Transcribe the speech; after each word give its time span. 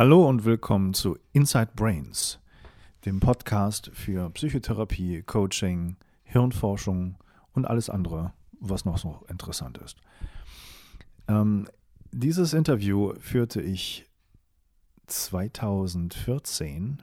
Hallo 0.00 0.26
und 0.26 0.46
willkommen 0.46 0.94
zu 0.94 1.18
Inside 1.34 1.72
Brains, 1.76 2.40
dem 3.04 3.20
Podcast 3.20 3.90
für 3.92 4.30
Psychotherapie, 4.30 5.20
Coaching, 5.20 5.98
Hirnforschung 6.22 7.18
und 7.52 7.66
alles 7.66 7.90
andere, 7.90 8.32
was 8.60 8.86
noch 8.86 8.96
so 8.96 9.26
interessant 9.28 9.76
ist. 9.76 9.98
Ähm, 11.28 11.68
dieses 12.12 12.54
Interview 12.54 13.12
führte 13.20 13.60
ich 13.60 14.06
2014 15.06 17.02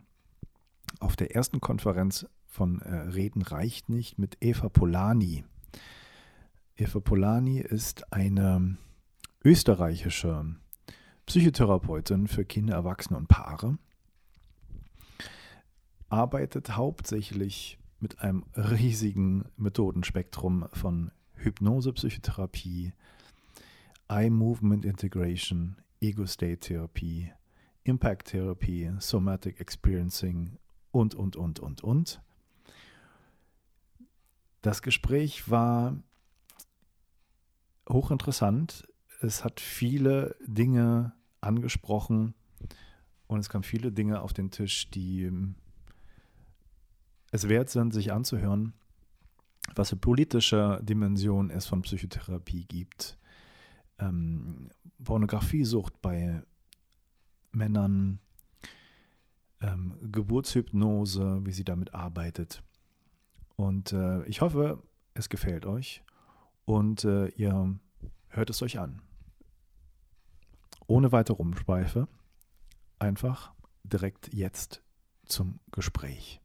auf 1.00 1.16
der 1.16 1.36
ersten 1.36 1.62
Konferenz 1.62 2.26
von 2.48 2.82
äh, 2.82 2.96
Reden 2.96 3.44
reicht 3.44 3.90
nicht 3.90 4.18
mit 4.18 4.38
Eva 4.42 4.70
Polani. 4.70 5.44
Eva 6.76 7.00
Polani 7.00 7.60
ist 7.60 8.12
eine 8.12 8.78
österreichische 9.44 10.56
Psychotherapeutin 11.28 12.28
für 12.28 12.46
Kinder, 12.46 12.76
Erwachsene 12.76 13.18
und 13.18 13.28
Paare. 13.28 13.78
Arbeitet 16.08 16.78
hauptsächlich 16.78 17.78
mit 18.00 18.20
einem 18.20 18.46
riesigen 18.56 19.44
Methodenspektrum 19.58 20.70
von 20.72 21.12
Hypnose, 21.36 21.92
Psychotherapie, 21.92 22.94
Eye 24.08 24.30
Movement 24.30 24.86
Integration, 24.86 25.76
Ego 26.00 26.26
State 26.26 26.60
Therapie, 26.60 27.34
Impact 27.84 28.30
Therapie, 28.30 28.94
Somatic 29.00 29.60
Experiencing 29.60 30.58
und, 30.92 31.14
und, 31.14 31.36
und, 31.36 31.60
und, 31.60 31.84
und. 31.84 32.22
Das 34.62 34.82
Gespräch 34.82 35.52
war 35.52 35.98
hochinteressant. 37.90 38.88
Es 39.20 39.44
hat 39.44 39.60
viele 39.60 40.36
Dinge 40.46 41.14
angesprochen 41.42 42.36
und 43.26 43.40
es 43.40 43.50
kamen 43.50 43.64
viele 43.64 43.92
Dinge 43.92 44.22
auf 44.22 44.32
den 44.32 44.52
Tisch, 44.52 44.92
die 44.92 45.24
ähm, 45.24 45.56
es 47.32 47.50
wert 47.50 47.70
sind, 47.70 47.94
sich 47.94 48.14
anzuhören, 48.14 48.74
was 49.76 49.90
für 49.90 49.96
politische 49.96 50.80
Dimensionen 50.84 51.50
es 51.50 51.66
von 51.66 51.82
Psychotherapie 51.82 52.66
gibt. 52.66 53.18
Ähm, 53.98 54.70
Pornografiesucht 55.04 56.00
bei 56.02 56.44
Männern, 57.52 58.20
ähm, 59.62 59.98
Geburtshypnose, 60.12 61.42
wie 61.44 61.52
sie 61.52 61.64
damit 61.64 61.96
arbeitet. 61.96 62.64
Und 63.56 63.94
äh, 63.94 64.24
ich 64.26 64.42
hoffe, 64.42 64.84
es 65.16 65.30
gefällt 65.30 65.66
euch 65.66 66.04
und 66.66 67.04
äh, 67.04 67.30
ihr 67.30 67.80
hört 68.30 68.50
es 68.52 68.62
euch 68.62 68.78
an 68.78 69.02
ohne 70.88 71.12
weitere 71.12 71.38
Umschweife 71.38 72.08
einfach 73.00 73.52
direkt 73.84 74.34
jetzt 74.34 74.82
zum 75.26 75.60
Gespräch. 75.72 76.42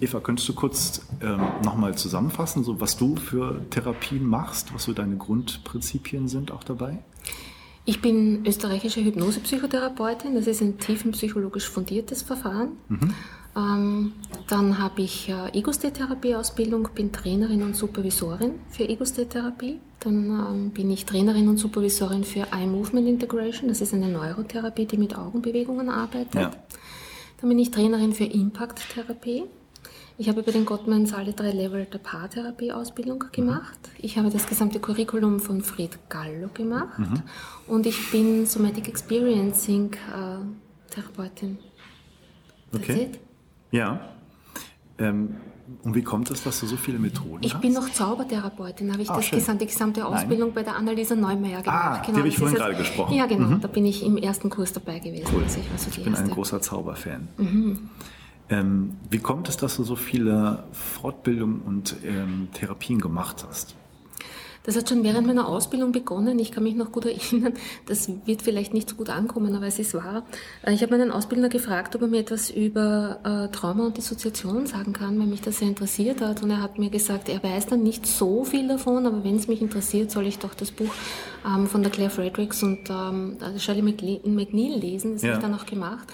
Eva, 0.00 0.20
könntest 0.20 0.48
du 0.48 0.54
kurz 0.54 1.06
ähm, 1.22 1.40
nochmal 1.62 1.96
zusammenfassen, 1.96 2.64
so 2.64 2.80
was 2.80 2.96
du 2.96 3.16
für 3.16 3.64
Therapien 3.70 4.24
machst, 4.24 4.74
was 4.74 4.84
so 4.84 4.92
deine 4.92 5.16
Grundprinzipien 5.16 6.28
sind 6.28 6.50
auch 6.50 6.64
dabei? 6.64 6.98
Ich 7.86 8.00
bin 8.00 8.46
österreichische 8.46 9.04
Hypnosepsychotherapeutin. 9.04 10.34
Das 10.34 10.46
ist 10.46 10.62
ein 10.62 10.78
tiefenpsychologisch 10.78 11.68
fundiertes 11.68 12.22
Verfahren. 12.22 12.72
Mhm. 12.88 13.14
Ähm, 13.56 14.12
dann 14.48 14.78
habe 14.78 15.02
ich 15.02 15.28
äh, 15.28 15.50
Ego-State-Therapie-Ausbildung, 15.52 16.88
bin 16.94 17.12
Trainerin 17.12 17.62
und 17.62 17.76
Supervisorin 17.76 18.52
für 18.70 18.88
Ego-State-Therapie. 18.88 19.80
Dann 20.04 20.24
ähm, 20.28 20.70
bin 20.70 20.90
ich 20.90 21.06
Trainerin 21.06 21.48
und 21.48 21.56
Supervisorin 21.56 22.24
für 22.24 22.46
Eye 22.52 22.66
Movement 22.66 23.08
Integration. 23.08 23.68
Das 23.68 23.80
ist 23.80 23.94
eine 23.94 24.08
Neurotherapie, 24.08 24.84
die 24.84 24.98
mit 24.98 25.16
Augenbewegungen 25.16 25.88
arbeitet. 25.88 26.34
Ja. 26.34 26.50
Dann 27.40 27.48
bin 27.48 27.58
ich 27.58 27.70
Trainerin 27.70 28.12
für 28.12 28.24
Impact-Therapie. 28.24 29.44
Ich 30.16 30.28
habe 30.28 30.40
über 30.40 30.52
den 30.52 30.64
Gottmanns 30.64 31.12
alle 31.12 31.32
drei 31.32 31.50
Level 31.50 31.86
der 31.86 31.98
Paartherapie-Ausbildung 31.98 33.24
mhm. 33.24 33.32
gemacht. 33.32 33.78
Mhm. 33.82 33.98
Ich 33.98 34.18
habe 34.18 34.30
das 34.30 34.46
gesamte 34.46 34.78
Curriculum 34.78 35.40
von 35.40 35.62
Fried 35.62 35.98
Gallo 36.08 36.48
gemacht. 36.52 36.98
Mhm. 36.98 37.22
Und 37.66 37.86
ich 37.86 38.10
bin 38.10 38.46
Somatic 38.46 38.88
Experiencing 38.88 39.94
äh, 39.94 40.92
Therapeutin. 40.92 41.58
Okay. 42.72 43.10
Ja. 43.70 44.08
Ähm, 44.98 45.36
und 45.82 45.94
wie 45.94 46.02
kommt 46.02 46.30
es, 46.30 46.42
dass 46.42 46.60
du 46.60 46.66
so 46.66 46.76
viele 46.76 46.98
Methoden 46.98 47.42
ich 47.42 47.54
hast? 47.54 47.54
Ich 47.54 47.60
bin 47.60 47.72
noch 47.72 47.90
Zaubertherapeutin, 47.90 48.92
habe 48.92 49.02
ich 49.02 49.10
ah, 49.10 49.16
das 49.16 49.30
gesamte, 49.30 49.64
die 49.64 49.72
gesamte 49.72 50.06
Ausbildung 50.06 50.48
Nein. 50.48 50.54
bei 50.54 50.62
der 50.62 50.76
Annalisa 50.76 51.14
Neumeier 51.14 51.62
gemacht. 51.62 51.68
Ah, 51.68 52.02
genau, 52.04 52.12
die 52.12 52.18
habe 52.18 52.28
ich 52.28 52.38
vorhin 52.38 52.56
gerade 52.56 52.74
gesprochen. 52.74 53.14
Ja, 53.14 53.26
genau, 53.26 53.48
mhm. 53.48 53.60
da 53.60 53.68
bin 53.68 53.86
ich 53.86 54.04
im 54.04 54.16
ersten 54.16 54.50
Kurs 54.50 54.72
dabei 54.72 54.98
gewesen. 54.98 55.26
Cool. 55.32 55.42
Also 55.42 55.60
ich, 55.60 55.80
so 55.80 55.88
ich 55.90 56.04
bin 56.04 56.12
erste. 56.12 56.24
ein 56.24 56.30
großer 56.30 56.60
Zauberfan. 56.60 57.28
Mhm. 57.38 57.90
Ähm, 58.50 58.96
wie 59.08 59.18
kommt 59.18 59.48
es, 59.48 59.56
dass 59.56 59.76
du 59.76 59.84
so 59.84 59.96
viele 59.96 60.64
Fortbildungen 60.72 61.62
und 61.62 61.96
ähm, 62.04 62.48
Therapien 62.52 63.00
gemacht 63.00 63.44
hast? 63.48 63.74
Das 64.64 64.76
hat 64.76 64.88
schon 64.88 65.04
während 65.04 65.26
meiner 65.26 65.46
Ausbildung 65.46 65.92
begonnen. 65.92 66.38
Ich 66.38 66.50
kann 66.50 66.64
mich 66.64 66.74
noch 66.74 66.90
gut 66.90 67.04
erinnern, 67.04 67.52
das 67.86 68.08
wird 68.24 68.42
vielleicht 68.42 68.74
nicht 68.74 68.88
so 68.88 68.96
gut 68.96 69.10
ankommen, 69.10 69.54
aber 69.54 69.66
es 69.66 69.78
ist 69.78 69.94
wahr. 69.94 70.24
Äh, 70.62 70.72
ich 70.74 70.82
habe 70.82 70.96
meinen 70.96 71.12
Ausbildner 71.12 71.50
gefragt, 71.50 71.94
ob 71.94 72.02
er 72.02 72.08
mir 72.08 72.20
etwas 72.20 72.50
über 72.50 73.20
äh, 73.24 73.54
Trauma 73.54 73.84
und 73.86 73.96
Dissoziation 73.96 74.66
sagen 74.66 74.92
kann, 74.94 75.18
weil 75.18 75.26
mich 75.26 75.42
das 75.42 75.58
sehr 75.58 75.68
interessiert 75.68 76.20
hat. 76.22 76.42
Und 76.42 76.50
er 76.50 76.62
hat 76.62 76.78
mir 76.78 76.90
gesagt, 76.90 77.28
er 77.28 77.42
weiß 77.42 77.66
dann 77.66 77.82
nicht 77.82 78.06
so 78.06 78.44
viel 78.44 78.66
davon, 78.66 79.06
aber 79.06 79.22
wenn 79.22 79.36
es 79.36 79.48
mich 79.48 79.60
interessiert, 79.60 80.10
soll 80.10 80.26
ich 80.26 80.38
doch 80.38 80.54
das 80.54 80.70
Buch 80.70 80.92
ähm, 81.46 81.66
von 81.66 81.82
der 81.82 81.92
Claire 81.92 82.10
Fredericks 82.10 82.62
und 82.62 82.88
ähm, 82.88 83.36
Shirley 83.58 83.82
McNeil 83.82 84.78
lesen. 84.78 85.14
Das 85.14 85.22
ja. 85.22 85.28
habe 85.28 85.38
ich 85.38 85.42
dann 85.42 85.54
auch 85.54 85.66
gemacht 85.66 86.08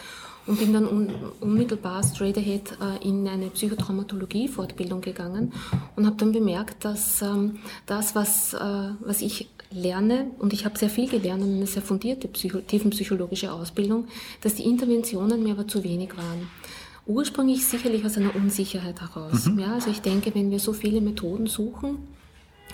und 0.46 0.58
bin 0.58 0.72
dann 0.72 0.86
un 0.86 1.10
unmittelbar 1.40 2.02
straight 2.02 2.36
ahead 2.38 2.72
äh, 2.80 3.06
in 3.06 3.26
eine 3.28 3.50
Psychotraumatologie-Fortbildung 3.50 5.00
gegangen 5.00 5.52
und 5.96 6.06
habe 6.06 6.16
dann 6.16 6.32
bemerkt, 6.32 6.84
dass 6.84 7.22
ähm, 7.22 7.58
das, 7.86 8.14
was, 8.14 8.54
äh, 8.54 8.58
was 9.00 9.22
ich 9.22 9.48
lerne, 9.70 10.30
und 10.38 10.52
ich 10.52 10.64
habe 10.64 10.76
sehr 10.78 10.90
viel 10.90 11.08
gelernt 11.08 11.42
und 11.42 11.54
eine 11.54 11.66
sehr 11.66 11.82
fundierte 11.82 12.28
Psycho 12.28 12.58
tiefenpsychologische 12.58 13.52
Ausbildung, 13.52 14.08
dass 14.40 14.56
die 14.56 14.64
Interventionen 14.64 15.42
mir 15.42 15.52
aber 15.52 15.68
zu 15.68 15.84
wenig 15.84 16.16
waren 16.16 16.48
ursprünglich 17.06 17.66
sicherlich 17.66 18.04
aus 18.04 18.16
einer 18.16 18.34
Unsicherheit 18.36 19.00
heraus. 19.00 19.46
Mhm. 19.46 19.58
Ja, 19.58 19.74
also 19.74 19.90
ich 19.90 20.00
denke, 20.00 20.34
wenn 20.34 20.50
wir 20.50 20.60
so 20.60 20.72
viele 20.72 21.00
Methoden 21.00 21.46
suchen, 21.46 21.98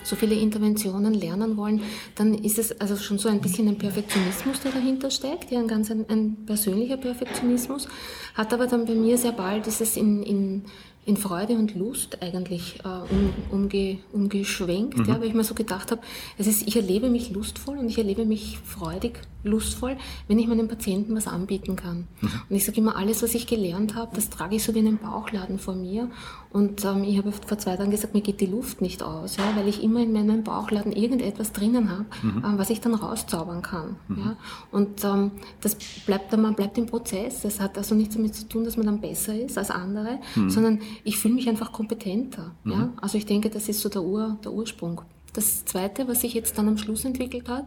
so 0.03 0.15
viele 0.15 0.35
Interventionen 0.35 1.13
lernen 1.13 1.57
wollen, 1.57 1.81
dann 2.15 2.33
ist 2.33 2.59
es 2.59 2.79
also 2.79 2.95
schon 2.95 3.17
so 3.17 3.29
ein 3.29 3.41
bisschen 3.41 3.67
ein 3.67 3.77
Perfektionismus, 3.77 4.61
der 4.61 4.71
dahinter 4.71 5.11
steckt, 5.11 5.51
ja, 5.51 5.59
ein 5.59 5.67
ganz 5.67 5.91
ein, 5.91 6.05
ein 6.09 6.45
persönlicher 6.45 6.97
Perfektionismus, 6.97 7.87
hat 8.33 8.53
aber 8.53 8.67
dann 8.67 8.85
bei 8.85 8.93
mir 8.93 9.17
sehr 9.17 9.33
bald 9.33 9.65
dieses 9.65 9.97
in, 9.97 10.23
in 10.23 10.63
in 11.07 11.15
Freude 11.15 11.53
und 11.53 11.73
Lust 11.73 12.21
eigentlich 12.21 12.79
äh, 12.83 12.87
um, 12.87 13.33
umge, 13.49 13.99
umgeschwenkt, 14.11 14.97
mhm. 14.97 15.05
ja, 15.05 15.21
weil 15.21 15.29
ich 15.29 15.33
mir 15.33 15.45
so 15.45 15.53
gedacht 15.53 15.89
habe, 15.89 16.01
es 16.37 16.47
ist, 16.47 16.67
ich 16.67 16.75
erlebe 16.75 17.09
mich 17.09 17.31
lustvoll 17.31 17.77
und 17.77 17.87
ich 17.87 17.97
erlebe 17.97 18.25
mich 18.25 18.59
freudig, 18.65 19.21
lustvoll, 19.47 19.97
wenn 20.27 20.39
ich 20.39 20.47
meinen 20.47 20.67
Patienten 20.67 21.15
was 21.15 21.27
anbieten 21.27 21.75
kann. 21.75 22.07
Mhm. 22.21 22.31
Und 22.49 22.55
ich 22.55 22.65
sage 22.65 22.79
immer, 22.79 22.95
alles, 22.95 23.23
was 23.23 23.33
ich 23.35 23.47
gelernt 23.47 23.95
habe, 23.95 24.15
das 24.15 24.29
trage 24.29 24.55
ich 24.55 24.63
so 24.63 24.73
wie 24.75 24.79
einen 24.79 24.97
Bauchladen 24.97 25.59
vor 25.59 25.75
mir. 25.75 26.09
Und 26.49 26.85
ähm, 26.85 27.03
ich 27.03 27.17
habe 27.17 27.31
vor 27.31 27.57
zwei 27.57 27.75
Tagen 27.75 27.91
gesagt, 27.91 28.13
mir 28.13 28.21
geht 28.21 28.39
die 28.41 28.45
Luft 28.45 28.81
nicht 28.81 29.03
aus, 29.03 29.37
ja, 29.37 29.43
weil 29.55 29.67
ich 29.67 29.83
immer 29.83 30.01
in 30.01 30.13
meinem 30.13 30.43
Bauchladen 30.43 30.91
irgendetwas 30.91 31.51
drinnen 31.51 31.89
habe, 31.89 32.05
mhm. 32.23 32.43
ähm, 32.45 32.57
was 32.57 32.69
ich 32.69 32.81
dann 32.81 32.93
rauszaubern 32.93 33.61
kann. 33.61 33.97
Mhm. 34.07 34.19
Ja. 34.19 34.37
Und 34.71 35.03
ähm, 35.03 35.31
das 35.61 35.75
bleibt 36.05 36.31
dann, 36.31 36.41
man 36.41 36.55
bleibt 36.55 36.77
im 36.77 36.85
Prozess. 36.85 37.41
Das 37.41 37.59
hat 37.59 37.77
also 37.77 37.95
nichts 37.95 38.15
damit 38.15 38.33
zu 38.33 38.47
tun, 38.47 38.63
dass 38.63 38.77
man 38.77 38.85
dann 38.85 39.01
besser 39.01 39.37
ist 39.37 39.57
als 39.57 39.71
andere, 39.71 40.19
mhm. 40.35 40.49
sondern 40.49 40.79
ich 41.03 41.17
fühle 41.17 41.35
mich 41.35 41.49
einfach 41.49 41.71
kompetenter. 41.71 42.55
Mhm. 42.63 42.71
Ja? 42.71 42.93
Also 43.01 43.17
ich 43.17 43.25
denke, 43.25 43.49
das 43.49 43.69
ist 43.69 43.81
so 43.81 43.89
der, 43.89 44.03
Ur, 44.03 44.37
der 44.43 44.53
Ursprung. 44.53 45.01
Das 45.33 45.65
Zweite, 45.65 46.07
was 46.07 46.21
sich 46.21 46.33
jetzt 46.33 46.57
dann 46.57 46.67
am 46.67 46.77
Schluss 46.77 47.05
entwickelt 47.05 47.49
hat, 47.49 47.65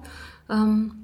ähm, 0.49 1.00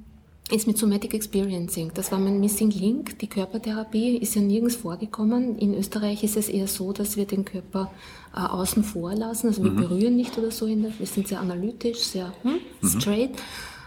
ist 0.50 0.66
mit 0.66 0.78
Somatic 0.78 1.12
Experiencing. 1.12 1.90
Das 1.94 2.12
war 2.12 2.19
mein 2.19 2.38
Missing 2.38 2.70
Link. 2.70 3.19
Die 3.19 3.26
Körpertherapie 3.26 4.16
ist 4.16 4.37
ja 4.37 4.43
nirgends 4.43 4.76
vorgekommen. 4.76 5.58
In 5.58 5.75
Österreich 5.75 6.22
ist 6.22 6.37
es 6.37 6.48
eher 6.48 6.69
so, 6.69 6.93
dass 6.93 7.16
wir 7.16 7.26
den 7.26 7.44
Körper 7.44 7.90
äh, 8.34 8.40
außen 8.40 8.84
vor 8.84 9.14
lassen. 9.14 9.48
Also 9.48 9.64
wir 9.64 9.72
mhm. 9.72 9.76
berühren 9.76 10.16
nicht 10.16 10.38
oder 10.38 10.52
so. 10.52 10.66
Der, 10.66 10.98
wir 10.98 11.06
sind 11.06 11.26
sehr 11.26 11.40
analytisch, 11.40 11.98
sehr 11.98 12.32
hm, 12.43 12.60
mhm. 12.81 12.88
straight. 12.88 13.31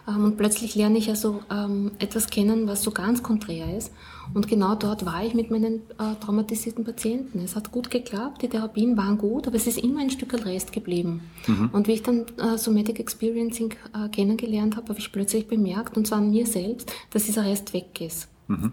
Ähm, 0.08 0.26
und 0.26 0.38
plötzlich 0.38 0.76
lerne 0.76 0.98
ich 0.98 1.10
also 1.10 1.42
ähm, 1.50 1.92
etwas 2.00 2.28
kennen, 2.28 2.68
was 2.68 2.84
so 2.84 2.92
ganz 2.92 3.24
konträr 3.24 3.78
ist. 3.78 3.92
Und 4.34 4.48
genau 4.48 4.76
dort 4.76 5.06
war 5.06 5.24
ich 5.24 5.34
mit 5.34 5.50
meinen 5.52 5.82
äh, 5.98 6.16
traumatisierten 6.20 6.84
Patienten. 6.84 7.40
Es 7.40 7.56
hat 7.56 7.72
gut 7.72 7.90
geklappt, 7.90 8.42
die 8.42 8.50
Therapien 8.50 8.96
waren 8.98 9.18
gut, 9.18 9.48
aber 9.48 9.56
es 9.56 9.68
ist 9.68 9.80
immer 9.80 10.02
ein 10.02 10.10
Stück 10.10 10.34
Rest 10.46 10.72
geblieben. 10.72 11.22
Mhm. 11.48 11.70
Und 11.72 11.88
wie 11.88 11.94
ich 11.94 12.04
dann 12.04 12.26
äh, 12.38 12.58
Somatic 12.58 13.00
Experiencing 13.00 13.74
äh, 13.94 14.10
kennengelernt 14.10 14.78
habe, 14.78 14.90
habe 14.90 15.00
ich 15.00 15.12
plötzlich 15.12 15.48
bemerkt, 15.48 15.98
und 15.98 16.08
zwar 16.08 16.20
an 16.20 16.30
mir 16.30 16.46
selbst, 16.46 16.92
dass 17.10 17.26
dieser 17.26 17.46
Rest 17.46 17.74
weg 17.74 18.00
ist. 18.02 18.28
Mhm. 18.48 18.72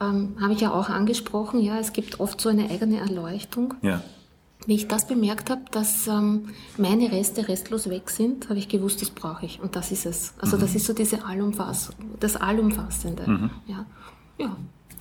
Ähm, 0.00 0.36
habe 0.40 0.52
ich 0.52 0.60
ja 0.60 0.72
auch 0.72 0.88
angesprochen, 0.88 1.60
ja, 1.60 1.78
es 1.78 1.92
gibt 1.92 2.20
oft 2.20 2.40
so 2.40 2.48
eine 2.48 2.70
eigene 2.70 2.98
Erleuchtung. 2.98 3.74
Ja 3.82 4.02
wie 4.66 4.74
ich 4.74 4.88
das 4.88 5.06
bemerkt 5.06 5.50
habe, 5.50 5.62
dass 5.70 6.06
ähm, 6.06 6.46
meine 6.76 7.12
Reste 7.12 7.48
restlos 7.48 7.88
weg 7.90 8.10
sind, 8.10 8.48
habe 8.48 8.58
ich 8.58 8.68
gewusst, 8.68 9.02
das 9.02 9.10
brauche 9.10 9.44
ich. 9.44 9.60
Und 9.60 9.76
das 9.76 9.92
ist 9.92 10.06
es. 10.06 10.34
Also 10.38 10.56
mhm. 10.56 10.62
das 10.62 10.74
ist 10.74 10.86
so 10.86 10.94
diese 10.94 11.24
Allumfass 11.24 11.90
das 12.20 12.36
Allumfassende. 12.36 13.28
Mhm. 13.28 13.50
Ja. 13.66 13.86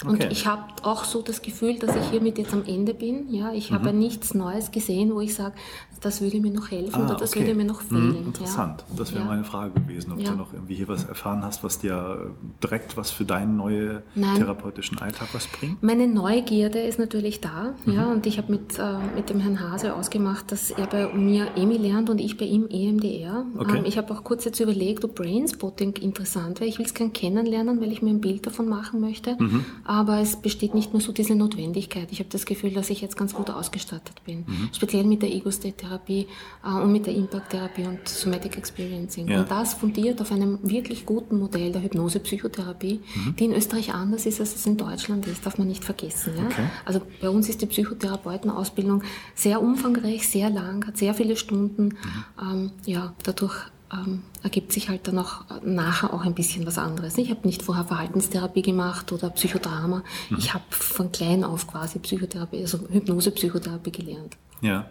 Ja. 0.04 0.10
Und 0.10 0.16
okay. 0.16 0.30
ich 0.32 0.46
habe 0.48 0.64
auch 0.84 1.04
so 1.04 1.22
das 1.22 1.42
Gefühl, 1.42 1.80
dass 1.80 1.96
ich 1.96 2.10
hiermit 2.10 2.38
jetzt 2.38 2.54
am 2.54 2.64
Ende 2.66 2.94
bin. 2.94 3.34
Ja, 3.34 3.52
ich 3.52 3.72
mhm. 3.72 3.76
habe 3.76 3.94
nichts 3.94 4.34
Neues 4.34 4.72
gesehen, 4.72 5.14
wo 5.14 5.22
ich 5.22 5.34
sage, 5.36 5.56
das 6.02 6.22
würde 6.22 6.40
mir 6.42 6.52
noch 6.52 6.70
helfen 6.70 7.02
ah, 7.02 7.06
oder 7.06 7.16
das 7.16 7.32
okay. 7.32 7.42
würde 7.42 7.56
mir 7.56 7.66
noch 7.66 7.82
mhm, 7.84 7.88
fehlen. 7.88 8.10
Mhm, 8.10 8.28
interessant. 8.28 8.84
Ja. 8.90 8.96
Das 8.98 9.14
wäre 9.14 9.24
ja. 9.24 9.30
meine 9.30 9.44
Frage 9.44 9.80
gewesen, 9.80 10.12
ob 10.12 10.20
ja. 10.20 10.32
du 10.32 10.38
noch 10.38 10.54
irgendwie 10.54 10.76
hier 10.76 10.88
was 10.88 11.06
erfahren 11.06 11.44
hast, 11.44 11.64
was 11.64 11.80
dir 11.80 12.32
direkt 12.62 12.98
was 12.98 13.12
für 13.12 13.24
deinen 13.24 13.58
neuen 13.58 14.02
therapeutischen 14.16 14.98
Alltag 14.98 15.30
was 15.34 15.48
bringt. 15.48 15.82
Meine 15.82 16.08
Neugierde 16.08 16.80
ist 16.80 17.00
natürlich 17.00 17.40
da. 17.40 17.74
Mhm. 17.86 17.94
Ja, 17.94 18.12
und 18.12 18.26
ich 18.26 18.38
habe 18.38 18.52
mit, 18.52 18.78
äh, 18.78 18.98
mit 19.16 19.30
dem 19.30 19.40
Herrn 19.40 19.60
Hase 19.60 19.96
ausgemacht, 19.96 20.52
dass 20.52 20.72
er 20.72 20.88
bei 20.88 21.08
mir 21.14 21.48
EMI 21.56 21.78
lernt 21.78 22.10
und 22.10 22.20
ich 22.20 22.38
bei 22.38 22.46
ihm 22.46 22.68
EMDR. 22.70 23.46
Okay. 23.58 23.78
Ähm, 23.78 23.86
ich 23.86 23.98
habe 23.98 24.14
auch 24.14 24.24
kurz 24.24 24.44
jetzt 24.44 24.60
überlegt, 24.60 25.06
ob 25.06 25.16
Brainspotting 25.16 25.94
interessant 25.94 26.60
wäre. 26.60 26.70
Ich 26.70 26.80
will 26.80 26.86
es 26.86 26.94
gern 26.94 27.14
kennenlernen, 27.14 27.80
weil 27.80 27.92
ich 27.92 28.02
mir 28.02 28.10
ein 28.10 28.22
Bild 28.22 28.46
davon 28.46 28.68
machen 28.68 29.00
möchte. 29.00 29.38
Mhm 29.40 29.64
aber 29.94 30.20
es 30.20 30.38
besteht 30.38 30.74
nicht 30.74 30.92
mehr 30.92 31.04
so 31.04 31.12
diese 31.12 31.36
Notwendigkeit. 31.36 32.08
Ich 32.12 32.18
habe 32.18 32.30
das 32.30 32.48
Gefühl, 32.48 32.72
dass 32.72 32.90
ich 32.90 33.00
jetzt 33.02 33.16
ganz 33.16 33.36
gut 33.36 33.52
ausgestattet 33.52 34.24
bin, 34.26 34.40
mhm. 34.40 34.70
speziell 34.74 35.04
mit 35.04 35.22
der 35.22 35.32
Ego-State-Therapie 35.32 36.26
äh, 36.66 36.82
und 36.82 36.92
mit 36.92 37.06
der 37.06 37.14
Impact-Therapie 37.14 37.84
und 37.84 38.08
Somatic 38.08 38.58
Experiencing. 38.58 39.28
Ja. 39.28 39.42
Und 39.42 39.52
das 39.52 39.76
fundiert 39.76 40.20
auf 40.20 40.32
einem 40.32 40.58
wirklich 40.64 41.06
guten 41.06 41.38
Modell 41.38 41.72
der 41.72 41.84
Hypnose-Psychotherapie, 41.84 43.02
mhm. 43.14 43.36
die 43.36 43.46
in 43.46 43.54
Österreich 43.54 43.94
anders 43.94 44.26
ist, 44.26 44.40
als 44.40 44.56
es 44.56 44.66
in 44.66 44.78
Deutschland 44.78 45.28
ist, 45.28 45.46
darf 45.46 45.60
man 45.60 45.68
nicht 45.68 45.86
vergessen. 45.86 46.34
Ja? 46.38 46.46
Okay. 46.46 46.66
Also 46.86 47.02
bei 47.22 47.30
uns 47.30 47.48
ist 47.48 47.62
die 47.62 47.68
Psychotherapeutenausbildung 47.68 49.04
sehr 49.36 49.62
umfangreich, 49.62 50.28
sehr 50.28 50.50
lang, 50.50 50.88
hat 50.88 50.98
sehr 50.98 51.14
viele 51.14 51.36
Stunden. 51.36 51.84
Mhm. 51.84 52.26
Ähm, 52.42 52.72
ja, 52.86 53.14
dadurch 53.22 53.54
ähm, 53.94 54.24
ergibt 54.42 54.72
sich 54.74 54.90
halt 54.90 55.08
dann 55.08 55.20
auch 55.20 55.46
nachher 55.64 56.14
auch 56.14 56.22
ein 56.22 56.34
bisschen 56.34 56.66
was 56.66 56.78
anderes. 56.78 57.18
Ich 57.18 57.30
habe 57.30 57.42
nicht 57.46 57.62
vorher 57.62 57.86
Verhaltenstherapie 57.86 58.62
gemacht 58.62 59.12
oder 59.12 59.30
Psychodrama. 59.30 60.04
Mhm. 60.30 60.38
Ich 60.38 60.54
habe 60.54 60.64
von 60.70 61.12
klein 61.12 61.44
auf 61.44 61.68
quasi 61.68 62.00
Psychotherapie, 62.00 62.62
also 62.62 62.80
Hypnose-Psychotherapie 62.90 63.92
gelernt. 63.92 64.38
Ja. 64.62 64.90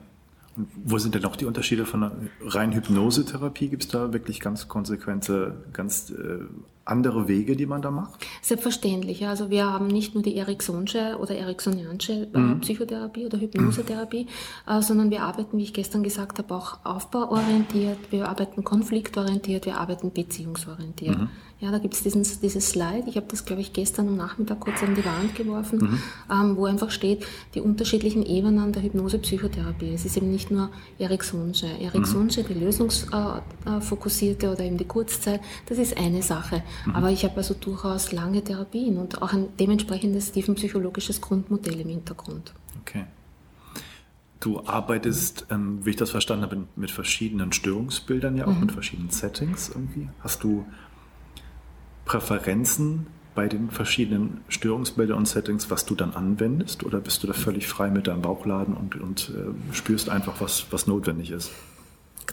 Und 0.56 0.68
wo 0.84 0.98
sind 0.98 1.14
denn 1.14 1.22
noch 1.22 1.36
die 1.36 1.46
Unterschiede 1.46 1.86
von 1.86 2.30
rein 2.42 2.72
Hypnosetherapie? 2.72 3.68
Gibt 3.68 3.84
es 3.84 3.88
da 3.88 4.12
wirklich 4.12 4.38
ganz 4.40 4.68
konsequente, 4.68 5.64
ganz 5.72 6.10
äh, 6.10 6.40
andere 6.84 7.28
Wege, 7.28 7.56
die 7.56 7.66
man 7.66 7.82
da 7.82 7.90
macht? 7.90 8.26
Selbstverständlich. 8.40 9.26
Also 9.26 9.50
wir 9.50 9.70
haben 9.70 9.86
nicht 9.86 10.14
nur 10.14 10.22
die 10.22 10.36
Ericksonsche 10.36 11.16
oder 11.20 11.36
Ericksonianische 11.36 12.28
äh, 12.34 12.38
mhm. 12.38 12.60
Psychotherapie 12.60 13.26
oder 13.26 13.38
Hypnosetherapie, 13.38 14.24
mhm. 14.24 14.28
äh, 14.72 14.82
sondern 14.82 15.10
wir 15.10 15.22
arbeiten, 15.22 15.58
wie 15.58 15.62
ich 15.62 15.74
gestern 15.74 16.02
gesagt 16.02 16.38
habe, 16.38 16.54
auch 16.54 16.78
aufbauorientiert, 16.84 18.10
wir 18.10 18.28
arbeiten 18.28 18.64
konfliktorientiert, 18.64 19.66
wir 19.66 19.78
arbeiten 19.78 20.12
beziehungsorientiert. 20.12 21.18
Mhm. 21.18 21.28
Ja, 21.62 21.70
da 21.70 21.78
gibt 21.78 21.94
es 21.94 22.02
dieses 22.02 22.70
Slide, 22.70 23.04
ich 23.06 23.14
habe 23.14 23.26
das, 23.28 23.44
glaube 23.44 23.62
ich, 23.62 23.72
gestern 23.72 24.08
am 24.08 24.16
Nachmittag 24.16 24.58
kurz 24.58 24.82
an 24.82 24.96
die 24.96 25.04
Wand 25.04 25.36
geworfen, 25.36 25.78
mhm. 25.78 26.02
ähm, 26.28 26.56
wo 26.56 26.64
einfach 26.64 26.90
steht, 26.90 27.24
die 27.54 27.60
unterschiedlichen 27.60 28.26
Ebenen 28.26 28.72
der 28.72 28.82
Hypnose-Psychotherapie. 28.82 29.94
Es 29.94 30.04
ist 30.04 30.16
eben 30.16 30.32
nicht 30.32 30.50
nur 30.50 30.70
Ericksonsche. 30.98 31.68
Ericksonsche, 31.68 32.42
mhm. 32.42 32.46
die 32.48 32.54
lösungsfokussierte 32.54 34.50
oder 34.50 34.64
eben 34.64 34.76
die 34.76 34.86
Kurzzeit, 34.86 35.40
das 35.66 35.78
ist 35.78 35.96
eine 35.96 36.20
Sache. 36.22 36.64
Mhm. 36.84 36.96
Aber 36.96 37.10
ich 37.10 37.22
habe 37.22 37.36
also 37.36 37.54
durchaus 37.54 38.10
lange 38.10 38.42
Therapien 38.42 38.98
und 38.98 39.22
auch 39.22 39.32
ein 39.32 39.56
dementsprechendes 39.56 40.32
tiefenpsychologisches 40.32 41.20
Grundmodell 41.20 41.78
im 41.78 41.90
Hintergrund. 41.90 42.54
Okay. 42.80 43.04
Du 44.40 44.66
arbeitest, 44.66 45.46
ähm, 45.50 45.78
wie 45.86 45.90
ich 45.90 45.96
das 45.96 46.10
verstanden 46.10 46.42
habe, 46.42 46.66
mit 46.74 46.90
verschiedenen 46.90 47.52
Störungsbildern, 47.52 48.36
ja 48.36 48.48
auch 48.48 48.54
mhm. 48.54 48.62
mit 48.62 48.72
verschiedenen 48.72 49.10
Settings 49.10 49.68
irgendwie. 49.68 50.08
Hast 50.24 50.42
du 50.42 50.66
Präferenzen 52.04 53.06
bei 53.34 53.48
den 53.48 53.70
verschiedenen 53.70 54.42
Störungsbildern 54.48 55.18
und 55.18 55.26
Settings, 55.26 55.70
was 55.70 55.86
du 55.86 55.94
dann 55.94 56.12
anwendest? 56.12 56.84
Oder 56.84 57.00
bist 57.00 57.22
du 57.22 57.26
da 57.26 57.32
völlig 57.32 57.66
frei 57.66 57.90
mit 57.90 58.06
deinem 58.06 58.22
Bauchladen 58.22 58.74
und, 58.74 59.00
und 59.00 59.30
äh, 59.30 59.74
spürst 59.74 60.10
einfach, 60.10 60.40
was, 60.40 60.66
was 60.70 60.86
notwendig 60.86 61.30
ist? 61.30 61.50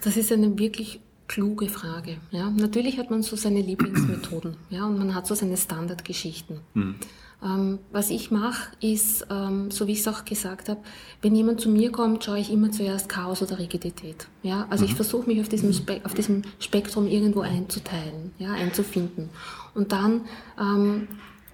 Das 0.04 0.18
ist 0.18 0.31
eine 0.31 0.57
wirklich 0.60 1.00
kluge 1.27 1.69
Frage. 1.69 2.18
Ja, 2.31 2.50
natürlich 2.50 2.98
hat 2.98 3.12
man 3.12 3.21
so 3.21 3.36
seine 3.36 3.62
Lieblingsmethoden, 3.62 4.57
ja, 4.69 4.86
und 4.86 4.98
man 4.98 5.16
hat 5.16 5.27
so 5.27 5.36
seine 5.36 5.56
Standardgeschichten. 5.56 6.60
Mhm. 6.74 6.95
Ähm, 7.42 7.80
was 7.94 8.10
ich 8.10 8.31
mache, 8.31 8.75
ist, 8.81 9.25
ähm, 9.30 9.71
so 9.71 9.88
wie 9.88 9.94
ich 9.94 10.00
es 10.00 10.07
auch 10.10 10.25
gesagt 10.25 10.68
habe, 10.68 10.81
wenn 11.21 11.33
jemand 11.36 11.62
zu 11.62 11.69
mir 11.69 11.89
kommt, 11.89 12.25
schaue 12.25 12.39
ich 12.39 12.51
immer 12.51 12.71
zuerst 12.71 13.07
Chaos 13.07 13.42
oder 13.42 13.60
Rigidität. 13.60 14.27
Ja, 14.44 14.68
also 14.69 14.83
mhm. 14.83 14.89
ich 14.89 14.95
versuche 14.95 15.27
mich 15.27 15.39
auf 15.39 15.48
diesem, 15.48 15.71
Spe 15.71 16.01
auf 16.04 16.13
diesem 16.13 16.42
Spektrum 16.60 17.07
irgendwo 17.07 17.39
einzuteilen, 17.39 18.33
ja, 18.39 18.51
einzufinden. 18.51 19.30
Und 19.74 19.92
dann 19.92 20.21
ähm, 20.60 21.07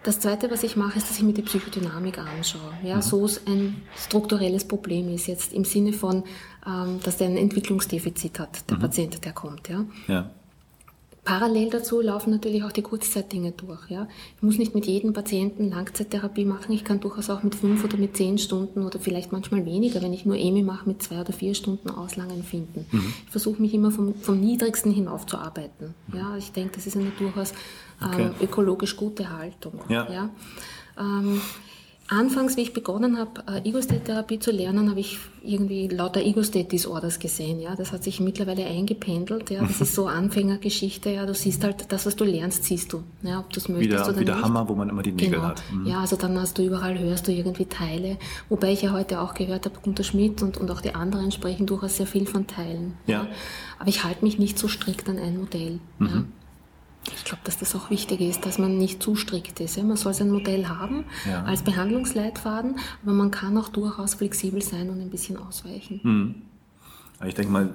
das 0.06 0.20
Zweite, 0.20 0.52
was 0.52 0.64
ich 0.64 0.76
mache, 0.76 1.00
ist, 1.00 1.10
dass 1.10 1.18
ich 1.18 1.24
mir 1.24 1.34
die 1.34 1.42
Psychodynamik 1.42 2.20
anschaue. 2.20 2.74
Ja, 2.84 2.98
mhm. 2.98 3.02
So 3.02 3.26
es 3.26 3.42
ein 3.48 3.82
strukturelles 3.98 4.66
Problem 4.66 5.10
ist, 5.14 5.28
jetzt 5.28 5.52
im 5.52 5.66
Sinne 5.66 5.94
von, 5.94 6.24
ähm, 6.66 7.00
dass 7.04 7.18
der 7.18 7.28
ein 7.28 7.38
Entwicklungsdefizit 7.38 8.40
hat, 8.40 8.70
der 8.70 8.78
mhm. 8.78 8.82
Patient, 8.82 9.26
der 9.26 9.34
kommt. 9.34 9.68
Ja. 9.68 9.86
ja. 10.08 10.30
Parallel 11.24 11.72
dazu 11.72 12.02
laufen 12.02 12.30
natürlich 12.30 12.64
auch 12.64 12.72
die 12.72 12.84
Kurzzeitdinge 12.84 13.52
durch. 13.54 13.90
Ja. 13.90 14.08
Ich 14.38 14.44
muss 14.44 14.60
nicht 14.60 14.76
mit 14.76 14.86
jedem 14.86 15.12
Patienten 15.12 15.72
Langzeittherapie 15.72 16.46
machen. 16.46 16.72
Ich 16.72 16.84
kann 16.84 17.00
durchaus 17.00 17.32
auch 17.32 17.42
mit 17.42 17.56
fünf 17.56 17.84
oder 17.84 17.98
mit 17.98 18.16
zehn 18.16 18.38
Stunden 18.38 18.84
oder 18.84 19.00
vielleicht 19.00 19.32
manchmal 19.32 19.66
weniger, 19.66 20.04
wenn 20.04 20.14
ich 20.14 20.24
nur 20.28 20.36
EMI 20.36 20.62
mache, 20.62 20.88
mit 20.88 21.02
zwei 21.02 21.20
oder 21.20 21.34
vier 21.34 21.56
Stunden 21.56 21.90
Auslangen 21.90 22.44
finden. 22.44 22.86
Mhm. 22.92 23.14
Ich 23.26 23.32
versuche 23.32 23.60
mich 23.60 23.74
immer 23.74 23.90
vom, 23.90 24.14
vom 24.14 24.40
Niedrigsten 24.40 24.92
hinauf 24.92 25.26
zu 25.26 25.40
arbeiten. 25.40 25.96
Mhm. 26.10 26.18
Ja. 26.18 26.38
Ich 26.38 26.52
denke, 26.52 26.76
das 26.76 26.86
ist 26.86 26.96
eine 26.96 27.10
durchaus 27.18 27.54
ähm, 28.02 28.10
okay. 28.10 28.32
ökologisch 28.42 28.96
gute 28.96 29.30
Haltung. 29.38 29.80
Ja. 29.90 30.08
ja. 30.12 30.30
Ähm, 30.98 31.42
Anfangs, 32.08 32.56
wie 32.56 32.62
ich 32.62 32.74
begonnen 32.74 33.18
habe, 33.18 33.44
äh, 33.48 33.68
Ego-State-Therapie 33.68 34.38
zu 34.38 34.52
lernen, 34.52 34.92
habe 34.92 35.00
ich 35.00 35.18
irgendwie 35.42 35.88
lauter 35.88 36.22
Ego-State-Disorders 36.22 37.18
gesehen. 37.18 37.60
Ja, 37.60 37.76
das 37.76 37.92
hat 37.92 38.04
sich 38.04 38.20
mittlerweile 38.20 38.64
eingependelt. 38.64 39.50
Ja, 39.50 39.62
das 39.64 39.82
ist 39.82 39.96
so 39.96 40.06
Anfängergeschichte. 40.06 41.10
Ja, 41.10 41.26
du 41.26 41.34
siehst 41.34 41.64
halt 41.64 41.92
das, 41.92 42.06
was 42.06 42.16
du 42.16 42.24
lernst, 42.24 42.64
siehst 42.64 42.94
du. 42.94 43.02
Ja, 43.24 43.40
ob 43.40 43.52
du 43.52 43.60
es 43.60 43.70
möchtest 43.70 43.92
wieder, 43.92 44.08
oder 44.08 44.20
wie 44.20 44.26
der 44.26 44.40
Hammer, 44.40 44.70
wo 44.70 44.76
man 44.76 44.90
immer 44.90 45.02
die 45.02 45.14
Nägel 45.14 45.32
genau. 45.32 45.46
hat. 45.46 45.64
Mhm. 45.74 45.88
Ja, 45.88 46.02
also 46.02 46.16
dann 46.16 46.40
hast 46.40 46.60
du 46.60 46.64
überall 46.64 47.00
hörst 47.00 47.28
du 47.28 47.32
irgendwie 47.32 47.66
Teile. 47.66 48.18
Wobei 48.50 48.72
ich 48.72 48.84
ja 48.84 48.92
heute 48.92 49.20
auch 49.20 49.34
gehört 49.34 49.66
habe, 49.66 49.80
Gunter 49.82 50.04
Schmidt 50.04 50.44
und, 50.44 50.58
und 50.58 50.70
auch 50.70 50.82
die 50.82 50.94
anderen 50.94 51.32
sprechen 51.32 51.66
durchaus 51.66 51.98
sehr 51.98 52.08
viel 52.08 52.28
von 52.28 52.46
Teilen. 52.46 52.94
Ja. 53.08 53.24
ja. 53.24 53.28
Aber 53.80 53.90
ich 53.90 54.04
halte 54.04 54.24
mich 54.24 54.38
nicht 54.38 54.60
so 54.60 54.68
strikt 54.68 55.10
an 55.10 55.18
ein 55.18 55.40
Modell. 55.40 55.80
Mhm. 55.98 56.08
Ja. 56.08 56.24
Ich 57.14 57.24
glaube, 57.24 57.42
dass 57.44 57.58
das 57.58 57.76
auch 57.76 57.90
wichtig 57.90 58.22
ist, 58.22 58.46
dass 58.46 58.58
man 58.58 58.78
nicht 58.78 59.02
zu 59.02 59.16
strikt 59.16 59.60
ist. 59.60 59.78
Man 59.78 59.98
soll 59.98 60.14
sein 60.14 60.30
Modell 60.30 60.68
haben 60.68 61.06
ja. 61.28 61.44
als 61.44 61.62
Behandlungsleitfaden, 61.62 62.80
aber 63.04 63.14
man 63.14 63.32
kann 63.32 63.58
auch 63.58 63.70
durchaus 63.70 64.16
flexibel 64.16 64.62
sein 64.62 64.90
und 64.90 65.02
ein 65.02 65.10
bisschen 65.10 65.38
ausweichen. 65.38 66.00
Mhm. 66.04 66.36
Ich 67.26 67.36
denke 67.36 67.52
mal, 67.52 67.74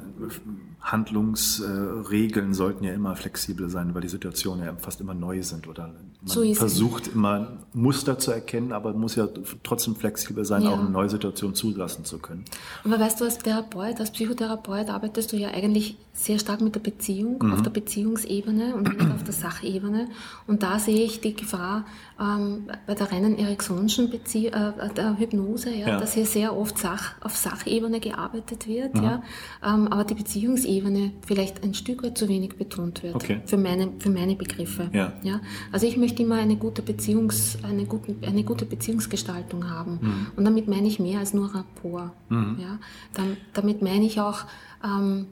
Handlungsregeln 0.80 2.54
sollten 2.54 2.84
ja 2.84 2.92
immer 2.92 3.14
flexibel 3.14 3.68
sein, 3.68 3.94
weil 3.94 4.00
die 4.00 4.08
Situationen 4.08 4.64
ja 4.64 4.74
fast 4.78 5.00
immer 5.00 5.14
neu 5.14 5.42
sind 5.42 5.68
oder 5.68 5.88
man 6.22 6.28
so 6.28 6.54
versucht 6.54 7.08
es. 7.08 7.14
immer 7.14 7.58
Muster 7.72 8.18
zu 8.18 8.30
erkennen, 8.30 8.72
aber 8.72 8.92
muss 8.92 9.14
ja 9.14 9.28
trotzdem 9.62 9.94
flexibel 9.96 10.44
sein, 10.44 10.62
ja. 10.62 10.70
auch 10.70 10.78
eine 10.78 10.90
neue 10.90 11.08
Situation 11.08 11.54
zulassen 11.54 12.04
zu 12.04 12.18
können. 12.18 12.44
Aber 12.84 12.98
weißt 12.98 13.20
du, 13.20 13.24
als 13.24 13.38
Therapeut, 13.38 14.00
als 14.00 14.10
Psychotherapeut 14.10 14.88
arbeitest 14.88 15.32
du 15.32 15.36
ja 15.36 15.48
eigentlich 15.48 15.96
sehr 16.12 16.38
stark 16.38 16.60
mit 16.60 16.74
der 16.74 16.80
Beziehung, 16.80 17.38
mhm. 17.40 17.52
auf 17.52 17.62
der 17.62 17.70
Beziehungsebene 17.70 18.74
und 18.74 18.88
nicht 18.88 19.10
auf 19.10 19.24
der 19.24 19.32
Sachebene. 19.32 20.08
Und 20.46 20.62
da 20.62 20.78
sehe 20.78 21.04
ich 21.04 21.20
die 21.20 21.34
Gefahr 21.34 21.86
ähm, 22.20 22.64
bei 22.86 22.94
der 22.94 23.10
reinen 23.10 23.38
Ericksonschen 23.38 24.10
Bezie 24.10 24.48
äh, 24.48 24.72
der 24.94 25.18
Hypnose, 25.18 25.70
ja, 25.70 25.88
ja, 25.88 26.00
dass 26.00 26.14
hier 26.14 26.26
sehr 26.26 26.54
oft 26.54 26.76
Sach 26.76 27.14
auf 27.20 27.36
Sachebene 27.36 28.00
gearbeitet 28.00 28.66
wird, 28.66 28.94
mhm. 28.94 29.02
ja, 29.02 29.22
ähm, 29.64 29.88
aber 29.88 30.04
die 30.04 30.14
Beziehungsebene 30.14 30.69
Beziehungsebene 30.70 31.12
vielleicht 31.26 31.62
ein 31.64 31.74
Stück 31.74 32.02
weit 32.02 32.16
zu 32.16 32.28
wenig 32.28 32.56
betont 32.56 33.02
wird. 33.02 33.14
Okay. 33.14 33.40
Für, 33.44 33.56
meine, 33.56 33.92
für 33.98 34.10
meine 34.10 34.36
Begriffe. 34.36 34.88
Ja. 34.92 35.12
Ja? 35.22 35.40
Also 35.72 35.86
ich 35.86 35.96
möchte 35.96 36.22
immer 36.22 36.36
eine 36.36 36.56
gute, 36.56 36.82
Beziehungs, 36.82 37.58
eine 37.62 37.84
gute, 37.84 38.14
eine 38.26 38.44
gute 38.44 38.64
Beziehungsgestaltung 38.64 39.68
haben. 39.68 39.98
Mhm. 40.00 40.26
Und 40.36 40.44
damit 40.44 40.68
meine 40.68 40.86
ich 40.86 41.00
mehr 41.00 41.18
als 41.18 41.34
nur 41.34 41.54
Rapport. 41.54 42.12
Mhm. 42.28 42.56
Ja? 42.60 42.78
Dann, 43.14 43.36
damit 43.52 43.82
meine 43.82 44.04
ich 44.06 44.20
auch, 44.20 44.44
ähm, 44.84 45.26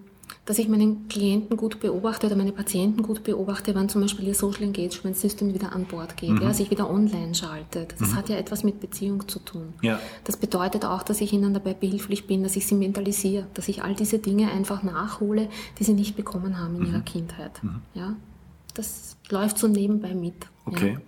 dass 0.48 0.58
ich 0.58 0.66
meinen 0.66 1.08
Klienten 1.08 1.58
gut 1.58 1.78
beobachte 1.78 2.26
oder 2.26 2.34
meine 2.34 2.52
Patienten 2.52 3.02
gut 3.02 3.22
beobachte, 3.22 3.74
wann 3.74 3.90
zum 3.90 4.00
Beispiel 4.00 4.28
ihr 4.28 4.34
Social 4.34 4.62
Engagement 4.62 5.14
System 5.14 5.52
wieder 5.52 5.74
an 5.74 5.84
Bord 5.84 6.16
geht, 6.16 6.30
mhm. 6.30 6.40
ja, 6.40 6.54
sich 6.54 6.70
wieder 6.70 6.88
online 6.88 7.34
schaltet. 7.34 7.94
Das 8.00 8.12
mhm. 8.12 8.16
hat 8.16 8.30
ja 8.30 8.36
etwas 8.36 8.64
mit 8.64 8.80
Beziehung 8.80 9.28
zu 9.28 9.40
tun. 9.40 9.74
Ja. 9.82 10.00
Das 10.24 10.38
bedeutet 10.38 10.86
auch, 10.86 11.02
dass 11.02 11.20
ich 11.20 11.34
ihnen 11.34 11.52
dabei 11.52 11.74
behilflich 11.74 12.26
bin, 12.26 12.42
dass 12.42 12.56
ich 12.56 12.66
sie 12.66 12.76
mentalisiere, 12.76 13.46
dass 13.52 13.68
ich 13.68 13.82
all 13.82 13.94
diese 13.94 14.20
Dinge 14.20 14.50
einfach 14.50 14.82
nachhole, 14.82 15.50
die 15.78 15.84
sie 15.84 15.92
nicht 15.92 16.16
bekommen 16.16 16.58
haben 16.58 16.76
in 16.76 16.80
mhm. 16.80 16.86
ihrer 16.94 17.00
Kindheit. 17.02 17.62
Mhm. 17.62 17.82
Ja, 17.92 18.16
das 18.72 19.18
läuft 19.28 19.58
so 19.58 19.68
nebenbei 19.68 20.14
mit. 20.14 20.46
Okay. 20.64 20.92
Ja. 20.92 21.00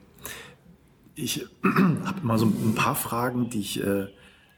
Ich 1.14 1.46
habe 2.04 2.20
mal 2.22 2.36
so 2.36 2.44
ein 2.44 2.74
paar 2.74 2.94
Fragen, 2.94 3.48
die 3.48 3.60
ich 3.60 3.82
äh, 3.82 4.08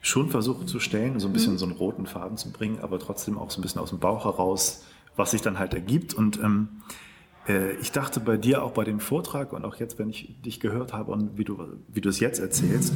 schon 0.03 0.29
versuche 0.29 0.67
zu 0.67 0.81
stellen, 0.81 1.19
so 1.21 1.29
ein 1.29 1.33
bisschen 1.33 1.55
mhm. 1.55 1.59
so 1.59 1.65
einen 1.65 1.75
roten 1.77 2.07
Faden 2.07 2.37
zu 2.37 2.51
bringen, 2.51 2.81
aber 2.81 2.99
trotzdem 2.99 3.39
auch 3.39 3.51
so 3.51 3.61
ein 3.61 3.63
bisschen 3.63 3.81
aus 3.81 3.91
dem 3.91 4.01
Bauch 4.01 4.25
heraus, 4.25 4.85
was 5.17 5.31
sich 5.31 5.41
dann 5.41 5.59
halt 5.59 5.73
ergibt. 5.73 6.13
Und 6.13 6.39
ähm, 6.41 6.69
äh, 7.49 7.77
ich 7.77 7.93
dachte 7.93 8.21
bei 8.21 8.37
dir 8.37 8.63
auch 8.65 8.73
bei 8.73 8.85
dem 8.85 9.01
Vortrag 9.01 9.53
und 9.53 9.65
auch 9.65 9.77
jetzt, 9.77 9.99
wenn 9.99 10.11
ich 10.11 10.35
dich 10.43 10.61
gehört 10.61 10.93
habe 10.93 11.13
und 11.13 11.39
wie 11.39 11.45
du, 11.45 11.59
wie 11.89 12.01
du 12.01 12.09
es 12.09 12.21
jetzt 12.21 12.41
erzählst, 12.41 12.93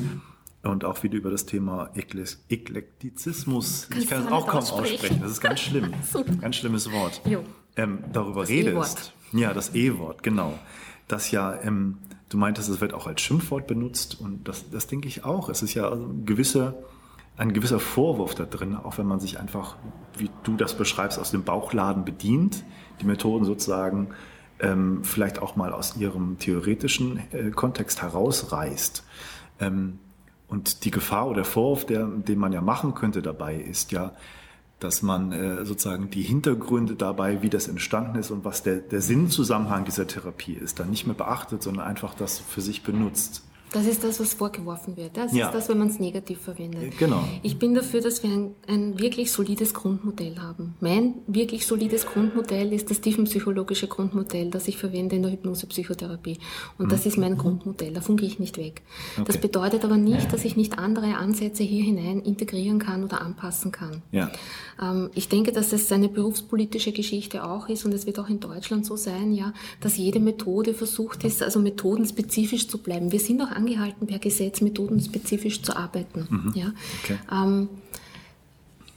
und 0.63 0.85
auch 0.85 1.03
wie 1.05 1.09
du 1.09 1.17
über 1.17 1.31
das 1.31 1.47
Thema 1.47 1.91
Eklektizismus, 1.95 3.89
ich 3.97 4.09
kann 4.09 4.27
es 4.27 4.33
auch 4.33 4.49
kaum 4.49 4.61
aussprechen. 4.61 4.95
aussprechen, 4.95 5.21
das 5.23 5.31
ist 5.31 5.41
ganz 5.41 5.61
schlimm, 5.61 5.93
ganz 6.41 6.57
schlimmes 6.57 6.91
Wort, 6.91 7.21
ähm, 7.77 8.01
darüber 8.13 8.41
das 8.41 8.51
redest. 8.51 9.13
E 9.33 9.39
ja, 9.39 9.55
das 9.55 9.75
E-Wort, 9.75 10.25
genau. 10.25 10.59
Das 11.07 11.31
ja, 11.31 11.55
ähm, 11.63 11.99
du 12.31 12.37
meintest, 12.37 12.69
es 12.69 12.81
wird 12.81 12.95
auch 12.95 13.07
als 13.07 13.21
Schimpfwort 13.21 13.69
benutzt 13.69 14.21
und 14.21 14.49
das, 14.49 14.69
das 14.71 14.89
denke 14.89 15.07
ich 15.07 15.25
auch. 15.25 15.49
Es 15.49 15.63
ist 15.63 15.75
ja 15.75 15.89
also 15.89 16.13
gewisse, 16.25 16.75
ein 17.37 17.52
gewisser 17.52 17.81
Vorwurf 17.81 18.35
da 18.35 18.45
drin, 18.45 18.76
auch 18.76 18.99
wenn 18.99 19.07
man 19.07 19.21
sich 19.21 19.38
einfach, 19.38 19.76
wie 20.16 20.31
du 20.43 20.57
das 20.57 20.75
beschreibst, 20.75 21.19
aus 21.19 21.31
dem 21.31 21.45
Bauchladen 21.45 22.05
bedient, 22.05 22.64
die 23.00 23.07
Methoden 23.07 23.45
sozusagen 23.45 24.09
ähm, 24.59 25.05
vielleicht 25.05 25.40
auch 25.40 25.57
mal 25.57 25.73
aus 25.73 25.97
ihrem 25.97 26.38
theoretischen 26.38 27.21
äh, 27.33 27.50
Kontext 27.50 28.02
herausreißt. 28.02 29.05
Ähm, 29.61 29.99
und 30.49 30.85
die 30.85 30.90
Gefahr 30.90 31.26
oder 31.26 31.37
der 31.37 31.45
Vorwurf, 31.45 31.85
der, 31.85 32.07
den 32.07 32.38
man 32.38 32.52
ja 32.52 32.61
machen 32.61 32.95
könnte 32.95 33.21
dabei, 33.21 33.57
ist 33.57 33.93
ja, 33.93 34.12
dass 34.78 35.02
man 35.02 35.33
äh, 35.33 35.64
sozusagen 35.64 36.11
die 36.11 36.23
Hintergründe 36.23 36.95
dabei, 36.95 37.43
wie 37.43 37.50
das 37.50 37.69
entstanden 37.69 38.19
ist 38.19 38.31
und 38.31 38.45
was 38.45 38.62
der, 38.62 38.76
der 38.76 39.00
Sinnzusammenhang 39.00 39.85
dieser 39.85 40.07
Therapie 40.07 40.52
ist, 40.52 40.78
dann 40.78 40.90
nicht 40.90 41.07
mehr 41.07 41.16
beachtet, 41.16 41.62
sondern 41.62 41.87
einfach 41.87 42.14
das 42.14 42.38
für 42.38 42.61
sich 42.61 42.83
benutzt. 42.83 43.46
Das 43.73 43.87
ist 43.87 44.04
das, 44.04 44.20
was 44.20 44.35
vorgeworfen 44.35 44.96
wird. 44.96 45.16
Das 45.16 45.32
ja. 45.32 45.46
ist 45.46 45.54
das, 45.54 45.68
wenn 45.68 45.78
man 45.78 45.88
es 45.88 45.99
negativ 45.99 46.40
verwendet. 46.40 46.96
Genau. 46.99 47.25
Ich 47.42 47.58
bin 47.58 47.75
dafür, 47.75 48.00
dass 48.00 48.23
wir 48.23 48.30
ein, 48.30 48.54
ein, 48.68 48.99
wirklich 48.99 49.32
solides 49.32 49.75
Grundmodell 49.75 50.38
haben. 50.38 50.75
Mein 50.80 51.14
wirklich 51.26 51.66
solides 51.66 52.06
Grundmodell 52.06 52.73
ist 52.73 52.90
das 52.90 53.00
tiefenpsychologische 53.00 53.88
Grundmodell, 53.88 54.50
das 54.50 54.68
ich 54.68 54.78
verwende 54.78 55.16
in 55.16 55.23
der 55.23 55.32
Hypnosepsychotherapie. 55.32 56.38
Und 56.78 56.87
mhm. 56.87 56.90
das 56.90 57.06
ist 57.06 57.18
mein 57.18 57.37
Grundmodell. 57.37 57.92
Davon 57.92 58.16
gehe 58.16 58.28
ich 58.28 58.38
nicht 58.38 58.56
weg. 58.56 58.82
Okay. 59.16 59.25
Das 59.26 59.38
bedeutet 59.38 59.85
aber 59.85 59.96
nicht, 59.96 60.32
dass 60.32 60.44
ich 60.44 60.56
nicht 60.56 60.78
andere 60.78 61.16
Ansätze 61.16 61.62
hier 61.64 61.82
hinein 61.82 62.20
integrieren 62.20 62.78
kann 62.78 63.04
oder 63.04 63.20
anpassen 63.20 63.73
kann. 63.73 64.02
Ja. 64.12 64.30
Ähm, 64.80 65.11
ich 65.14 65.28
denke, 65.28 65.52
dass 65.52 65.73
es 65.73 65.90
eine 65.90 66.08
berufspolitische 66.08 66.92
Geschichte 66.92 67.44
auch 67.44 67.68
ist 67.68 67.85
und 67.85 67.92
es 67.92 68.06
wird 68.06 68.18
auch 68.18 68.28
in 68.28 68.40
Deutschland 68.40 68.87
so 68.87 68.96
sein, 68.96 69.32
ja, 69.32 69.52
dass 69.80 69.96
jede 69.96 70.20
Methode 70.20 70.75
versucht 70.75 71.25
ist, 71.25 71.42
also 71.42 71.61
methodenspezifisch 71.61 72.68
zu 72.68 72.78
bleiben. 72.78 73.12
Wir 73.12 73.20
sind 73.20 73.42
auch 73.42 73.50
angehalten, 73.57 74.07
per 74.07 74.19
Gesetz 74.19 74.61
methodenspezifisch 74.61 75.63
zu 75.63 75.77
arbeiten. 75.77 76.27
Mhm. 76.31 76.53
Ja. 76.55 76.73
Okay. 77.03 77.19
Ähm, 77.33 77.69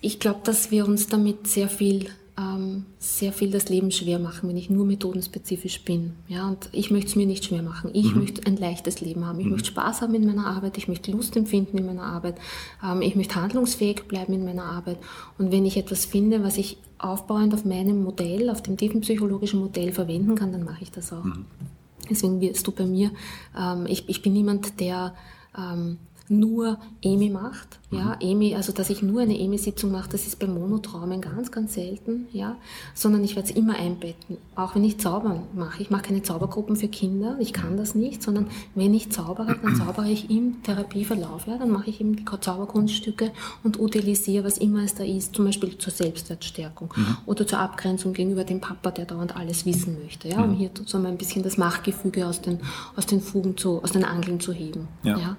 ich 0.02 0.20
glaube, 0.20 0.40
dass 0.44 0.72
wir 0.72 0.88
uns 0.88 1.08
damit 1.08 1.48
sehr 1.48 1.68
viel 1.68 2.10
ähm, 2.40 2.86
sehr 3.00 3.34
viel 3.34 3.52
das 3.52 3.70
Leben 3.70 3.92
schwer 3.92 4.18
machen, 4.18 4.48
wenn 4.48 4.56
ich 4.56 4.70
nur 4.70 4.86
methodenspezifisch 4.86 5.82
bin. 5.84 6.14
Ja, 6.28 6.48
und 6.48 6.70
ich 6.72 6.90
möchte 6.90 7.10
es 7.10 7.16
mir 7.16 7.26
nicht 7.26 7.46
schwer 7.46 7.62
machen. 7.62 7.90
Ich 7.94 8.14
mhm. 8.14 8.22
möchte 8.22 8.46
ein 8.46 8.56
leichtes 8.56 9.02
Leben 9.02 9.26
haben. 9.26 9.40
Ich 9.40 9.46
mhm. 9.46 9.54
möchte 9.54 9.70
Spaß 9.70 10.02
haben 10.02 10.16
in 10.16 10.26
meiner 10.26 10.48
Arbeit. 10.48 10.78
Ich 10.78 10.88
möchte 10.88 11.12
Lust 11.12 11.36
empfinden 11.36 11.78
in 11.78 11.86
meiner 11.86 12.04
Arbeit. 12.04 12.36
Ähm, 12.84 13.02
ich 13.02 13.16
möchte 13.16 13.36
handlungsfähig 13.36 14.04
bleiben 14.08 14.34
in 14.34 14.46
meiner 14.46 14.64
Arbeit. 14.64 14.98
Und 15.38 15.52
wenn 15.52 15.66
ich 15.66 15.76
etwas 15.76 16.06
finde, 16.06 16.44
was 16.44 16.58
ich 16.58 16.78
aufbauend 16.98 17.54
auf 17.54 17.66
meinem 17.66 18.04
Modell, 18.04 18.50
auf 18.50 18.62
dem 18.64 18.78
tiefen 18.78 19.02
psychologischen 19.02 19.60
Modell 19.60 19.92
verwenden 19.92 20.36
kann, 20.36 20.52
dann 20.52 20.64
mache 20.64 20.84
ich 20.84 20.92
das 20.92 21.12
auch. 21.12 21.24
Mhm. 21.24 21.46
Deswegen 22.10 22.42
wirst 22.42 22.68
du 22.68 22.72
bei 22.72 22.86
mir, 22.86 23.12
ähm, 23.58 23.86
ich, 23.88 24.08
ich 24.08 24.22
bin 24.22 24.34
niemand, 24.34 24.80
der 24.80 25.16
ähm, 25.58 25.98
nur 26.30 26.78
EMI 27.02 27.32
macht. 27.32 27.80
Ja, 27.92 28.18
mhm. 28.22 28.22
EMI, 28.22 28.56
also 28.56 28.72
dass 28.72 28.92
ich 28.92 29.02
nur 29.02 29.22
eine 29.22 29.38
EMI-Sitzung 29.38 29.92
mache, 29.92 30.10
das 30.12 30.28
ist 30.28 30.38
bei 30.38 30.46
Monotraumen 30.46 31.22
ganz, 31.22 31.52
ganz 31.52 31.74
selten, 31.74 32.28
ja, 32.32 32.56
sondern 32.94 33.24
ich 33.24 33.36
werde 33.36 33.50
es 33.50 33.56
immer 33.56 33.76
einbetten. 33.76 34.38
Auch 34.56 34.76
wenn 34.76 34.84
ich 34.84 35.00
Zaubern 35.00 35.42
mache. 35.56 35.82
Ich 35.82 35.90
mache 35.90 36.04
keine 36.04 36.22
Zaubergruppen 36.22 36.76
für 36.76 36.88
Kinder, 36.88 37.38
ich 37.40 37.52
kann 37.52 37.78
das 37.78 37.96
nicht, 37.96 38.22
sondern 38.22 38.48
wenn 38.76 38.94
ich 38.94 39.12
zaubere, 39.12 39.58
dann 39.62 39.76
zaubere 39.76 40.08
ich 40.10 40.30
im 40.30 40.62
Therapieverlauf, 40.62 41.48
ja, 41.48 41.58
dann 41.58 41.72
mache 41.72 41.90
ich 41.90 42.00
eben 42.00 42.16
die 42.16 42.26
Zauberkunststücke 42.26 43.32
und 43.64 43.80
utilisiere, 43.80 44.46
was 44.46 44.60
immer 44.60 44.84
es 44.84 44.94
da 44.94 45.04
ist, 45.04 45.34
zum 45.34 45.46
Beispiel 45.46 45.76
zur 45.80 45.92
Selbstwertstärkung 45.92 46.94
mhm. 46.96 47.18
oder 47.26 47.48
zur 47.48 47.58
Abgrenzung 47.58 48.14
gegenüber 48.14 48.44
dem 48.44 48.62
Papa, 48.62 48.92
der 48.92 49.06
dauernd 49.06 49.36
alles 49.36 49.66
wissen 49.66 49.98
möchte, 50.04 50.30
ja, 50.30 50.44
um 50.44 50.52
mhm. 50.52 50.56
hier 50.58 50.70
so 50.86 51.00
ein 51.00 51.18
bisschen 51.18 51.42
das 51.42 51.58
Machtgefüge 51.58 52.28
aus 52.28 52.42
den, 52.42 52.60
aus 52.96 53.08
den 53.08 53.20
Fugen 53.20 53.58
zu, 53.58 53.82
aus 53.82 53.94
den 53.94 54.06
Angeln 54.06 54.40
zu 54.40 54.54
heben. 54.54 54.88
ja. 55.02 55.18
ja. 55.18 55.38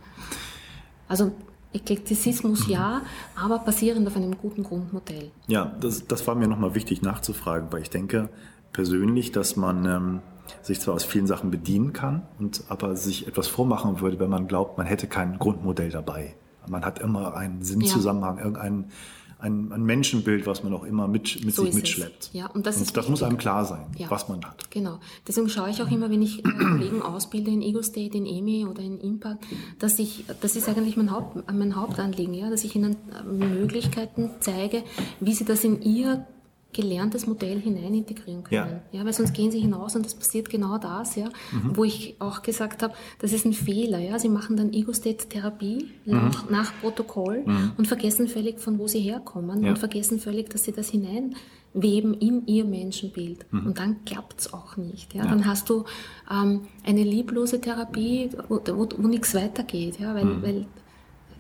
Also 1.11 1.33
Eklektizismus 1.73 2.69
ja, 2.69 3.03
aber 3.35 3.59
basierend 3.59 4.07
auf 4.07 4.17
einem 4.17 4.39
guten 4.39 4.63
Grundmodell. 4.63 5.33
Ja, 5.49 5.73
das, 5.81 6.07
das 6.07 6.25
war 6.29 6.37
mir 6.37 6.47
nochmal 6.47 6.77
wichtig 6.77 7.03
nachzufragen, 7.03 7.73
weil 7.73 7.83
ich 7.83 7.91
denke 7.91 8.29
persönlich, 8.73 9.33
dass 9.33 9.57
man 9.57 9.85
ähm, 9.87 10.21
sich 10.63 10.81
zwar 10.81 10.95
aus 10.95 11.03
vielen 11.03 11.27
Sachen 11.27 11.51
bedienen 11.51 11.93
kann, 11.93 12.23
und 12.39 12.63
aber 12.69 12.95
sich 12.95 13.27
etwas 13.27 13.49
vormachen 13.49 14.01
würde, 14.01 14.21
wenn 14.21 14.31
man 14.31 14.47
glaubt, 14.47 14.79
man 14.79 14.87
hätte 14.87 15.09
kein 15.09 15.39
Grundmodell 15.39 15.91
dabei. 15.91 16.37
Man 16.69 16.85
hat 16.85 17.01
immer 17.01 17.35
einen 17.35 17.63
Sinnzusammenhang, 17.63 18.37
ja. 18.37 18.45
irgendeinen 18.45 18.93
ein, 19.41 19.73
ein 19.73 19.83
Menschenbild, 19.83 20.47
was 20.47 20.63
man 20.63 20.73
auch 20.73 20.85
immer 20.85 21.09
mit, 21.09 21.45
mit 21.45 21.55
so 21.55 21.65
sich 21.65 21.75
mitschleppt. 21.75 22.25
Es. 22.25 22.31
Ja, 22.33 22.47
und 22.47 22.67
das, 22.67 22.79
und 22.79 22.97
das 22.97 23.09
muss 23.09 23.23
einem 23.23 23.39
klar 23.39 23.65
sein, 23.65 23.87
ja. 23.97 24.11
was 24.11 24.29
man 24.29 24.45
hat. 24.45 24.71
Genau. 24.71 24.99
Deswegen 25.27 25.49
schaue 25.49 25.71
ich 25.71 25.83
auch 25.83 25.91
immer, 25.91 26.11
wenn 26.11 26.23
ich 26.23 26.41
äh, 26.41 26.43
Kollegen 26.43 27.03
ausbilde 27.03 27.51
in 27.51 27.63
Ego 27.63 27.83
State, 27.83 28.17
in 28.17 28.27
EMI 28.27 28.67
oder 28.67 28.83
in 28.83 28.99
Impact, 29.01 29.45
dass 29.79 29.99
ich, 29.99 30.25
das 30.41 30.57
ist 30.57 30.69
eigentlich 30.69 30.97
mein, 30.97 31.11
Haupt, 31.11 31.51
mein 31.53 31.77
Hauptanliegen, 31.77 32.35
ja, 32.35 32.51
dass 32.51 32.65
ich 32.65 32.77
ihnen 32.77 32.97
äh, 33.13 33.23
Möglichkeiten 33.25 34.31
zeige, 34.41 34.83
wie 35.21 35.33
sie 35.33 35.45
das 35.45 35.65
in 35.65 35.83
ihr 35.83 36.27
gelerntes 36.73 37.27
Modell 37.27 37.61
hinein 37.61 37.95
integrieren 37.95 38.45
können. 38.45 38.81
Ja. 38.93 38.99
ja. 39.01 39.05
weil 39.05 39.13
sonst 39.13 39.35
gehen 39.35 39.51
sie 39.51 39.59
hinaus 39.59 39.97
und 39.97 40.07
es 40.07 40.15
passiert 40.15 40.49
genau 40.49 40.79
das, 40.79 41.17
ja, 41.17 41.27
mhm. 41.51 41.77
wo 41.77 41.85
ich 41.85 42.17
auch 42.21 42.43
gesagt 42.43 42.83
habe, 42.83 42.95
das 43.19 43.33
ist 43.33 43.45
ein 43.45 43.53
Fehler. 43.53 43.99
Ja. 43.99 44.19
Sie 44.19 44.29
machen 44.29 44.57
dann 44.57 44.73
Ego-State-Therapie 44.73 45.91
mhm. 46.05 46.13
nach, 46.13 46.51
nach, 46.51 46.73
Protokoll 46.81 47.43
mhm. 47.45 47.73
und 47.77 47.89
vergessen 47.89 48.29
völlig, 48.29 48.61
von 48.61 48.79
wo 48.79 48.87
sie 48.87 49.01
herkommen 49.01 49.65
ja. 49.65 49.71
und 49.71 49.79
vergessen 49.79 50.21
völlig, 50.21 50.51
dass 50.51 50.65
sie 50.65 50.73
das 50.73 50.89
hineinweben 50.91 52.15
in 52.15 52.47
ihr 52.47 52.65
Menschenbild. 52.65 53.53
Mhm. 53.53 53.67
Und 53.67 53.79
dann 53.79 54.05
klappt 54.05 54.41
es 54.41 54.53
auch 54.53 54.77
nicht. 54.77 55.13
Ja. 55.15 55.25
Dann 55.25 55.47
hast 55.47 55.69
du 55.69 55.85
ähm, 56.31 56.63
eine 56.85 57.03
lieblose 57.03 57.61
Therapie, 57.61 58.31
wo, 58.49 58.61
wo, 58.65 58.89
wo 58.97 59.09
nichts 59.09 59.35
weitergeht, 59.35 59.99
ja, 59.99 60.15
weil, 60.15 60.25
mhm. 60.25 60.43
weil 60.43 60.67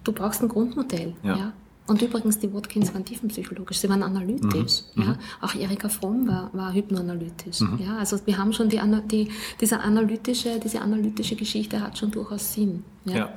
du 0.02 0.12
brauchst 0.12 0.42
ein 0.42 0.48
Grundmodell. 0.48 1.14
Ja. 1.22 1.52
Und 1.86 2.02
übrigens, 2.02 2.38
die 2.38 2.52
Watkins 2.52 2.94
waren 2.94 3.04
tiefenpsychologisch, 3.04 3.78
sie 3.78 3.88
waren 3.88 4.02
analytisch. 4.02 4.82
Mhm. 4.94 5.02
Ja. 5.02 5.08
Mhm. 5.08 5.16
Auch 5.40 5.54
Erika 5.54 5.88
Fromm 5.88 6.28
war, 6.28 6.50
war 6.52 6.72
hypnoanalytisch. 6.72 7.60
Mhm. 7.60 7.78
Ja. 7.84 7.96
Also 7.96 8.18
wir 8.26 8.38
haben 8.38 8.52
schon 8.52 8.68
die, 8.68 8.80
die, 9.10 9.28
diese, 9.60 9.80
analytische, 9.80 10.60
diese 10.62 10.80
analytische 10.80 11.34
Geschichte 11.34 11.80
hat 11.82 11.98
schon 11.98 12.10
durchaus 12.10 12.52
Sinn. 12.52 12.84
Ja. 13.04 13.16
ja. 13.16 13.32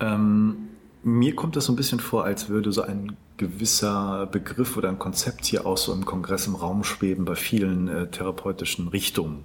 Ähm, 0.00 0.68
mir 1.02 1.34
kommt 1.34 1.56
das 1.56 1.66
so 1.66 1.72
ein 1.72 1.76
bisschen 1.76 2.00
vor, 2.00 2.24
als 2.24 2.48
würde 2.48 2.72
so 2.72 2.82
ein 2.82 3.16
gewisser 3.36 4.26
Begriff 4.26 4.76
oder 4.76 4.90
ein 4.90 4.98
Konzept 4.98 5.46
hier 5.46 5.66
auch 5.66 5.78
so 5.78 5.92
im 5.92 6.04
Kongress 6.04 6.46
im 6.46 6.54
Raum 6.54 6.84
schweben 6.84 7.24
bei 7.24 7.34
vielen 7.34 7.88
äh, 7.88 8.10
therapeutischen 8.10 8.88
Richtungen. 8.88 9.44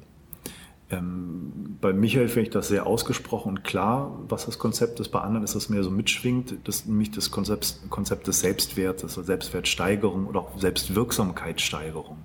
Ähm, 0.97 1.77
bei 1.81 1.93
Michael 1.93 2.29
finde 2.29 2.47
ich 2.47 2.49
das 2.49 2.67
sehr 2.67 2.87
ausgesprochen 2.87 3.49
und 3.49 3.63
klar, 3.63 4.19
was 4.27 4.45
das 4.45 4.57
Konzept 4.57 4.99
ist. 4.99 5.09
Bei 5.09 5.21
anderen 5.21 5.43
ist 5.43 5.55
das 5.55 5.69
mehr 5.69 5.83
so 5.83 5.91
mitschwingt, 5.91 6.55
das, 6.63 6.85
nämlich 6.85 7.11
das 7.11 7.31
Konzept, 7.31 7.79
Konzept 7.89 8.27
des 8.27 8.39
Selbstwertes, 8.39 9.03
also 9.03 9.23
Selbstwertsteigerung 9.23 10.27
oder 10.27 10.39
auch 10.39 10.59
Selbstwirksamkeitssteigerung. 10.59 12.17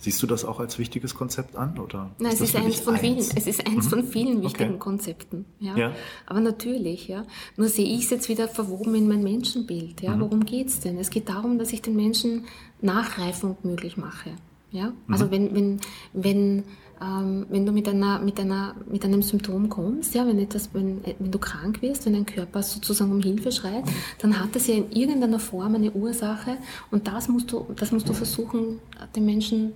Siehst 0.00 0.22
du 0.22 0.28
das 0.28 0.44
auch 0.44 0.60
als 0.60 0.78
wichtiges 0.78 1.16
Konzept 1.16 1.56
an? 1.56 1.78
Oder 1.78 2.10
Nein, 2.18 2.32
es 2.32 2.40
ist, 2.40 2.54
eins 2.54 2.78
von, 2.78 2.94
eins? 2.94 3.00
Vielen, 3.00 3.18
es 3.18 3.46
ist 3.46 3.66
eins 3.66 3.86
mhm. 3.86 3.90
von 3.90 4.04
vielen 4.04 4.42
wichtigen 4.42 4.70
okay. 4.70 4.78
Konzepten. 4.78 5.44
Ja? 5.58 5.76
ja? 5.76 5.92
Aber 6.26 6.40
natürlich, 6.40 7.08
ja. 7.08 7.24
Nur 7.56 7.68
sehe 7.68 7.84
ich 7.84 8.04
es 8.04 8.10
jetzt 8.10 8.28
wieder 8.28 8.46
verwoben 8.46 8.94
in 8.94 9.08
mein 9.08 9.24
Menschenbild. 9.24 10.00
Ja? 10.02 10.14
Mhm. 10.14 10.20
Worum 10.20 10.44
geht 10.44 10.68
es 10.68 10.78
denn? 10.80 10.98
Es 10.98 11.10
geht 11.10 11.28
darum, 11.28 11.58
dass 11.58 11.72
ich 11.72 11.82
den 11.82 11.96
Menschen 11.96 12.44
Nachreifung 12.80 13.56
möglich 13.64 13.96
mache. 13.96 14.30
Ja? 14.70 14.92
Also 15.08 15.26
mhm. 15.26 15.30
wenn, 15.30 15.54
wenn, 15.54 15.80
wenn 16.12 16.64
ähm, 17.00 17.46
wenn 17.48 17.64
du 17.64 17.72
mit, 17.72 17.88
einer, 17.88 18.18
mit, 18.18 18.40
einer, 18.40 18.74
mit 18.90 19.04
einem 19.04 19.22
Symptom 19.22 19.68
kommst, 19.68 20.14
ja, 20.14 20.26
wenn, 20.26 20.38
etwas, 20.38 20.70
wenn, 20.72 21.00
wenn 21.18 21.30
du 21.30 21.38
krank 21.38 21.80
wirst, 21.80 22.06
wenn 22.06 22.14
dein 22.14 22.26
Körper 22.26 22.62
sozusagen 22.62 23.12
um 23.12 23.20
Hilfe 23.20 23.52
schreit, 23.52 23.84
dann 24.18 24.38
hat 24.38 24.54
das 24.54 24.66
ja 24.66 24.74
in 24.74 24.90
irgendeiner 24.90 25.38
Form 25.38 25.74
eine 25.74 25.92
Ursache 25.92 26.56
und 26.90 27.06
das 27.06 27.28
musst 27.28 27.52
du, 27.52 27.66
das 27.76 27.92
musst 27.92 28.08
du 28.08 28.14
versuchen, 28.14 28.80
den 29.14 29.26
Menschen, 29.26 29.72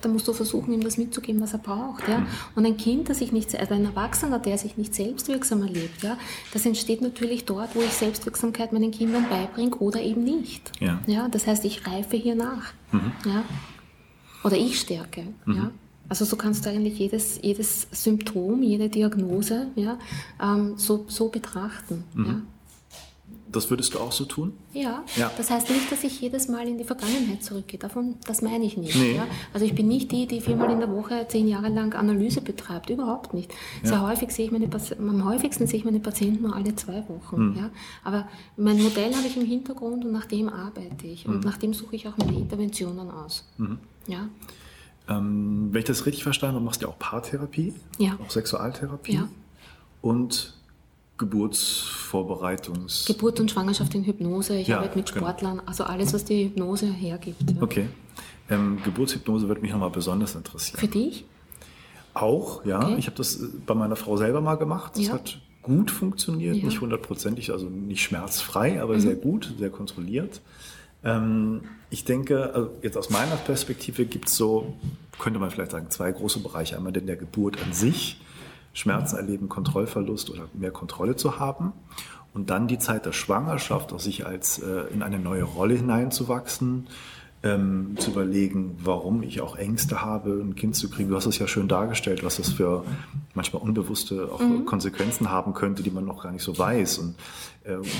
da 0.00 0.08
musst 0.08 0.28
du 0.28 0.32
versuchen, 0.32 0.74
ihm 0.74 0.82
das 0.82 0.98
mitzugeben, 0.98 1.40
was 1.40 1.54
er 1.54 1.60
braucht. 1.60 2.06
Ja. 2.06 2.26
Und 2.54 2.66
ein 2.66 2.76
Kind, 2.76 3.08
das 3.08 3.18
sich 3.18 3.32
nicht, 3.32 3.58
also 3.58 3.74
ein 3.74 3.86
Erwachsener, 3.86 4.38
der 4.38 4.58
sich 4.58 4.76
nicht 4.76 4.94
selbstwirksam 4.94 5.62
erlebt, 5.62 6.02
ja, 6.02 6.18
das 6.52 6.66
entsteht 6.66 7.00
natürlich 7.00 7.46
dort, 7.46 7.74
wo 7.74 7.80
ich 7.80 7.92
Selbstwirksamkeit 7.92 8.72
meinen 8.72 8.90
Kindern 8.90 9.26
beibringe 9.30 9.76
oder 9.76 10.00
eben 10.02 10.22
nicht. 10.22 10.70
Ja. 10.80 11.00
Ja, 11.06 11.28
das 11.28 11.46
heißt, 11.46 11.64
ich 11.64 11.86
reife 11.86 12.16
hier 12.16 12.34
nach. 12.34 12.72
Mhm. 12.92 13.12
Ja. 13.24 13.44
Oder 14.44 14.56
ich 14.56 14.80
stärke. 14.80 15.24
Mhm. 15.44 15.56
Ja. 15.56 15.70
Also 16.08 16.24
so 16.24 16.36
kannst 16.36 16.64
du 16.64 16.70
eigentlich 16.70 16.98
jedes, 16.98 17.38
jedes 17.42 17.86
Symptom, 17.92 18.62
jede 18.62 18.88
Diagnose 18.88 19.68
ja, 19.76 19.98
ähm, 20.42 20.74
so, 20.76 21.04
so 21.08 21.28
betrachten. 21.28 22.04
Mhm. 22.14 22.26
Ja. 22.26 22.42
Das 23.50 23.70
würdest 23.70 23.94
du 23.94 23.98
auch 23.98 24.12
so 24.12 24.24
tun? 24.24 24.52
Ja. 24.72 25.04
ja. 25.16 25.30
Das 25.36 25.50
heißt 25.50 25.70
nicht, 25.70 25.90
dass 25.90 26.04
ich 26.04 26.20
jedes 26.20 26.48
Mal 26.48 26.68
in 26.68 26.78
die 26.78 26.84
Vergangenheit 26.84 27.42
zurückgehe. 27.42 27.78
Davon, 27.78 28.16
das 28.26 28.42
meine 28.42 28.64
ich 28.64 28.76
nicht. 28.76 28.96
Nee. 28.96 29.16
Ja? 29.16 29.26
Also 29.52 29.64
ich 29.64 29.74
bin 29.74 29.88
nicht 29.88 30.12
die, 30.12 30.26
die 30.26 30.40
viermal 30.40 30.70
in 30.70 30.80
der 30.80 30.90
Woche 30.90 31.26
zehn 31.28 31.48
Jahre 31.48 31.68
lang 31.68 31.94
Analyse 31.94 32.40
betreibt. 32.40 32.90
Überhaupt 32.90 33.34
nicht. 33.34 33.50
Ja. 33.82 33.88
Sehr 33.88 34.02
häufig 34.02 34.30
sehe 34.30 34.46
ich 34.46 34.52
meine 34.52 34.68
am 34.98 35.24
häufigsten 35.24 35.66
sehe 35.66 35.78
ich 35.78 35.84
meine 35.84 36.00
Patienten 36.00 36.42
nur 36.42 36.54
alle 36.54 36.74
zwei 36.76 37.04
Wochen. 37.08 37.50
Mhm. 37.50 37.56
Ja? 37.56 37.70
Aber 38.04 38.28
mein 38.56 38.82
Modell 38.82 39.14
habe 39.14 39.26
ich 39.26 39.36
im 39.36 39.46
Hintergrund 39.46 40.04
und 40.04 40.12
nach 40.12 40.26
dem 40.26 40.48
arbeite 40.48 41.06
ich. 41.06 41.26
Und 41.26 41.36
mhm. 41.36 41.40
nach 41.40 41.56
dem 41.56 41.72
suche 41.72 41.96
ich 41.96 42.06
auch 42.06 42.16
meine 42.18 42.36
Interventionen 42.36 43.10
aus. 43.10 43.48
Mhm. 43.56 43.78
Ja. 44.06 44.28
Ähm, 45.08 45.68
wenn 45.72 45.80
ich 45.80 45.86
das 45.86 46.04
richtig 46.04 46.22
verstanden 46.22 46.56
habe, 46.56 46.64
machst 46.64 46.82
du 46.82 46.86
ja 46.86 46.92
auch 46.92 46.98
Paartherapie, 46.98 47.72
ja. 47.98 48.18
auch 48.22 48.30
Sexualtherapie 48.30 49.14
ja. 49.14 49.28
und 50.02 50.57
Geburtsvorbereitungs... 51.18 53.04
Geburt 53.06 53.40
und 53.40 53.50
Schwangerschaft 53.50 53.94
in 53.94 54.04
Hypnose. 54.04 54.56
Ich 54.56 54.68
ja, 54.68 54.78
arbeite 54.78 54.96
mit 54.96 55.12
genau. 55.12 55.26
Sportlern, 55.26 55.58
genau. 55.58 55.68
also 55.68 55.84
alles, 55.84 56.14
was 56.14 56.24
die 56.24 56.44
Hypnose 56.44 56.86
hergibt. 56.86 57.50
Ja. 57.50 57.62
Okay. 57.62 57.88
Ähm, 58.48 58.78
Geburtshypnose 58.84 59.48
würde 59.48 59.60
mich 59.60 59.72
nochmal 59.72 59.90
besonders 59.90 60.34
interessieren. 60.34 60.80
Für 60.80 60.88
dich? 60.88 61.24
Auch, 62.14 62.64
ja. 62.64 62.82
Okay. 62.82 62.96
Ich 62.98 63.06
habe 63.06 63.16
das 63.16 63.36
äh, 63.36 63.48
bei 63.66 63.74
meiner 63.74 63.96
Frau 63.96 64.16
selber 64.16 64.40
mal 64.40 64.54
gemacht. 64.54 64.92
Das 64.96 65.06
ja. 65.06 65.12
hat 65.14 65.40
gut 65.62 65.90
funktioniert, 65.90 66.56
ja. 66.56 66.64
nicht 66.64 66.80
hundertprozentig, 66.80 67.52
also 67.52 67.66
nicht 67.66 68.02
schmerzfrei, 68.02 68.80
aber 68.80 68.94
mhm. 68.94 69.00
sehr 69.00 69.16
gut, 69.16 69.54
sehr 69.58 69.70
kontrolliert. 69.70 70.40
Ähm, 71.04 71.60
ich 71.90 72.04
denke, 72.04 72.54
also 72.54 72.70
jetzt 72.82 72.96
aus 72.96 73.10
meiner 73.10 73.36
Perspektive 73.36 74.04
gibt 74.06 74.28
es 74.28 74.36
so, 74.36 74.74
könnte 75.18 75.38
man 75.38 75.50
vielleicht 75.50 75.72
sagen, 75.72 75.90
zwei 75.90 76.10
große 76.10 76.40
Bereiche. 76.40 76.76
Einmal 76.76 76.92
den 76.92 77.06
der 77.06 77.16
Geburt 77.16 77.62
an 77.62 77.72
sich, 77.72 78.20
Schmerzen 78.72 79.16
erleben, 79.16 79.48
Kontrollverlust 79.48 80.30
oder 80.30 80.48
mehr 80.54 80.70
Kontrolle 80.70 81.16
zu 81.16 81.38
haben. 81.38 81.72
Und 82.34 82.50
dann 82.50 82.68
die 82.68 82.78
Zeit 82.78 83.06
der 83.06 83.12
Schwangerschaft, 83.12 83.92
auch 83.92 83.98
sich 83.98 84.26
als 84.26 84.58
äh, 84.58 84.92
in 84.92 85.02
eine 85.02 85.18
neue 85.18 85.42
Rolle 85.42 85.74
hineinzuwachsen, 85.74 86.86
ähm, 87.42 87.94
zu 87.98 88.10
überlegen, 88.10 88.76
warum 88.82 89.22
ich 89.22 89.40
auch 89.40 89.56
Ängste 89.56 90.02
habe, 90.02 90.30
ein 90.30 90.56
Kind 90.56 90.74
zu 90.74 90.90
kriegen. 90.90 91.08
Du 91.08 91.16
hast 91.16 91.26
es 91.26 91.38
ja 91.38 91.46
schön 91.46 91.68
dargestellt, 91.68 92.24
was 92.24 92.36
das 92.36 92.48
für 92.50 92.84
manchmal 93.34 93.62
unbewusste 93.62 94.30
auch 94.32 94.40
mhm. 94.40 94.64
Konsequenzen 94.66 95.30
haben 95.30 95.54
könnte, 95.54 95.82
die 95.84 95.90
man 95.90 96.04
noch 96.04 96.22
gar 96.22 96.32
nicht 96.32 96.42
so 96.42 96.58
weiß. 96.58 96.98
Und 96.98 97.14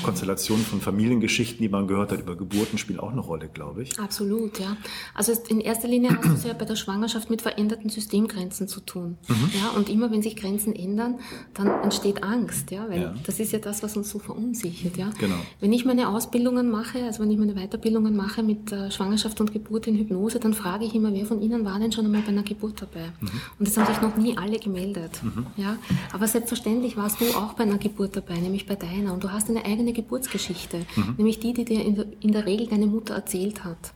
Konstellationen 0.02 0.64
von 0.64 0.80
Familiengeschichten, 0.80 1.60
die 1.60 1.68
man 1.68 1.86
gehört 1.86 2.12
hat 2.12 2.20
über 2.20 2.36
Geburten, 2.36 2.78
spielen 2.78 3.00
auch 3.00 3.12
eine 3.12 3.20
Rolle, 3.20 3.48
glaube 3.48 3.82
ich. 3.82 3.98
Absolut, 3.98 4.58
ja. 4.58 4.76
Also 5.14 5.32
in 5.48 5.60
erster 5.60 5.88
Linie 5.88 6.16
hast 6.16 6.24
du 6.24 6.32
es 6.32 6.44
ja 6.44 6.54
bei 6.54 6.64
der 6.64 6.76
Schwangerschaft 6.76 7.28
mit 7.30 7.42
veränderten 7.42 7.90
Systemgrenzen 7.90 8.68
zu 8.68 8.80
tun. 8.80 9.18
Mhm. 9.28 9.50
Ja, 9.60 9.70
und 9.76 9.88
immer 9.88 10.10
wenn 10.10 10.22
sich 10.22 10.36
Grenzen 10.36 10.74
ändern, 10.74 11.18
dann 11.54 11.68
entsteht 11.82 12.22
Angst, 12.22 12.70
ja, 12.70 12.88
weil 12.88 13.02
ja. 13.02 13.14
das 13.26 13.40
ist 13.40 13.52
ja 13.52 13.58
das, 13.58 13.82
was 13.82 13.96
uns 13.96 14.10
so 14.10 14.18
verunsichert, 14.18 14.96
ja. 14.96 15.10
Genau. 15.18 15.36
Wenn 15.60 15.72
ich 15.72 15.84
meine 15.84 16.08
Ausbildungen 16.08 16.70
mache, 16.70 17.04
also 17.04 17.22
wenn 17.22 17.30
ich 17.30 17.38
meine 17.38 17.54
Weiterbildungen 17.54 18.16
mache 18.16 18.42
mit 18.42 18.72
äh, 18.72 18.90
Schwangerschaft 18.90 19.40
und 19.40 19.52
Geburt 19.52 19.86
in 19.86 19.96
Hypnose, 19.96 20.40
dann 20.40 20.54
frage 20.54 20.84
ich 20.84 20.94
immer, 20.94 21.12
wer 21.12 21.26
von 21.26 21.42
Ihnen 21.42 21.64
war 21.64 21.78
denn 21.78 21.92
schon 21.92 22.06
einmal 22.06 22.22
bei 22.22 22.28
einer 22.28 22.42
Geburt 22.42 22.80
dabei? 22.82 23.12
Mhm. 23.20 23.28
Und 23.58 23.68
das 23.68 23.76
haben 23.76 23.86
sich 23.86 24.00
noch 24.00 24.16
nie 24.16 24.36
alle 24.36 24.58
gemeldet, 24.58 25.20
mhm. 25.22 25.46
ja. 25.56 25.76
Aber 26.12 26.26
selbstverständlich 26.26 26.96
warst 26.96 27.20
du 27.20 27.26
auch 27.36 27.54
bei 27.54 27.64
einer 27.64 27.78
Geburt 27.78 28.16
dabei, 28.16 28.38
nämlich 28.38 28.66
bei 28.66 28.74
deiner. 28.74 29.12
Und 29.12 29.24
du 29.24 29.30
hast 29.30 29.50
eine 29.50 29.57
eigene 29.64 29.92
Geburtsgeschichte, 29.92 30.86
mhm. 30.96 31.14
nämlich 31.16 31.38
die, 31.40 31.52
die 31.52 31.64
dir 31.64 31.84
in 31.84 31.94
der, 31.94 32.06
in 32.20 32.32
der 32.32 32.46
Regel 32.46 32.66
deine 32.66 32.86
Mutter 32.86 33.14
erzählt 33.14 33.64
hat. 33.64 33.92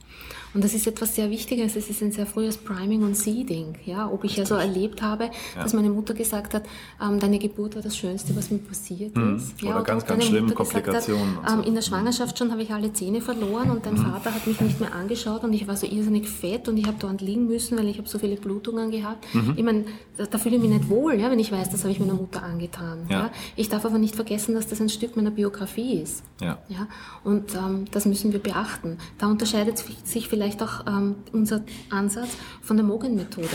Und 0.55 0.63
das 0.65 0.75
ist 0.75 0.87
etwas 0.87 1.15
sehr 1.15 1.31
Wichtiges. 1.31 1.77
Es 1.77 1.89
ist 1.89 2.03
ein 2.03 2.13
sehr 2.13 2.27
frühes 2.27 2.57
Priming 2.59 3.03
und 3.03 3.17
Seeding. 3.17 3.75
Ja, 3.85 4.09
ob 4.09 4.25
ich 4.25 4.39
also 4.39 4.55
erlebt 4.55 5.03
habe, 5.03 5.25
ja. 5.25 5.63
dass 5.63 5.73
meine 5.73 5.91
Mutter 5.91 6.15
gesagt 6.15 6.55
hat, 6.55 6.65
ähm, 7.01 7.19
deine 7.19 7.39
Geburt 7.39 7.75
war 7.75 7.83
das 7.83 7.97
Schönste, 7.97 8.37
was 8.37 8.51
mir 8.51 8.59
passiert 8.59 9.17
mhm. 9.17 9.37
ist. 9.37 9.61
Ja, 9.63 9.75
Oder 9.75 9.85
ganz, 9.85 10.05
ganz 10.07 10.25
schlimme 10.25 10.53
Komplikationen. 10.53 11.43
Hat, 11.43 11.53
ähm, 11.53 11.65
in 11.65 11.75
der 11.75 11.83
Schwangerschaft 11.83 12.39
schon 12.39 12.51
habe 12.51 12.63
ich 12.63 12.71
alle 12.71 12.93
Zähne 12.93 13.21
verloren 13.21 13.71
und 13.71 13.87
dein 13.87 13.95
mhm. 13.95 14.05
Vater 14.05 14.35
hat 14.35 14.47
mich 14.47 14.61
nicht 14.61 14.81
mehr 14.81 14.95
angeschaut 14.95 15.43
und 15.45 15.53
ich 15.53 15.67
war 15.67 15.77
so 15.77 15.87
irrsinnig 15.87 16.29
fett 16.29 16.69
und 16.69 16.77
ich 16.77 16.87
habe 16.87 16.97
dort 16.99 17.21
liegen 17.21 17.47
müssen, 17.47 17.79
weil 17.79 17.89
ich 17.89 17.99
habe 17.99 18.09
so 18.09 18.19
viele 18.19 18.37
Blutungen 18.37 18.91
gehabt. 18.91 19.25
Mhm. 19.35 19.55
Ich 19.57 19.65
meine, 19.65 19.85
da, 20.17 20.27
da, 20.27 20.39
fühle 20.39 20.57
ich 20.57 20.63
mich 20.63 20.71
nicht 20.71 20.89
wohl, 20.89 21.15
ja, 21.15 21.31
wenn 21.31 21.39
ich 21.39 21.51
weiß, 21.51 21.71
das 21.71 21.83
habe 21.83 21.93
ich 21.93 22.01
meiner 22.01 22.15
Mutter 22.15 22.43
angetan. 22.43 23.07
Ja. 23.09 23.19
ja. 23.19 23.31
Ich 23.57 23.69
darf 23.69 23.85
aber 23.85 23.99
nicht 23.99 24.17
vergessen, 24.17 24.55
dass 24.55 24.67
das 24.67 24.81
ein 24.81 24.89
Stück 24.89 25.17
meiner 25.17 25.31
Biografie 25.31 26.01
ist. 26.01 26.23
Ja. 26.41 26.59
Ja. 26.69 26.89
Und 27.25 27.55
ähm, 27.55 27.87
das 27.91 28.05
müssen 28.05 28.33
wir 28.33 28.41
beachten. 28.41 28.99
Da 29.19 29.29
unterscheidet 29.29 29.83
sich 30.05 30.29
vielleicht 30.29 30.42
auch 30.63 30.87
ähm, 30.87 31.17
unser 31.33 31.63
Ansatz 31.91 32.37
von 32.61 32.77
der 32.77 32.85
Mogen-Methode. 32.85 33.49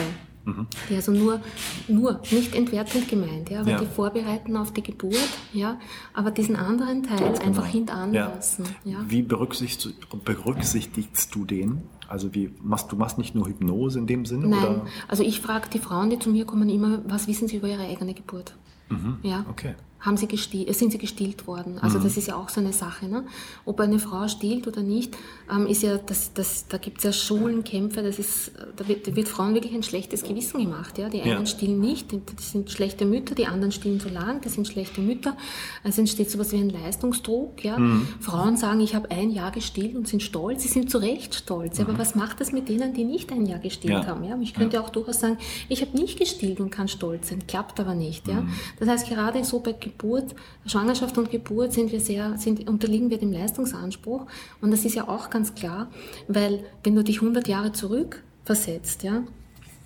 Mhm. 0.46 0.68
Die 0.90 0.96
also 0.96 1.12
nur, 1.12 1.42
nur, 1.90 2.22
nicht 2.32 2.56
entwertend 2.56 3.10
gemeint, 3.10 3.50
ja, 3.50 3.60
aber 3.60 3.72
ja. 3.72 3.80
die 3.80 3.86
vorbereiten 3.86 4.56
auf 4.56 4.72
die 4.72 4.82
Geburt, 4.82 5.30
ja, 5.52 5.78
aber 6.14 6.32
diesen 6.32 6.56
anderen 6.56 7.04
Teil 7.04 7.20
Ganz 7.20 7.42
einfach 7.42 7.64
genau. 7.64 7.74
hintanlassen. 7.74 8.66
Ja. 8.86 8.94
ja. 8.94 9.06
Wie 9.10 9.24
berücksichtigst, 9.24 9.94
berücksichtigst 10.24 11.36
du 11.36 11.44
den? 11.44 11.82
Also 12.08 12.34
wie 12.34 12.50
machst 12.62 12.90
du 12.94 12.96
machst 12.96 13.18
nicht 13.18 13.36
nur 13.36 13.48
Hypnose 13.48 14.00
in 14.00 14.08
dem 14.08 14.26
Sinne? 14.26 14.48
Nein, 14.48 14.64
oder? 14.64 14.86
also 15.10 15.24
ich 15.24 15.42
frage 15.42 15.68
die 15.70 15.80
Frauen, 15.80 16.10
die 16.10 16.20
zu 16.20 16.30
mir 16.30 16.46
kommen, 16.46 16.70
immer, 16.70 17.02
was 17.06 17.28
wissen 17.28 17.50
sie 17.50 17.58
über 17.58 17.68
ihre 17.68 17.84
eigene 17.84 18.14
Geburt? 18.14 18.56
Mhm. 18.90 19.18
Ja. 19.24 19.46
Okay 19.50 19.76
haben 20.00 20.16
sie 20.18 20.28
gestillt, 20.28 20.74
sind 20.76 20.92
sie 20.92 20.98
gestillt 20.98 21.48
worden. 21.48 21.80
Also 21.80 21.98
mhm. 21.98 22.04
das 22.04 22.18
ist 22.18 22.28
ja 22.28 22.36
auch 22.36 22.50
so 22.50 22.62
eine 22.62 22.72
Sache. 22.72 23.08
Ne? 23.08 23.26
Ob 23.66 23.80
eine 23.80 24.00
Frau 24.00 24.28
stillt 24.28 24.68
oder 24.68 24.82
nicht, 24.82 25.18
ähm, 25.52 25.66
ist 25.66 25.82
ja, 25.82 25.98
das, 25.98 26.34
das, 26.34 26.68
da 26.68 26.78
gibt 26.78 27.00
es 27.00 27.04
ja 27.04 27.12
Schulenkämpfe, 27.12 28.04
das 28.04 28.20
ist, 28.20 28.52
da 28.76 28.88
wird, 28.88 29.08
da 29.08 29.16
wird, 29.16 29.28
Frauen 29.28 29.56
wirklich 29.56 29.74
ein 29.74 29.84
schlechtes 29.84 30.24
Gewissen 30.24 30.62
gemacht. 30.62 30.98
Ja? 30.98 31.10
Die 31.10 31.22
einen 31.22 31.40
ja. 31.40 31.46
stillen 31.46 31.80
nicht, 31.80 32.14
das 32.14 32.52
sind 32.52 32.70
schlechte 32.70 33.06
Mütter, 33.06 33.34
die 33.34 33.48
anderen 33.48 33.72
stillen 33.72 34.00
zu 34.00 34.10
lang, 34.10 34.42
das 34.42 34.54
sind 34.54 34.68
schlechte 34.68 35.02
Mütter. 35.02 35.36
Es 35.84 35.98
entsteht 35.98 36.30
sowas 36.30 36.52
wie 36.52 36.58
ein 36.58 36.70
Leistungsdruck. 36.70 37.64
Ja? 37.64 37.80
Mhm. 37.80 38.08
Frauen 38.20 38.56
sagen, 38.56 38.82
ich 38.82 38.94
habe 38.94 39.10
ein 39.10 39.32
Jahr 39.32 39.52
gestillt 39.52 39.96
und 39.96 40.08
sind 40.08 40.22
stolz, 40.22 40.62
sie 40.62 40.70
sind 40.70 40.92
zu 40.92 41.00
Recht 41.00 41.34
stolz. 41.34 41.80
Mhm. 41.80 41.86
Aber 41.86 41.98
was 41.98 42.14
macht 42.14 42.40
das 42.40 42.52
mit 42.52 42.70
denen, 42.70 42.94
die 42.94 43.04
nicht 43.04 43.32
ein 43.32 43.48
Jahr 43.48 43.60
gestillt 43.60 43.94
ja. 43.94 44.06
haben? 44.06 44.24
Ja? 44.24 44.38
Ich 44.42 44.54
könnte 44.54 44.76
ja. 44.76 44.84
auch 44.84 44.90
durchaus 44.90 45.20
sagen, 45.20 45.38
ich 45.70 45.82
habe 45.82 45.98
nicht 45.98 46.20
gestillt 46.20 46.60
und 46.60 46.70
kann 46.70 46.88
stolz 46.88 47.30
sein, 47.30 47.48
klappt 47.48 47.80
aber 47.80 47.96
nicht. 47.96 48.28
Ja? 48.28 48.42
Mhm. 48.42 48.50
Das 48.80 48.88
heißt, 48.90 49.10
gerade 49.10 49.44
so 49.44 49.60
bei 49.60 49.74
Geburt, 49.88 50.36
Schwangerschaft 50.66 51.18
und 51.18 51.32
Geburt 51.32 51.74
sind 51.74 51.92
wir 51.92 52.00
sehr, 52.00 52.38
sind, 52.38 52.68
unterliegen 52.68 53.10
wir 53.10 53.18
dem 53.18 53.32
Leistungsanspruch. 53.32 54.26
Und 54.62 54.72
das 54.72 54.86
ist 54.86 54.96
ja 54.96 55.08
auch 55.08 55.30
ganz 55.30 55.56
klar, 55.56 55.88
weil 56.28 56.64
wenn 56.84 56.96
du 56.96 57.04
dich 57.04 57.22
100 57.22 57.48
Jahre 57.48 57.72
zurück 57.72 58.24
versetzt, 58.44 59.04
ja, 59.04 59.24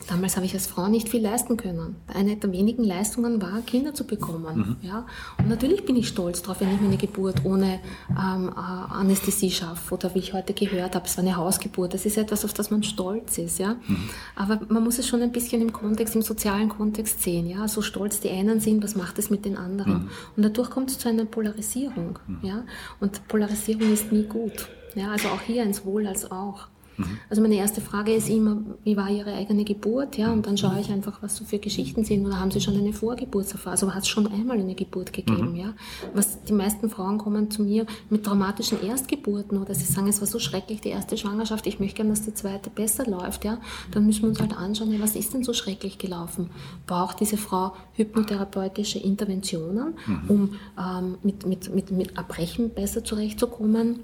Damals 0.07 0.35
habe 0.35 0.45
ich 0.45 0.53
als 0.53 0.67
Frau 0.67 0.87
nicht 0.87 1.09
viel 1.09 1.21
leisten 1.21 1.57
können. 1.57 1.95
Eine 2.07 2.35
der 2.35 2.51
wenigen 2.51 2.83
Leistungen 2.83 3.41
war, 3.41 3.61
Kinder 3.61 3.93
zu 3.93 4.05
bekommen. 4.05 4.77
Mhm. 4.81 4.87
Ja? 4.87 5.05
Und 5.37 5.49
natürlich 5.49 5.85
bin 5.85 5.95
ich 5.95 6.07
stolz 6.07 6.41
darauf, 6.41 6.61
wenn 6.61 6.73
ich 6.73 6.81
meine 6.81 6.97
Geburt 6.97 7.45
ohne 7.45 7.79
ähm, 8.09 8.49
äh, 8.49 8.93
Anästhesie 8.93 9.51
schaffe. 9.51 9.93
Oder 9.93 10.13
wie 10.15 10.19
ich 10.19 10.33
heute 10.33 10.53
gehört 10.53 10.95
habe, 10.95 11.05
es 11.05 11.17
war 11.17 11.23
eine 11.23 11.35
Hausgeburt. 11.35 11.93
Das 11.93 12.05
ist 12.05 12.17
etwas, 12.17 12.45
auf 12.45 12.53
das 12.53 12.71
man 12.71 12.83
stolz 12.83 13.37
ist. 13.37 13.59
Ja? 13.59 13.75
Mhm. 13.87 14.09
Aber 14.35 14.59
man 14.69 14.83
muss 14.83 14.99
es 14.99 15.07
schon 15.07 15.21
ein 15.21 15.31
bisschen 15.31 15.61
im 15.61 15.71
Kontext, 15.71 16.15
im 16.15 16.21
sozialen 16.21 16.69
Kontext 16.69 17.21
sehen. 17.21 17.47
Ja? 17.47 17.67
So 17.67 17.81
stolz 17.81 18.19
die 18.19 18.29
einen 18.29 18.59
sind, 18.59 18.83
was 18.83 18.95
macht 18.95 19.19
es 19.19 19.29
mit 19.29 19.45
den 19.45 19.57
anderen? 19.57 19.93
Mhm. 19.93 20.09
Und 20.35 20.43
dadurch 20.43 20.69
kommt 20.69 20.89
es 20.89 20.99
zu 20.99 21.09
einer 21.09 21.25
Polarisierung. 21.25 22.19
Mhm. 22.27 22.39
Ja? 22.41 22.63
Und 22.99 23.27
Polarisierung 23.27 23.93
ist 23.93 24.11
nie 24.11 24.23
gut. 24.23 24.69
Ja? 24.95 25.11
Also 25.11 25.29
auch 25.29 25.41
hier 25.41 25.63
ins 25.63 25.85
Wohl 25.85 26.07
als 26.07 26.29
auch. 26.31 26.67
Mhm. 26.97 27.17
Also 27.29 27.41
meine 27.41 27.55
erste 27.55 27.81
Frage 27.81 28.13
ist 28.13 28.29
immer, 28.29 28.57
wie 28.83 28.97
war 28.97 29.09
Ihre 29.09 29.33
eigene 29.33 29.63
Geburt? 29.63 30.17
Ja, 30.17 30.31
und 30.31 30.45
dann 30.45 30.57
schaue 30.57 30.79
ich 30.79 30.91
einfach, 30.91 31.21
was 31.21 31.35
so 31.35 31.45
für 31.45 31.59
Geschichten 31.59 32.03
sind. 32.03 32.25
Oder 32.25 32.39
haben 32.39 32.51
Sie 32.51 32.61
schon 32.61 32.77
eine 32.77 32.93
Vorgeburtserfahrung? 32.93 33.71
Also 33.71 33.93
hat 33.93 34.03
es 34.03 34.09
schon 34.09 34.27
einmal 34.27 34.59
eine 34.59 34.75
Geburt 34.75 35.13
gegeben? 35.13 35.51
Mhm. 35.51 35.55
Ja, 35.55 35.73
was 36.13 36.43
die 36.43 36.53
meisten 36.53 36.89
Frauen 36.89 37.17
kommen 37.17 37.51
zu 37.51 37.63
mir 37.63 37.85
mit 38.09 38.25
traumatischen 38.25 38.81
Erstgeburten 38.83 39.57
oder 39.57 39.73
sie 39.73 39.85
sagen, 39.85 40.07
es 40.07 40.19
war 40.21 40.27
so 40.27 40.39
schrecklich 40.39 40.81
die 40.81 40.89
erste 40.89 41.17
Schwangerschaft. 41.17 41.65
Ich 41.67 41.79
möchte 41.79 41.97
gerne, 41.97 42.11
dass 42.11 42.23
die 42.23 42.33
zweite 42.33 42.69
besser 42.69 43.05
läuft. 43.05 43.45
Ja, 43.45 43.59
dann 43.91 44.05
müssen 44.05 44.23
wir 44.23 44.29
uns 44.29 44.39
halt 44.39 44.55
anschauen, 44.55 44.91
ja, 44.91 44.99
was 44.99 45.15
ist 45.15 45.33
denn 45.33 45.43
so 45.43 45.53
schrecklich 45.53 45.97
gelaufen? 45.97 46.49
Braucht 46.87 47.19
diese 47.19 47.37
Frau 47.37 47.73
hypnotherapeutische 47.93 48.99
Interventionen, 48.99 49.93
mhm. 50.05 50.21
um 50.27 50.49
ähm, 50.77 51.17
mit, 51.23 51.45
mit, 51.45 51.73
mit, 51.73 51.91
mit 51.91 52.17
Erbrechen 52.17 52.69
besser 52.69 53.03
zurechtzukommen? 53.03 53.99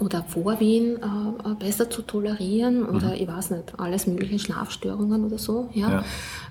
Oder 0.00 0.22
Vorwehen 0.22 0.96
äh, 0.96 1.54
besser 1.58 1.90
zu 1.90 2.02
tolerieren 2.02 2.84
oder 2.84 3.08
mhm. 3.08 3.14
ich 3.14 3.26
weiß 3.26 3.50
nicht, 3.50 3.78
alles 3.78 4.06
mögliche 4.06 4.38
Schlafstörungen 4.38 5.24
oder 5.24 5.38
so, 5.38 5.68
ja. 5.72 5.90
ja. 5.90 6.04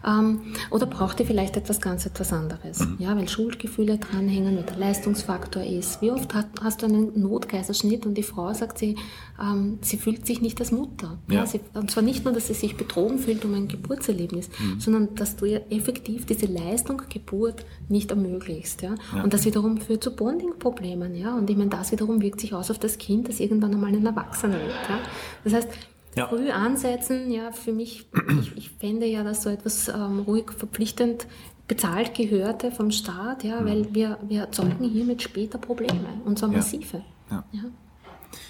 Ähm, 0.06 0.42
oder 0.70 0.86
braucht 0.86 1.20
ihr 1.22 1.26
vielleicht 1.26 1.56
etwas 1.56 1.80
ganz 1.80 2.06
etwas 2.06 2.34
anderes, 2.34 2.80
mhm. 2.80 2.98
ja, 3.00 3.16
weil 3.16 3.30
Schuldgefühle 3.30 4.00
dranhängen, 4.00 4.58
weil 4.58 4.64
der 4.64 4.78
Leistungsfaktor 4.78 5.64
ist. 5.64 6.02
Wie 6.02 6.12
oft 6.12 6.34
hat, 6.34 6.48
hast 6.62 6.82
du 6.82 6.88
einen 6.88 7.20
Notgeiserschnitt 7.20 8.06
und 8.06 8.16
die 8.16 8.24
Frau 8.24 8.54
sagt, 8.54 8.80
sie, 8.80 8.98
ähm, 9.42 9.80
sie 9.82 9.96
fühlt 9.96 10.26
sich 10.26 10.42
nicht 10.42 10.60
als 10.60 10.74
Mutter. 10.74 11.18
Ja. 11.30 11.36
ja 11.36 11.46
sie, 11.46 11.62
und 11.74 11.90
zwar 11.90 12.04
nicht 12.04 12.26
nur, 12.26 12.34
dass 12.34 12.48
sie 12.48 12.54
sich 12.54 12.76
betrogen 12.76 13.18
fühlt 13.18 13.46
um 13.46 13.54
ein 13.54 13.70
Geburtserlebnis, 13.70 14.50
mhm. 14.60 14.80
sondern 14.82 15.16
dass 15.16 15.38
du 15.38 15.46
ihr 15.46 15.62
effektiv 15.70 16.26
diese 16.26 16.48
Leistung 16.48 17.02
Geburt 17.10 17.66
nicht 17.88 18.12
ermöglichst, 18.12 18.82
ja. 18.82 18.96
ja. 19.16 19.24
Und 19.24 19.34
das 19.34 19.46
wiederum 19.46 19.78
führt 19.78 20.04
zu 20.04 20.14
Bonding-Problemen, 20.14 21.16
ja. 21.16 21.34
Und 21.34 21.50
ich 21.50 21.56
meine, 21.56 21.70
das 21.70 21.94
wiederum 21.94 22.22
wirkt 22.22 22.42
sich 22.42 22.54
aus 22.54 22.70
auf 22.70 22.80
das 22.80 22.98
Kind, 22.98 23.30
das 23.30 23.37
das 23.38 23.40
irgendwann 23.40 23.74
einmal 23.74 23.94
ein 23.94 24.06
Erwachsener 24.06 24.60
wird. 24.60 24.90
Ja? 24.90 25.00
Das 25.44 25.54
heißt, 25.54 25.70
ja. 26.16 26.28
früh 26.28 26.50
ansetzen, 26.50 27.32
ja, 27.32 27.52
für 27.52 27.72
mich, 27.72 28.08
ich, 28.42 28.58
ich 28.58 28.70
fände 28.72 29.06
ja, 29.06 29.24
dass 29.24 29.44
so 29.44 29.50
etwas 29.50 29.88
ähm, 29.88 30.20
ruhig 30.20 30.52
verpflichtend 30.52 31.28
bezahlt 31.68 32.16
gehörte 32.16 32.72
vom 32.72 32.92
Staat, 32.92 33.44
ja, 33.44 33.62
mhm. 33.62 33.66
weil 33.66 33.96
wir, 33.96 34.18
wir 34.28 34.42
erzeugen 34.42 34.84
hiermit 34.90 35.22
später 35.22 35.58
Probleme, 35.58 36.08
und 36.26 36.40
zwar 36.40 36.50
massive. 36.50 37.04
Ja. 37.30 37.44
Ja. 37.52 37.64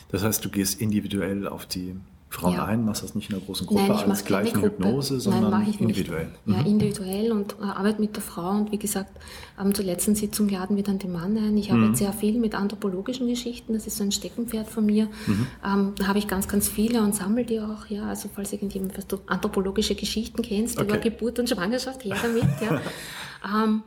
Das 0.10 0.24
heißt, 0.24 0.44
du 0.46 0.50
gehst 0.50 0.80
individuell 0.80 1.48
auf 1.48 1.66
die 1.66 1.96
Frauen 2.30 2.54
ja. 2.54 2.66
ein, 2.66 2.84
machst 2.84 3.04
das 3.04 3.16
nicht 3.16 3.30
in 3.30 3.38
einer 3.38 3.46
großen 3.46 3.66
Gruppe 3.66 3.84
Nein, 3.88 4.10
als 4.12 4.26
gleiche 4.26 4.62
Hypnose, 4.62 5.20
sondern 5.22 5.50
Nein, 5.50 5.74
individuell. 5.80 6.28
Mhm. 6.46 6.54
Ja, 6.54 6.62
individuell 6.62 7.32
und 7.32 7.56
äh, 7.62 7.64
arbeite 7.64 8.02
mit 8.02 8.16
der 8.16 8.24
Frau. 8.24 8.50
Und 8.52 8.72
wie 8.74 8.78
gesagt, 8.78 9.12
ähm, 9.60 9.74
zur 9.74 9.86
letzten 9.86 10.14
Sitzung 10.14 10.50
laden 10.50 10.76
wir 10.76 10.84
dann 10.84 11.00
den 11.00 11.14
Mann 11.14 11.38
ein. 11.38 11.58
Ich 11.58 11.72
mhm. 11.72 11.84
arbeite 11.84 11.98
sehr 11.98 12.12
viel 12.12 12.38
mit 12.38 12.54
anthropologischen 12.54 13.28
Geschichten, 13.28 13.74
das 13.74 13.88
ist 13.88 13.98
so 13.98 14.04
ein 14.04 14.12
Steckenpferd 14.12 14.68
von 14.68 14.86
mir. 14.86 15.06
Mhm. 15.26 15.48
Ähm, 15.66 15.94
da 15.98 16.08
habe 16.08 16.20
ich 16.20 16.28
ganz, 16.28 16.50
ganz 16.50 16.68
viele 16.68 17.02
und 17.02 17.16
sammle 17.16 17.46
die 17.46 17.62
auch. 17.62 17.86
Ja, 17.88 18.08
also 18.08 18.30
falls 18.34 18.52
irgendjemand 18.52 18.98
was 18.98 19.08
du 19.08 19.20
anthropologische 19.28 19.96
Geschichten 19.96 20.42
kennst 20.42 20.78
okay. 20.78 20.88
über 20.88 20.98
Geburt 20.98 21.40
und 21.40 21.50
Schwangerschaft, 21.50 22.04
her 22.04 22.18
damit. 22.22 22.44
ja. 22.62 22.82
ähm, 23.64 23.84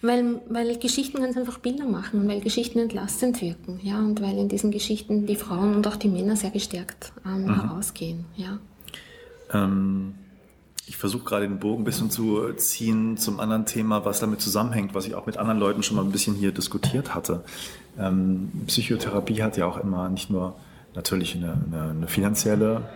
weil, 0.00 0.40
weil 0.48 0.78
Geschichten 0.78 1.20
ganz 1.20 1.36
einfach 1.36 1.58
Bilder 1.58 1.86
machen 1.86 2.20
und 2.20 2.28
weil 2.28 2.40
Geschichten 2.40 2.78
entlastend 2.78 3.40
wirken, 3.42 3.80
ja, 3.82 3.98
und 3.98 4.22
weil 4.22 4.38
in 4.38 4.48
diesen 4.48 4.70
Geschichten 4.70 5.26
die 5.26 5.36
Frauen 5.36 5.74
und 5.74 5.86
auch 5.86 5.96
die 5.96 6.08
Männer 6.08 6.36
sehr 6.36 6.50
gestärkt 6.50 7.12
ähm, 7.26 7.44
mhm. 7.44 7.54
herausgehen, 7.54 8.24
ja. 8.36 8.58
Ähm, 9.52 10.14
ich 10.86 10.96
versuche 10.96 11.24
gerade 11.24 11.46
den 11.46 11.58
Bogen 11.58 11.82
ein 11.82 11.84
bisschen 11.84 12.10
zu 12.10 12.52
ziehen 12.54 13.18
zum 13.18 13.40
anderen 13.40 13.66
Thema, 13.66 14.06
was 14.06 14.20
damit 14.20 14.40
zusammenhängt, 14.40 14.94
was 14.94 15.06
ich 15.06 15.14
auch 15.14 15.26
mit 15.26 15.36
anderen 15.36 15.58
Leuten 15.58 15.82
schon 15.82 15.96
mal 15.96 16.04
ein 16.04 16.12
bisschen 16.12 16.34
hier 16.34 16.50
diskutiert 16.50 17.14
hatte. 17.14 17.44
Ähm, 17.98 18.50
Psychotherapie 18.66 19.42
hat 19.42 19.58
ja 19.58 19.66
auch 19.66 19.76
immer 19.76 20.08
nicht 20.08 20.30
nur 20.30 20.56
natürlich 20.94 21.36
eine, 21.36 21.60
eine, 21.70 21.90
eine 21.90 22.08
finanzielle, 22.08 22.88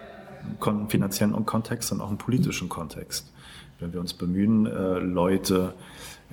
einen 0.65 0.89
finanziellen 0.89 1.45
Kontext, 1.45 1.91
sondern 1.91 2.07
auch 2.07 2.11
einen 2.11 2.19
politischen 2.19 2.71
Kontext. 2.71 3.31
Wenn 3.79 3.93
wir 3.93 4.01
uns 4.01 4.15
bemühen, 4.15 4.67
äh, 4.67 4.99
Leute 4.99 5.75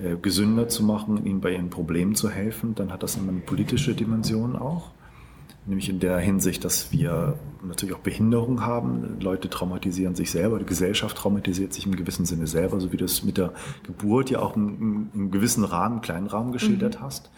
äh, 0.03 0.15
gesünder 0.15 0.67
zu 0.67 0.83
machen, 0.83 1.25
ihnen 1.25 1.41
bei 1.41 1.53
ihren 1.53 1.69
Problemen 1.69 2.15
zu 2.15 2.29
helfen, 2.29 2.75
dann 2.75 2.91
hat 2.91 3.03
das 3.03 3.17
immer 3.17 3.31
eine 3.31 3.41
politische 3.41 3.93
Dimension 3.93 4.55
auch. 4.55 4.91
Nämlich 5.65 5.89
in 5.89 5.99
der 5.99 6.17
Hinsicht, 6.17 6.63
dass 6.65 6.91
wir 6.91 7.37
natürlich 7.63 7.93
auch 7.93 7.99
Behinderung 7.99 8.65
haben. 8.65 9.19
Leute 9.19 9.49
traumatisieren 9.49 10.15
sich 10.15 10.31
selber, 10.31 10.57
die 10.57 10.65
Gesellschaft 10.65 11.17
traumatisiert 11.17 11.73
sich 11.73 11.85
im 11.85 11.95
gewissen 11.95 12.25
Sinne 12.25 12.47
selber, 12.47 12.79
so 12.79 12.91
wie 12.91 12.97
du 12.97 13.05
es 13.05 13.23
mit 13.23 13.37
der 13.37 13.53
Geburt 13.83 14.29
ja 14.29 14.39
auch 14.39 14.55
im, 14.55 15.09
im 15.13 15.31
gewissen 15.31 15.63
Rahmen, 15.63 16.01
kleinen 16.01 16.27
Rahmen 16.27 16.53
geschildert 16.53 16.99
mhm. 16.99 17.03
hast. 17.03 17.29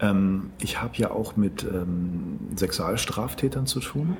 Ähm, 0.00 0.50
ich 0.60 0.80
habe 0.80 0.96
ja 0.96 1.10
auch 1.10 1.36
mit 1.36 1.64
ähm, 1.64 2.38
Sexualstraftätern 2.56 3.66
zu 3.66 3.80
tun 3.80 4.16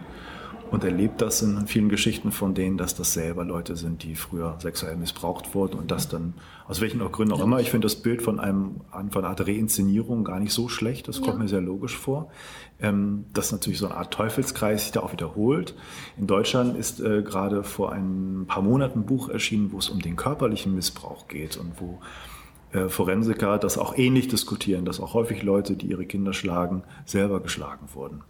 und 0.75 0.83
erlebt 0.83 1.23
das 1.23 1.41
in 1.41 1.67
vielen 1.69 1.89
Geschichten 1.89 2.33
von 2.33 2.53
denen, 2.53 2.77
dass 2.77 2.97
das 2.97 3.13
selber 3.13 3.45
Leute 3.45 3.77
sind, 3.77 4.03
die 4.03 4.17
früher 4.17 4.57
sexuell 4.61 4.97
missbraucht 4.97 5.55
wurden 5.55 5.79
und 5.79 5.91
das 5.91 6.09
dann, 6.09 6.35
aus 6.67 6.81
welchen 6.81 7.01
auch 7.01 7.13
Gründen 7.13 7.33
auch 7.33 7.41
immer, 7.41 7.61
ich 7.61 7.71
finde 7.71 7.87
das 7.87 7.97
Bild 7.97 8.23
von 8.23 8.41
einem, 8.41 8.81
von 8.91 9.25
einer 9.25 9.29
Art 9.29 9.47
Reinszenierung 9.47 10.25
gar 10.25 10.41
nicht 10.41 10.53
so 10.53 10.69
schlecht, 10.69 11.07
das 11.07 11.21
kommt 11.21 11.35
ja. 11.35 11.43
mir 11.45 11.49
sehr 11.49 11.61
logisch 11.61 11.97
vor, 11.97 12.29
ähm, 12.81 13.27
dass 13.33 13.53
natürlich 13.53 13.79
so 13.79 13.87
eine 13.87 13.97
Art 13.97 14.13
Teufelskreis 14.13 14.83
sich 14.83 14.93
da 14.93 15.01
auch 15.01 15.13
wiederholt. 15.13 15.77
In 16.19 16.27
Deutschland 16.27 16.77
ist 16.77 17.01
äh, 17.01 17.23
gerade 17.23 17.63
vor 17.63 17.93
ein 17.93 18.45
paar 18.49 18.63
Monaten 18.63 19.01
ein 19.01 19.07
Buch 19.07 19.29
erschienen, 19.29 19.71
wo 19.71 19.79
es 19.79 19.89
um 19.89 20.01
den 20.01 20.17
körperlichen 20.17 20.75
Missbrauch 20.75 21.29
geht 21.29 21.57
und 21.57 21.81
wo 21.81 22.01
äh, 22.73 22.89
Forensiker 22.89 23.59
das 23.59 23.79
auch 23.79 23.97
ähnlich 23.97 24.27
diskutieren, 24.27 24.85
dass 24.85 24.99
auch 24.99 25.15
häufig 25.15 25.45
Leute, 25.45 25.77
die 25.77 25.87
ihre 25.87 26.05
Kinder 26.05 26.33
schlagen, 26.33 26.83
selber 27.05 27.41
geschlagen 27.41 27.87
wurden. 27.95 28.23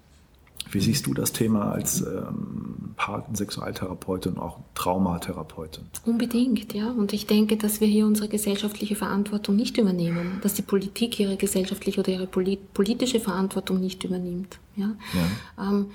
Wie 0.70 0.80
siehst 0.80 1.06
du 1.06 1.14
das 1.14 1.32
Thema 1.32 1.72
als 1.72 2.00
ähm, 2.02 2.94
Sexualtherapeutin 3.32 4.34
und 4.34 4.38
auch 4.38 4.58
Traumatherapeutin? 4.74 5.84
Unbedingt, 6.04 6.72
ja. 6.74 6.90
Und 6.90 7.12
ich 7.12 7.26
denke, 7.26 7.56
dass 7.56 7.80
wir 7.80 7.88
hier 7.88 8.06
unsere 8.06 8.28
gesellschaftliche 8.28 8.96
Verantwortung 8.96 9.56
nicht 9.56 9.76
übernehmen, 9.78 10.38
dass 10.42 10.54
die 10.54 10.62
Politik 10.62 11.20
ihre 11.20 11.36
gesellschaftliche 11.36 12.00
oder 12.00 12.10
ihre 12.10 12.26
politische 12.26 13.20
Verantwortung 13.20 13.80
nicht 13.80 14.04
übernimmt. 14.04 14.58
Ja. 14.76 14.92
ja. 15.14 15.68
Ähm, 15.68 15.86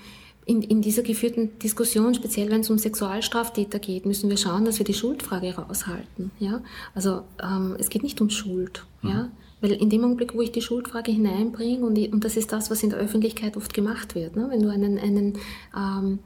in, 0.46 0.64
in, 0.64 0.82
dieser 0.82 1.04
geführten 1.04 1.60
Diskussion, 1.60 2.16
speziell 2.16 2.50
wenn 2.50 2.62
es 2.62 2.72
um 2.72 2.80
Sexualstraftäter 2.80 3.78
geht, 3.78 4.08
müssen 4.08 4.32
wir 4.32 4.38
schauen, 4.38 4.66
dass 4.66 4.80
wir 4.80 4.86
die 4.86 4.96
Schuldfrage 4.96 5.56
raushalten. 5.56 6.32
Ja? 6.40 6.62
Also 6.96 7.22
ähm, 7.44 7.76
es 7.78 7.90
geht 7.90 8.02
nicht 8.02 8.20
um 8.20 8.32
Schuld. 8.32 8.84
Mhm. 9.04 9.10
Ja? 9.10 9.30
Weil 9.62 9.74
in 9.74 9.90
dem 9.90 10.04
Augenblick, 10.04 10.36
wo 10.36 10.42
ich 10.42 10.52
die 10.52 10.62
Schuldfrage 10.62 11.12
hineinbringe, 11.12 11.86
und, 11.86 11.98
und 12.14 12.24
das 12.24 12.38
ist 12.38 12.52
das, 12.52 12.72
was 12.72 12.84
in 12.84 12.90
der 12.90 13.00
Öffentlichkeit 13.00 13.58
oft 13.58 13.74
gemacht 13.74 14.16
wird, 14.16 14.36
ne? 14.36 14.48
wenn 14.50 14.62
du 14.62 14.70
einen, 14.70 14.98
einen 14.98 15.38
ähm, 15.76 16.20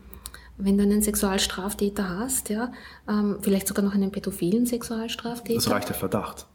wenn 0.58 0.78
du 0.78 0.84
einen 0.84 1.02
Sexualstraftäter 1.02 2.20
hast, 2.20 2.50
ja, 2.50 2.72
ähm, 3.10 3.38
vielleicht 3.42 3.68
sogar 3.68 3.84
noch 3.84 3.96
einen 3.96 4.12
pädophilen 4.12 4.68
Sexualstraftäter. 4.68 5.56
Das 5.56 5.70
reicht 5.70 5.90
der 5.90 5.96
Verdacht 5.96 6.46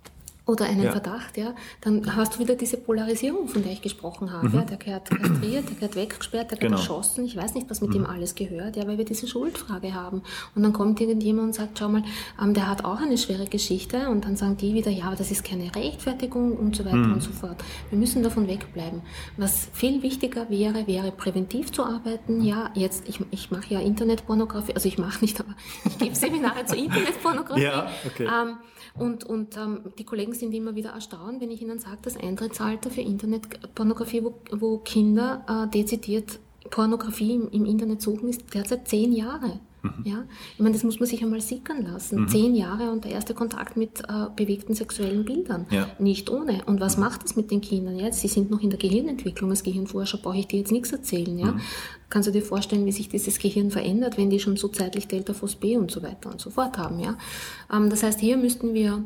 oder 0.48 0.64
einen 0.64 0.84
ja. 0.84 0.92
Verdacht, 0.92 1.36
ja, 1.36 1.54
dann 1.82 2.16
hast 2.16 2.34
du 2.34 2.38
wieder 2.38 2.54
diese 2.54 2.78
Polarisierung, 2.78 3.48
von 3.48 3.62
der 3.62 3.70
ich 3.72 3.82
gesprochen 3.82 4.32
habe. 4.32 4.48
Mhm. 4.48 4.54
Ja, 4.54 4.60
der 4.62 4.76
gehört 4.78 5.10
kastriert, 5.10 5.68
der 5.68 5.74
gehört 5.74 5.96
weggesperrt, 5.96 6.50
der 6.50 6.58
gehört 6.58 6.72
genau. 6.72 6.78
erschossen. 6.78 7.26
Ich 7.26 7.36
weiß 7.36 7.54
nicht, 7.54 7.68
was 7.68 7.82
mit 7.82 7.90
mhm. 7.90 7.96
ihm 7.96 8.06
alles 8.06 8.34
gehört, 8.34 8.76
ja, 8.76 8.86
weil 8.86 8.96
wir 8.96 9.04
diese 9.04 9.28
Schuldfrage 9.28 9.92
haben. 9.92 10.22
Und 10.54 10.62
dann 10.62 10.72
kommt 10.72 11.00
irgendjemand 11.02 11.48
und 11.48 11.54
sagt, 11.54 11.78
schau 11.78 11.90
mal, 11.90 12.02
ähm, 12.42 12.54
der 12.54 12.66
hat 12.66 12.82
auch 12.86 12.98
eine 12.98 13.18
schwere 13.18 13.44
Geschichte. 13.44 14.08
Und 14.08 14.24
dann 14.24 14.36
sagen 14.36 14.56
die 14.56 14.72
wieder, 14.72 14.90
ja, 14.90 15.04
aber 15.04 15.16
das 15.16 15.30
ist 15.30 15.44
keine 15.44 15.74
Rechtfertigung 15.74 16.56
und 16.56 16.74
so 16.74 16.86
weiter 16.86 16.96
mhm. 16.96 17.12
und 17.14 17.22
so 17.22 17.30
fort. 17.30 17.56
Wir 17.90 17.98
müssen 17.98 18.22
davon 18.22 18.48
wegbleiben. 18.48 19.02
Was 19.36 19.68
viel 19.74 20.02
wichtiger 20.02 20.48
wäre, 20.48 20.86
wäre 20.86 21.12
präventiv 21.12 21.72
zu 21.72 21.84
arbeiten. 21.84 22.40
Ja, 22.42 22.70
jetzt, 22.74 23.06
ich, 23.06 23.20
ich 23.30 23.50
mache 23.50 23.74
ja 23.74 23.80
Internetpornografie, 23.80 24.74
also 24.74 24.88
ich 24.88 24.96
mache 24.96 25.20
nicht, 25.20 25.38
aber 25.40 25.54
ich 25.84 25.98
gebe 25.98 26.14
Seminare 26.14 26.64
zur 26.64 26.78
Internetpornografie. 26.78 27.62
Ja, 27.62 27.90
okay. 28.06 28.24
Ähm, 28.24 28.56
und, 28.94 29.24
und 29.24 29.56
ähm, 29.56 29.80
die 29.98 30.04
Kollegen 30.04 30.32
sind 30.38 30.54
immer 30.54 30.74
wieder 30.74 30.90
erstaunt, 30.90 31.40
wenn 31.40 31.50
ich 31.50 31.62
ihnen 31.62 31.78
sage, 31.78 31.98
das 32.02 32.16
Eintrittsalter 32.16 32.90
für 32.90 33.00
Internetpornografie, 33.00 34.24
wo, 34.24 34.34
wo 34.52 34.78
Kinder 34.78 35.44
äh, 35.48 35.70
dezidiert 35.70 36.38
Pornografie 36.70 37.34
im, 37.34 37.50
im, 37.50 37.64
Internet 37.64 38.02
suchen, 38.02 38.28
ist 38.28 38.54
derzeit 38.54 38.88
zehn 38.88 39.12
Jahre. 39.12 39.60
Mhm. 39.82 40.04
Ja? 40.04 40.24
Ich 40.54 40.60
meine, 40.60 40.74
das 40.74 40.84
muss 40.84 40.98
man 41.00 41.08
sich 41.08 41.22
einmal 41.22 41.40
sickern 41.40 41.82
lassen. 41.82 42.22
Mhm. 42.22 42.28
Zehn 42.28 42.54
Jahre 42.54 42.90
und 42.90 43.04
der 43.04 43.12
erste 43.12 43.34
Kontakt 43.34 43.76
mit 43.76 44.00
äh, 44.00 44.26
bewegten 44.34 44.74
sexuellen 44.74 45.24
Bildern. 45.24 45.66
Ja. 45.70 45.88
Nicht 45.98 46.30
ohne. 46.30 46.64
Und 46.66 46.80
was 46.80 46.96
mhm. 46.96 47.04
macht 47.04 47.24
das 47.24 47.36
mit 47.36 47.50
den 47.50 47.60
Kindern? 47.60 47.98
Ja, 47.98 48.12
sie 48.12 48.28
sind 48.28 48.50
noch 48.50 48.60
in 48.60 48.70
der 48.70 48.78
Gehirnentwicklung. 48.78 49.50
Als 49.50 49.62
Gehirnforscher 49.62 50.18
brauche 50.18 50.38
ich 50.38 50.48
dir 50.48 50.58
jetzt 50.58 50.72
nichts 50.72 50.92
erzählen. 50.92 51.38
Ja? 51.38 51.52
Mhm. 51.52 51.60
Kannst 52.10 52.28
du 52.28 52.32
dir 52.32 52.42
vorstellen, 52.42 52.86
wie 52.86 52.92
sich 52.92 53.08
dieses 53.08 53.38
Gehirn 53.38 53.70
verändert, 53.70 54.18
wenn 54.18 54.30
die 54.30 54.40
schon 54.40 54.56
so 54.56 54.68
zeitlich 54.68 55.08
Delta 55.08 55.32
Phos 55.32 55.56
B 55.56 55.76
und 55.76 55.90
so 55.90 56.02
weiter 56.02 56.30
und 56.30 56.40
so 56.40 56.50
fort 56.50 56.78
haben? 56.78 56.98
Ja? 56.98 57.16
Ähm, 57.72 57.90
das 57.90 58.02
heißt, 58.02 58.20
hier 58.20 58.36
müssten 58.36 58.74
wir 58.74 59.04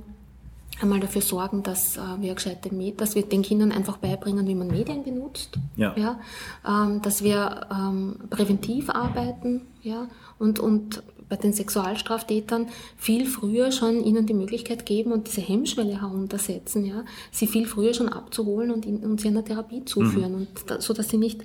einmal 0.82 1.00
dafür 1.00 1.22
sorgen, 1.22 1.62
dass 1.62 1.96
äh, 1.96 2.00
wir 2.20 2.34
gescheite 2.34 2.74
Med 2.74 3.00
dass 3.00 3.14
wir 3.14 3.22
den 3.22 3.42
Kindern 3.42 3.72
einfach 3.72 3.96
beibringen, 3.98 4.46
wie 4.46 4.54
man 4.54 4.68
Medien 4.68 5.04
benutzt, 5.04 5.58
ja. 5.76 5.94
ja 5.96 6.20
ähm, 6.66 7.02
dass 7.02 7.22
wir 7.22 7.66
ähm, 7.70 8.16
präventiv 8.30 8.90
arbeiten, 8.90 9.62
ja, 9.82 10.08
und, 10.38 10.58
und 10.58 11.02
bei 11.28 11.36
den 11.36 11.54
Sexualstraftätern 11.54 12.68
viel 12.96 13.26
früher 13.26 13.72
schon 13.72 14.04
ihnen 14.04 14.26
die 14.26 14.34
Möglichkeit 14.34 14.84
geben 14.84 15.12
und 15.12 15.28
diese 15.28 15.40
Hemmschwelle 15.40 16.02
heruntersetzen, 16.02 16.84
ja, 16.84 17.04
sie 17.30 17.46
viel 17.46 17.66
früher 17.66 17.94
schon 17.94 18.10
abzuholen 18.10 18.70
und, 18.70 18.84
in, 18.84 18.98
und 18.98 19.20
sie 19.20 19.28
einer 19.28 19.44
Therapie 19.44 19.84
zuführen, 19.84 20.32
mhm. 20.32 20.38
und 20.38 20.48
da, 20.66 20.80
so 20.80 20.92
dass 20.92 21.08
sie 21.08 21.16
nicht, 21.16 21.42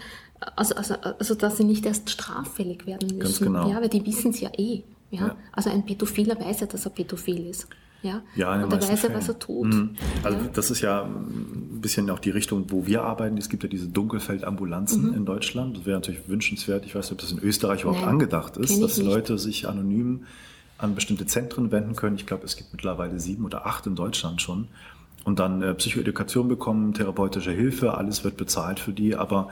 also, 0.55 0.75
also, 0.75 0.95
also 0.95 1.35
dass 1.35 1.57
sie 1.57 1.63
nicht 1.63 1.85
erst 1.85 2.09
straffällig 2.09 2.85
werden 2.85 3.17
müssen, 3.17 3.45
genau. 3.45 3.69
ja, 3.69 3.79
weil 3.79 3.89
die 3.89 4.05
wissen 4.05 4.31
es 4.31 4.41
ja 4.41 4.49
eh, 4.57 4.83
ja? 5.11 5.27
ja. 5.27 5.35
also 5.53 5.69
ein 5.69 5.85
Pädophiler 5.85 6.39
weiß 6.39 6.61
ja, 6.61 6.67
dass 6.67 6.85
er 6.85 6.91
pädophil 6.91 7.47
ist. 7.47 7.67
Ja, 8.03 8.21
ja 8.35 8.53
und 8.53 8.71
er 8.71 8.89
weiß 8.89 9.03
ja, 9.03 9.13
was 9.13 9.27
er 9.27 9.39
tut. 9.39 9.73
Mhm. 9.73 9.95
Also 10.23 10.37
ja. 10.37 10.45
das 10.53 10.71
ist 10.71 10.81
ja 10.81 11.03
ein 11.03 11.79
bisschen 11.81 12.09
auch 12.09 12.19
die 12.19 12.29
Richtung, 12.29 12.65
wo 12.69 12.85
wir 12.85 13.03
arbeiten. 13.03 13.37
Es 13.37 13.49
gibt 13.49 13.63
ja 13.63 13.69
diese 13.69 13.87
Dunkelfeldambulanzen 13.87 15.09
mhm. 15.09 15.13
in 15.15 15.25
Deutschland. 15.25 15.77
Das 15.77 15.85
wäre 15.85 15.97
natürlich 15.97 16.27
wünschenswert. 16.27 16.85
Ich 16.85 16.95
weiß 16.95 17.05
nicht, 17.05 17.11
ob 17.13 17.19
das 17.19 17.31
in 17.31 17.39
Österreich 17.39 17.81
überhaupt 17.81 18.01
Nein, 18.01 18.09
angedacht 18.09 18.57
ist, 18.57 18.81
dass 18.81 18.97
Leute 18.97 19.37
sich 19.37 19.67
anonym 19.67 20.25
an 20.77 20.93
bestimmte 20.93 21.25
Zentren 21.25 21.71
wenden 21.71 21.95
können. 21.95 22.15
Ich 22.15 22.25
glaube, 22.25 22.45
es 22.45 22.55
gibt 22.55 22.71
mittlerweile 22.71 23.19
sieben 23.19 23.45
oder 23.45 23.65
acht 23.65 23.87
in 23.87 23.95
Deutschland 23.95 24.41
schon. 24.41 24.67
Und 25.23 25.39
dann 25.39 25.61
äh, 25.61 25.73
Psychoedukation 25.73 26.47
bekommen, 26.47 26.93
therapeutische 26.93 27.51
Hilfe, 27.51 27.97
alles 27.97 28.23
wird 28.23 28.37
bezahlt 28.37 28.79
für 28.79 28.93
die. 28.93 29.15
Aber 29.15 29.49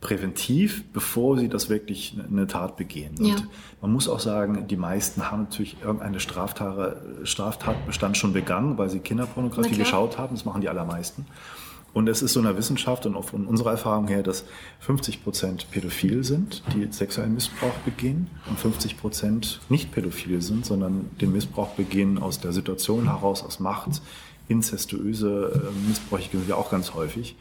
präventiv, 0.00 0.84
bevor 0.92 1.38
sie 1.38 1.48
das 1.48 1.68
wirklich 1.68 2.16
eine 2.30 2.46
Tat 2.46 2.76
begehen. 2.76 3.14
Ja. 3.18 3.34
Und 3.34 3.48
man 3.82 3.92
muss 3.92 4.08
auch 4.08 4.20
sagen, 4.20 4.68
die 4.68 4.76
meisten 4.76 5.30
haben 5.30 5.44
natürlich 5.44 5.76
irgendeine 5.82 6.20
Straftat, 6.20 7.02
Straftatbestand 7.24 8.16
schon 8.16 8.32
begangen, 8.32 8.78
weil 8.78 8.90
sie 8.90 9.00
Kinderpornografie 9.00 9.76
geschaut 9.76 10.16
haben. 10.16 10.36
Das 10.36 10.44
machen 10.44 10.60
die 10.60 10.68
allermeisten. 10.68 11.26
Und 11.94 12.08
es 12.08 12.22
ist 12.22 12.34
so 12.34 12.40
eine 12.40 12.56
Wissenschaft 12.56 13.06
und 13.06 13.16
auch 13.16 13.24
von 13.24 13.46
unserer 13.46 13.72
Erfahrung 13.72 14.06
her, 14.08 14.22
dass 14.22 14.44
50 14.80 15.24
Prozent 15.24 15.70
pädophil 15.70 16.22
sind, 16.22 16.62
die 16.74 16.86
sexuellen 16.92 17.34
Missbrauch 17.34 17.74
begehen 17.84 18.28
und 18.48 18.58
50 18.58 18.98
Prozent 18.98 19.60
nicht 19.68 19.90
pädophil 19.90 20.42
sind, 20.42 20.66
sondern 20.66 21.10
den 21.20 21.32
Missbrauch 21.32 21.70
begehen 21.70 22.18
aus 22.18 22.40
der 22.40 22.52
Situation 22.52 23.06
heraus, 23.06 23.42
aus 23.42 23.58
Macht, 23.58 24.02
inzestuöse 24.48 25.70
äh, 25.72 25.88
Missbräuche 25.88 26.28
gibt 26.30 26.44
es 26.44 26.48
ja 26.48 26.56
auch 26.56 26.70
ganz 26.70 26.94
häufig. 26.94 27.36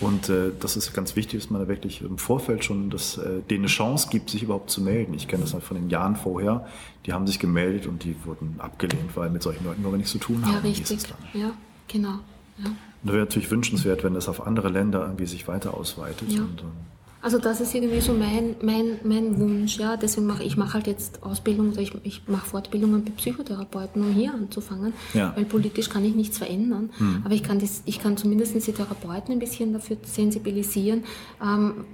Und 0.00 0.28
äh, 0.28 0.50
das 0.58 0.76
ist 0.76 0.92
ganz 0.94 1.16
wichtig, 1.16 1.40
dass 1.40 1.50
man 1.50 1.62
da 1.62 1.68
wirklich 1.68 2.02
im 2.02 2.18
Vorfeld 2.18 2.64
schon 2.64 2.90
das, 2.90 3.18
äh, 3.18 3.40
denen 3.48 3.62
eine 3.62 3.68
Chance 3.68 4.08
gibt, 4.10 4.30
sich 4.30 4.42
überhaupt 4.42 4.70
zu 4.70 4.80
melden. 4.80 5.14
Ich 5.14 5.28
kenne 5.28 5.42
das 5.42 5.54
halt 5.54 5.64
von 5.64 5.76
den 5.76 5.90
Jahren 5.90 6.16
vorher. 6.16 6.66
Die 7.06 7.12
haben 7.12 7.26
sich 7.26 7.38
gemeldet 7.38 7.86
und 7.86 8.04
die 8.04 8.16
wurden 8.24 8.56
abgelehnt, 8.58 9.16
weil 9.16 9.30
mit 9.30 9.42
solchen 9.42 9.64
Leuten 9.64 9.82
wollen 9.82 9.94
wir 9.94 9.98
nichts 9.98 10.12
zu 10.12 10.18
tun 10.18 10.44
haben. 10.44 10.54
Ja, 10.54 10.58
richtig. 10.60 10.98
Ja, 11.34 11.52
genau. 11.88 12.18
Ja. 12.58 12.66
Und 12.66 12.76
da 13.08 13.12
wäre 13.12 13.24
natürlich 13.24 13.50
wünschenswert, 13.50 14.04
wenn 14.04 14.14
das 14.14 14.28
auf 14.28 14.46
andere 14.46 14.68
Länder 14.68 15.02
irgendwie 15.02 15.26
sich 15.26 15.48
weiter 15.48 15.74
ausweitet. 15.74 16.30
Ja. 16.30 16.42
Und, 16.42 16.60
ähm, 16.60 16.70
also 17.22 17.38
das 17.38 17.60
ist 17.60 17.72
irgendwie 17.72 18.00
so 18.00 18.12
mein, 18.12 18.56
mein, 18.62 18.98
mein 19.04 19.38
Wunsch, 19.38 19.78
ja. 19.78 19.96
Deswegen 19.96 20.26
mache 20.26 20.42
ich 20.42 20.56
mache 20.56 20.74
halt 20.74 20.88
jetzt 20.88 21.22
Ausbildung 21.22 21.70
oder 21.70 21.80
ich, 21.80 21.92
ich 22.02 22.22
mache 22.26 22.46
Fortbildungen 22.46 23.04
bei 23.04 23.12
Psychotherapeuten, 23.12 24.02
um 24.02 24.12
hier 24.12 24.34
anzufangen. 24.34 24.92
Ja. 25.14 25.32
Weil 25.36 25.44
politisch 25.44 25.88
kann 25.88 26.04
ich 26.04 26.16
nichts 26.16 26.38
verändern. 26.38 26.90
Hm. 26.98 27.22
Aber 27.24 27.32
ich 27.32 27.44
kann 27.44 27.60
das, 27.60 27.82
ich 27.86 28.00
kann 28.00 28.16
zumindest 28.16 28.54
die 28.66 28.72
Therapeuten 28.72 29.32
ein 29.32 29.38
bisschen 29.38 29.72
dafür 29.72 29.98
sensibilisieren, 30.02 31.04
ähm, 31.40 31.84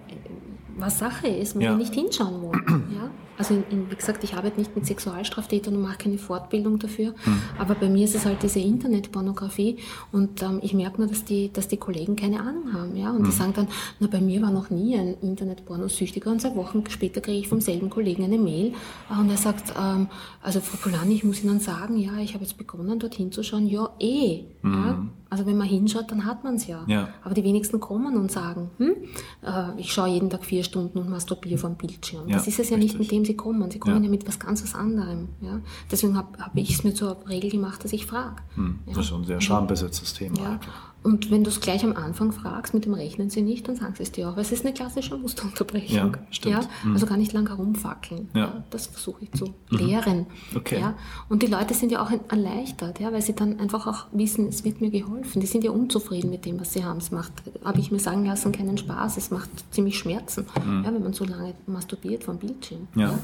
was 0.80 0.98
Sache 0.98 1.28
ist, 1.28 1.54
wo 1.56 1.60
Ja. 1.60 1.70
wir 1.70 1.76
nicht 1.76 1.94
hinschauen 1.94 2.42
wollen. 2.42 2.62
Ja? 2.94 3.10
Also 3.36 3.54
in, 3.54 3.62
in, 3.70 3.88
wie 3.90 3.94
gesagt, 3.94 4.24
ich 4.24 4.34
arbeite 4.34 4.58
nicht 4.58 4.74
mit 4.74 4.84
Sexualstraftätern 4.84 5.76
und 5.76 5.82
mache 5.82 5.98
keine 5.98 6.18
Fortbildung 6.18 6.80
dafür. 6.80 7.14
Aber 7.56 7.76
bei 7.76 7.88
mir 7.88 8.04
ist 8.04 8.16
es 8.16 8.24
halt 8.26 8.42
diese 8.42 8.58
Internetpornografie 8.58 9.76
und 10.10 10.42
ähm, 10.42 10.58
ich 10.60 10.74
merke 10.74 10.98
nur, 11.00 11.06
dass 11.08 11.24
die, 11.24 11.52
dass 11.52 11.68
die 11.68 11.76
Kollegen 11.76 12.16
keine 12.16 12.40
Ahnung 12.40 12.72
haben. 12.72 12.96
Ja? 12.96 13.12
Und 13.12 13.24
die 13.28 13.30
sagen 13.30 13.52
dann, 13.54 13.68
na 14.00 14.08
bei 14.08 14.20
mir 14.20 14.42
war 14.42 14.50
noch 14.50 14.70
nie 14.70 14.96
ein 14.96 15.14
Internetpornosüchtiger 15.22 16.32
und 16.32 16.40
zwei 16.40 16.56
Wochen 16.56 16.82
später 16.88 17.20
kriege 17.20 17.38
ich 17.38 17.48
vom 17.48 17.60
selben 17.60 17.90
Kollegen 17.90 18.24
eine 18.24 18.38
Mail 18.38 18.72
äh, 19.08 19.20
und 19.20 19.30
er 19.30 19.36
sagt, 19.36 19.72
ähm, 19.80 20.08
also 20.42 20.60
Frau 20.60 20.78
Polani, 20.90 21.14
ich 21.14 21.22
muss 21.24 21.44
Ihnen 21.44 21.60
sagen, 21.60 21.96
ja, 21.96 22.16
ich 22.18 22.34
habe 22.34 22.42
jetzt 22.42 22.58
begonnen, 22.58 22.98
dort 22.98 23.14
hinzuschauen. 23.14 23.68
Ja, 23.68 23.88
eh. 24.00 24.44
Ja? 24.64 25.06
Also 25.30 25.44
wenn 25.44 25.56
man 25.58 25.66
hinschaut, 25.68 26.10
dann 26.10 26.24
hat 26.24 26.42
man 26.42 26.54
es 26.54 26.66
ja. 26.66 26.84
Ja. 26.86 27.08
Aber 27.22 27.34
die 27.34 27.44
wenigsten 27.44 27.80
kommen 27.80 28.16
und 28.16 28.30
sagen, 28.32 28.70
hm, 28.78 28.94
äh, 29.42 29.78
ich 29.80 29.92
schaue 29.92 30.08
jeden 30.08 30.30
Tag 30.30 30.44
vier 30.44 30.64
Stunden 30.64 30.98
und 30.98 31.10
masturbiere 31.10 31.58
vom 31.58 31.74
Bildschirm. 31.76 32.28
Ja, 32.28 32.36
das 32.36 32.46
ist 32.46 32.58
es 32.58 32.70
ja 32.70 32.76
nicht, 32.78 32.98
richtig. 32.98 33.00
mit 33.00 33.10
dem 33.12 33.24
sie 33.26 33.36
kommen. 33.36 33.70
Sie 33.70 33.78
kommen 33.78 33.96
Ja. 33.96 34.02
ja, 34.04 34.08
mit 34.10 34.26
was 34.26 34.38
ganz 34.38 34.62
was 34.62 34.74
anderem. 34.74 35.28
Ja? 35.42 35.60
Deswegen 35.90 36.16
habe 36.16 36.38
hab 36.38 36.56
ich 36.56 36.70
es 36.70 36.82
mir 36.84 36.94
zur 36.94 37.18
Regel 37.28 37.50
gemacht, 37.50 37.84
dass 37.84 37.92
ich 37.92 38.06
frage. 38.06 38.36
hm. 38.54 38.78
Das 38.86 38.98
ist 38.98 39.06
schon 39.06 39.20
ein 39.22 39.26
sehr 39.26 39.40
schambesetztes 39.40 40.14
Thema. 40.14 40.38
Ja. 40.38 40.50
eigentlich. 40.52 40.74
Und 41.02 41.30
wenn 41.30 41.44
du 41.44 41.50
es 41.50 41.60
gleich 41.60 41.84
am 41.84 41.94
Anfang 41.94 42.32
fragst, 42.32 42.74
mit 42.74 42.84
dem 42.84 42.92
rechnen 42.92 43.30
sie 43.30 43.42
nicht, 43.42 43.68
dann 43.68 43.76
sagen 43.76 43.94
sie 43.96 44.02
es 44.02 44.12
dir 44.12 44.28
auch. 44.28 44.36
Es 44.36 44.50
ist 44.52 44.64
eine 44.64 44.74
klassische 44.74 45.16
Musterunterbrechung. 45.16 45.96
Ja, 45.96 46.12
stimmt. 46.30 46.54
Ja? 46.54 46.68
Mhm. 46.84 46.92
Also 46.92 47.06
gar 47.06 47.16
nicht 47.16 47.32
lang 47.32 47.46
herumfackeln. 47.46 48.28
Ja. 48.34 48.64
Das 48.70 48.88
versuche 48.88 49.24
ich 49.24 49.32
zu 49.32 49.54
lehren. 49.70 50.26
Okay. 50.54 50.80
Ja? 50.80 50.94
Und 51.28 51.42
die 51.42 51.46
Leute 51.46 51.74
sind 51.74 51.92
ja 51.92 52.02
auch 52.02 52.10
erleichtert, 52.28 52.98
ja? 53.00 53.12
weil 53.12 53.22
sie 53.22 53.34
dann 53.34 53.60
einfach 53.60 53.86
auch 53.86 54.06
wissen, 54.12 54.48
es 54.48 54.64
wird 54.64 54.80
mir 54.80 54.90
geholfen. 54.90 55.40
Die 55.40 55.46
sind 55.46 55.62
ja 55.62 55.70
unzufrieden 55.70 56.30
mit 56.30 56.44
dem, 56.44 56.60
was 56.60 56.72
sie 56.72 56.84
haben. 56.84 56.98
Es 56.98 57.10
macht, 57.10 57.32
habe 57.64 57.78
ich 57.78 57.90
mir 57.90 58.00
sagen 58.00 58.24
lassen, 58.24 58.52
keinen 58.52 58.76
Spaß. 58.76 59.16
Es 59.16 59.30
macht 59.30 59.50
ziemlich 59.70 59.98
Schmerzen, 59.98 60.46
ja, 60.56 60.92
wenn 60.92 61.02
man 61.02 61.12
so 61.12 61.24
lange 61.24 61.54
masturbiert 61.66 62.24
vom 62.24 62.38
Bildschirm. 62.38 62.88
Mhm. 62.94 63.00
Ja. 63.00 63.18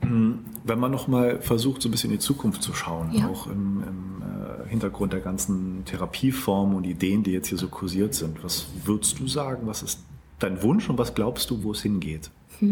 Wenn 0.00 0.78
man 0.78 0.90
nochmal 0.90 1.40
versucht, 1.40 1.82
so 1.82 1.88
ein 1.88 1.92
bisschen 1.92 2.10
in 2.10 2.18
die 2.18 2.22
Zukunft 2.24 2.62
zu 2.62 2.72
schauen, 2.72 3.12
Ja. 3.12 3.28
auch 3.28 3.46
im, 3.46 3.82
im 3.82 4.22
äh, 4.22 4.68
Hintergrund 4.68 5.12
der 5.12 5.20
ganzen 5.20 5.84
Therapieformen 5.84 6.76
und 6.76 6.84
Ideen, 6.84 7.22
die 7.24 7.32
jetzt 7.32 7.48
hier 7.48 7.58
so 7.58 7.68
kursiert 7.68 8.14
sind, 8.14 8.42
was 8.44 8.66
würdest 8.84 9.18
du 9.18 9.26
sagen, 9.26 9.66
was 9.66 9.82
ist 9.82 10.00
dein 10.38 10.62
Wunsch 10.62 10.88
und 10.88 10.98
was 10.98 11.14
glaubst 11.14 11.50
du, 11.50 11.62
wo 11.62 11.72
es 11.72 11.82
hingeht? 11.82 12.30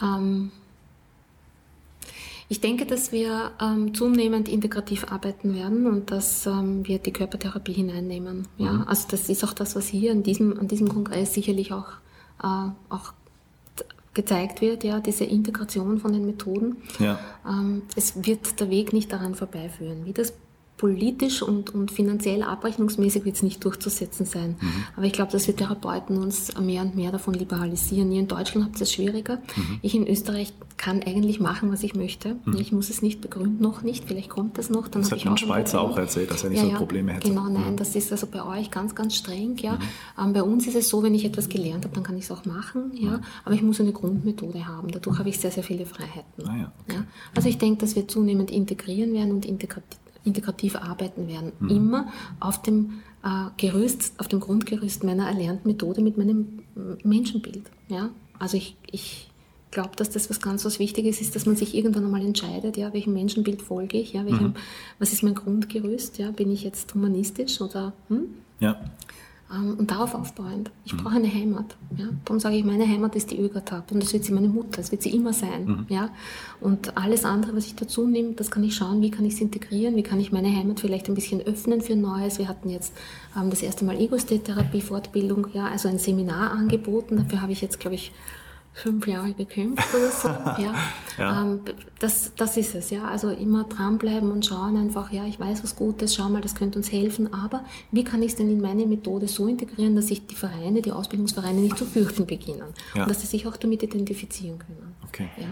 Ähm, 0.00 0.50
ich 2.48 2.60
denke, 2.60 2.86
dass 2.86 3.12
wir 3.12 3.52
ähm, 3.60 3.94
zunehmend 3.94 4.48
integrativ 4.48 5.10
arbeiten 5.12 5.54
werden 5.54 5.86
und 5.86 6.10
dass 6.10 6.44
ähm, 6.44 6.86
wir 6.86 6.98
die 6.98 7.12
Körpertherapie 7.12 7.72
hineinnehmen. 7.72 8.48
Ja? 8.58 8.84
Also 8.88 9.06
das 9.10 9.28
ist 9.28 9.44
auch 9.44 9.52
das, 9.52 9.76
was 9.76 9.86
hier 9.86 10.10
an 10.12 10.22
diesem, 10.24 10.58
an 10.58 10.66
diesem 10.66 10.88
Kongress 10.88 11.34
sicherlich 11.34 11.72
auch, 11.72 11.86
äh, 12.42 12.70
auch 12.90 13.12
gezeigt 14.14 14.60
wird, 14.60 14.84
ja, 14.84 15.00
diese 15.00 15.24
Integration 15.24 15.98
von 15.98 16.12
den 16.12 16.26
Methoden. 16.26 16.76
Ja. 16.98 17.18
Ähm, 17.46 17.82
es 17.96 18.24
wird 18.24 18.60
der 18.60 18.70
Weg 18.70 18.92
nicht 18.92 19.12
daran 19.12 19.34
vorbeiführen. 19.34 20.04
Wie 20.04 20.12
das 20.12 20.34
politisch 20.82 21.42
und, 21.42 21.72
und 21.76 21.92
finanziell 21.92 22.42
abrechnungsmäßig 22.42 23.24
wird 23.24 23.36
es 23.36 23.44
nicht 23.44 23.64
durchzusetzen 23.64 24.26
sein. 24.26 24.56
Aber 24.96 25.06
ich 25.06 25.12
glaube, 25.12 25.30
dass 25.30 25.46
wir 25.46 25.54
Therapeuten 25.54 26.18
uns 26.18 26.58
mehr 26.60 26.82
und 26.82 26.96
mehr 26.96 27.12
davon 27.12 27.34
liberalisieren. 27.34 28.10
Ihr 28.10 28.18
in 28.18 28.26
Deutschland 28.26 28.66
habt 28.66 28.80
es 28.80 28.92
schwieriger. 28.92 29.38
Ich 29.80 29.94
in 29.94 30.08
Österreich 30.08 30.52
kann 30.76 31.00
eigentlich 31.04 31.38
machen, 31.38 31.70
was 31.70 31.84
ich 31.84 31.94
möchte. 31.94 32.34
Ich 32.58 32.72
muss 32.72 32.90
es 32.90 33.00
nicht 33.00 33.20
begründen, 33.20 33.62
noch 33.62 33.82
nicht. 33.82 34.06
Vielleicht 34.06 34.28
kommt 34.28 34.58
das 34.58 34.70
noch. 34.70 34.88
Dann 34.88 35.02
Das 35.02 35.12
hat 35.12 35.18
ich 35.18 35.26
ein 35.26 35.34
auch 35.34 35.38
Schweizer 35.38 35.80
auch 35.80 35.96
erzählt, 35.96 36.32
dass 36.32 36.42
er 36.42 36.50
nicht 36.50 36.62
so 36.62 36.70
Probleme 36.70 37.12
hätte. 37.12 37.28
Genau, 37.28 37.48
nein, 37.48 37.74
Mhm. 37.74 37.76
das 37.76 37.94
ist 37.94 38.10
also 38.10 38.26
bei 38.26 38.44
euch 38.44 38.72
ganz, 38.72 38.96
ganz 38.96 39.14
streng. 39.14 39.56
Ja. 39.58 39.78
Ähm, 40.20 40.32
bei 40.32 40.42
uns 40.42 40.66
ist 40.66 40.74
es 40.74 40.88
so, 40.88 41.04
wenn 41.04 41.14
ich 41.14 41.24
etwas 41.24 41.48
gelernt 41.48 41.84
habe, 41.84 41.94
dann 41.94 42.02
kann 42.02 42.16
ich 42.16 42.24
es 42.24 42.32
auch 42.32 42.44
machen. 42.44 42.90
Ja. 42.96 43.20
Aber 43.44 43.54
ich 43.54 43.62
muss 43.62 43.78
eine 43.80 43.92
Grundmethode 43.92 44.66
haben. 44.66 44.88
Dadurch 44.90 45.20
habe 45.20 45.28
ich 45.28 45.38
sehr, 45.38 45.52
sehr 45.52 45.62
viele 45.62 45.86
Freiheiten. 45.86 46.44
Ah 46.44 46.56
ja, 46.56 46.72
okay. 46.88 46.96
Ja. 46.96 47.04
Also 47.36 47.48
ich 47.48 47.58
denke, 47.58 47.78
dass 47.82 47.94
wir 47.94 48.08
zunehmend 48.08 48.50
integrieren 48.50 49.12
werden 49.14 49.30
und 49.30 49.46
integrativ, 49.46 50.00
integrativ 50.24 50.76
arbeiten 50.76 51.28
werden. 51.28 51.52
Mhm. 51.60 51.68
Immer 51.68 52.12
auf 52.40 52.62
dem 52.62 53.02
äh, 53.24 53.46
Gerüst, 53.56 54.14
auf 54.18 54.28
dem 54.28 54.40
Grundgerüst 54.40 55.04
meiner 55.04 55.26
erlernten 55.26 55.68
Methode 55.68 56.00
mit 56.00 56.16
meinem 56.16 56.60
äh, 56.76 57.06
Menschenbild. 57.06 57.70
Ja. 57.88 58.10
Also 58.38 58.56
ich, 58.56 58.76
ich 58.90 59.30
glaube, 59.70 59.96
dass 59.96 60.10
das 60.10 60.30
was 60.30 60.40
ganz 60.40 60.64
was 60.64 60.78
Wichtiges 60.78 61.20
ist, 61.20 61.34
dass 61.34 61.46
man 61.46 61.56
sich 61.56 61.74
irgendwann 61.74 62.04
einmal 62.04 62.22
entscheidet, 62.22 62.76
ja, 62.76 62.92
welchem 62.92 63.14
Menschenbild 63.14 63.62
folge 63.62 63.98
ich, 63.98 64.12
ja, 64.12 64.24
welchem, 64.24 64.54
was 64.98 65.12
ist 65.12 65.22
mein 65.22 65.34
Grundgerüst, 65.34 66.18
ja, 66.18 66.30
bin 66.30 66.50
ich 66.50 66.62
jetzt 66.62 66.94
humanistisch 66.94 67.60
oder 67.60 67.92
hm? 68.08 68.26
Ja. 68.60 68.80
Ähm, 69.52 69.76
und 69.78 69.90
darauf 69.90 70.14
aufbauend. 70.14 70.68
Mhm. 70.68 70.82
Ich 70.84 70.96
brauche 70.96 71.16
eine 71.16 71.32
Heimat. 71.32 71.76
Ja? 71.96 72.06
Darum 72.24 72.40
sage 72.40 72.56
ich, 72.56 72.64
meine 72.64 72.86
Heimat 72.86 73.14
ist 73.16 73.30
die 73.30 73.38
Ögertab 73.38 73.90
und 73.92 74.02
das 74.02 74.12
wird 74.12 74.24
sie 74.24 74.32
meine 74.32 74.48
Mutter, 74.48 74.78
das 74.78 74.90
wird 74.92 75.02
sie 75.02 75.10
immer 75.14 75.32
sein. 75.32 75.64
Mhm. 75.64 75.86
Ja? 75.88 76.10
Und 76.60 76.96
alles 76.96 77.24
andere, 77.24 77.54
was 77.56 77.66
ich 77.66 77.74
dazu 77.74 78.06
nehme, 78.06 78.32
das 78.32 78.50
kann 78.50 78.64
ich 78.64 78.74
schauen, 78.74 79.02
wie 79.02 79.10
kann 79.10 79.24
ich 79.24 79.34
es 79.34 79.40
integrieren, 79.40 79.96
wie 79.96 80.02
kann 80.02 80.20
ich 80.20 80.32
meine 80.32 80.48
Heimat 80.48 80.80
vielleicht 80.80 81.08
ein 81.08 81.14
bisschen 81.14 81.40
öffnen 81.40 81.80
für 81.80 81.96
Neues. 81.96 82.38
Wir 82.38 82.48
hatten 82.48 82.70
jetzt 82.70 82.94
ähm, 83.36 83.50
das 83.50 83.62
erste 83.62 83.84
Mal 83.84 84.00
Ego-State-Therapie-Fortbildung, 84.00 85.48
ja, 85.52 85.66
also 85.66 85.88
ein 85.88 85.98
Seminar 85.98 86.52
angeboten. 86.52 87.16
Dafür 87.16 87.42
habe 87.42 87.52
ich 87.52 87.60
jetzt, 87.60 87.80
glaube 87.80 87.96
ich, 87.96 88.12
fünf 88.74 89.06
Jahre 89.06 89.32
gekämpft 89.34 89.94
oder 89.94 90.10
so. 90.10 90.28
ja. 90.62 90.74
Ja. 91.18 91.42
Ähm, 91.42 91.60
das, 91.98 92.32
das 92.36 92.56
ist 92.56 92.74
es, 92.74 92.90
ja. 92.90 93.04
Also 93.04 93.28
immer 93.30 93.64
dranbleiben 93.64 94.30
und 94.32 94.46
schauen 94.46 94.76
einfach, 94.76 95.12
ja, 95.12 95.24
ich 95.26 95.38
weiß 95.38 95.62
was 95.62 95.76
Gutes, 95.76 96.14
schau 96.14 96.28
mal, 96.28 96.40
das 96.40 96.54
könnte 96.54 96.78
uns 96.78 96.90
helfen, 96.90 97.32
aber 97.34 97.64
wie 97.90 98.02
kann 98.04 98.22
ich 98.22 98.30
es 98.32 98.36
denn 98.36 98.50
in 98.50 98.60
meine 98.60 98.86
Methode 98.86 99.28
so 99.28 99.46
integrieren, 99.46 99.94
dass 99.94 100.08
sich 100.08 100.26
die 100.26 100.34
Vereine, 100.34 100.80
die 100.82 100.92
Ausbildungsvereine 100.92 101.60
nicht 101.60 101.76
zu 101.76 101.84
fürchten 101.84 102.26
beginnen 102.26 102.72
Ja. 102.94 103.02
und 103.02 103.10
dass 103.10 103.20
sie 103.20 103.26
sich 103.26 103.46
auch 103.46 103.56
damit 103.56 103.82
identifizieren 103.82 104.58
können. 104.58 104.94
Okay. 105.06 105.28
Ja. 105.36 105.46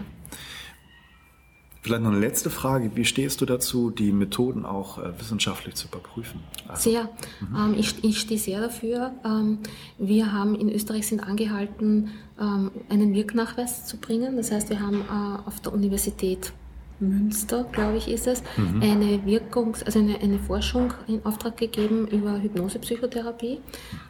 Vielleicht 1.81 2.03
noch 2.03 2.11
eine 2.11 2.19
letzte 2.19 2.51
Frage. 2.51 2.91
Wie 2.93 3.05
stehst 3.05 3.41
du 3.41 3.45
dazu, 3.45 3.89
die 3.89 4.11
Methoden 4.11 4.65
auch 4.65 4.99
äh, 4.99 5.19
wissenschaftlich 5.19 5.73
zu 5.73 5.87
überprüfen? 5.87 6.41
Also, 6.67 6.91
Sehr. 6.91 7.09
Ähm, 7.41 7.75
ich, 7.75 8.03
ich 8.03 8.19
stehe 8.19 8.39
sehr 8.39 8.61
dafür. 8.61 9.13
Ähm, 9.25 9.57
wir 9.97 10.31
haben 10.31 10.53
in 10.53 10.69
Österreich 10.69 11.07
sind 11.07 11.21
angehalten, 11.21 12.09
ähm, 12.39 12.69
einen 12.89 13.15
Wirknachweis 13.15 13.87
zu 13.87 13.97
bringen. 13.97 14.37
Das 14.37 14.51
heißt, 14.51 14.69
wir 14.69 14.79
haben 14.79 15.01
äh, 15.01 15.47
auf 15.47 15.59
der 15.59 15.73
Universität 15.73 16.53
Münster, 17.01 17.65
glaube 17.71 17.97
ich, 17.97 18.07
ist 18.07 18.27
es, 18.27 18.43
eine 18.79 19.19
Wirkungs-, 19.25 19.83
also 19.83 19.99
eine, 19.99 20.19
eine 20.19 20.39
Forschung 20.39 20.93
in 21.07 21.25
Auftrag 21.25 21.57
gegeben 21.57 22.07
über 22.07 22.41
Hypnosepsychotherapie. 22.41 23.59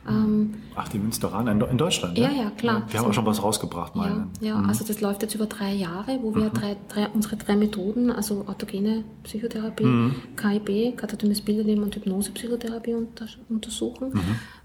Ähm, 0.08 0.56
ach, 0.76 0.88
die 0.90 1.00
Münsteraner 1.00 1.52
in, 1.52 1.62
in 1.62 1.78
Deutschland? 1.78 2.18
Ja, 2.18 2.30
ja, 2.30 2.52
klar. 2.52 2.88
Die 2.92 2.98
haben 2.98 3.08
auch 3.08 3.14
schon 3.14 3.26
was 3.26 3.42
rausgebracht, 3.42 3.96
ja, 3.96 4.02
meine. 4.02 4.28
ja 4.42 4.62
also 4.62 4.86
das 4.86 5.02
läuft 5.02 5.22
jetzt 5.22 5.36
über 5.36 5.46
drei 5.46 5.74
Jahre, 5.74 6.20
wo 6.22 6.36
wir 6.36 6.50
drei, 6.50 6.78
drei, 6.90 7.08
unsere 7.10 7.38
drei 7.38 7.56
Methoden, 7.56 8.12
also 8.12 8.46
autogene 8.48 9.04
Psychotherapie, 9.24 10.12
KIB, 10.36 10.98
katatomes 10.98 11.42
Bilderleben 11.42 11.84
und 11.84 11.96
Hypnosepsychotherapie 11.96 12.94
unter, 12.94 13.26
untersuchen, 13.50 14.20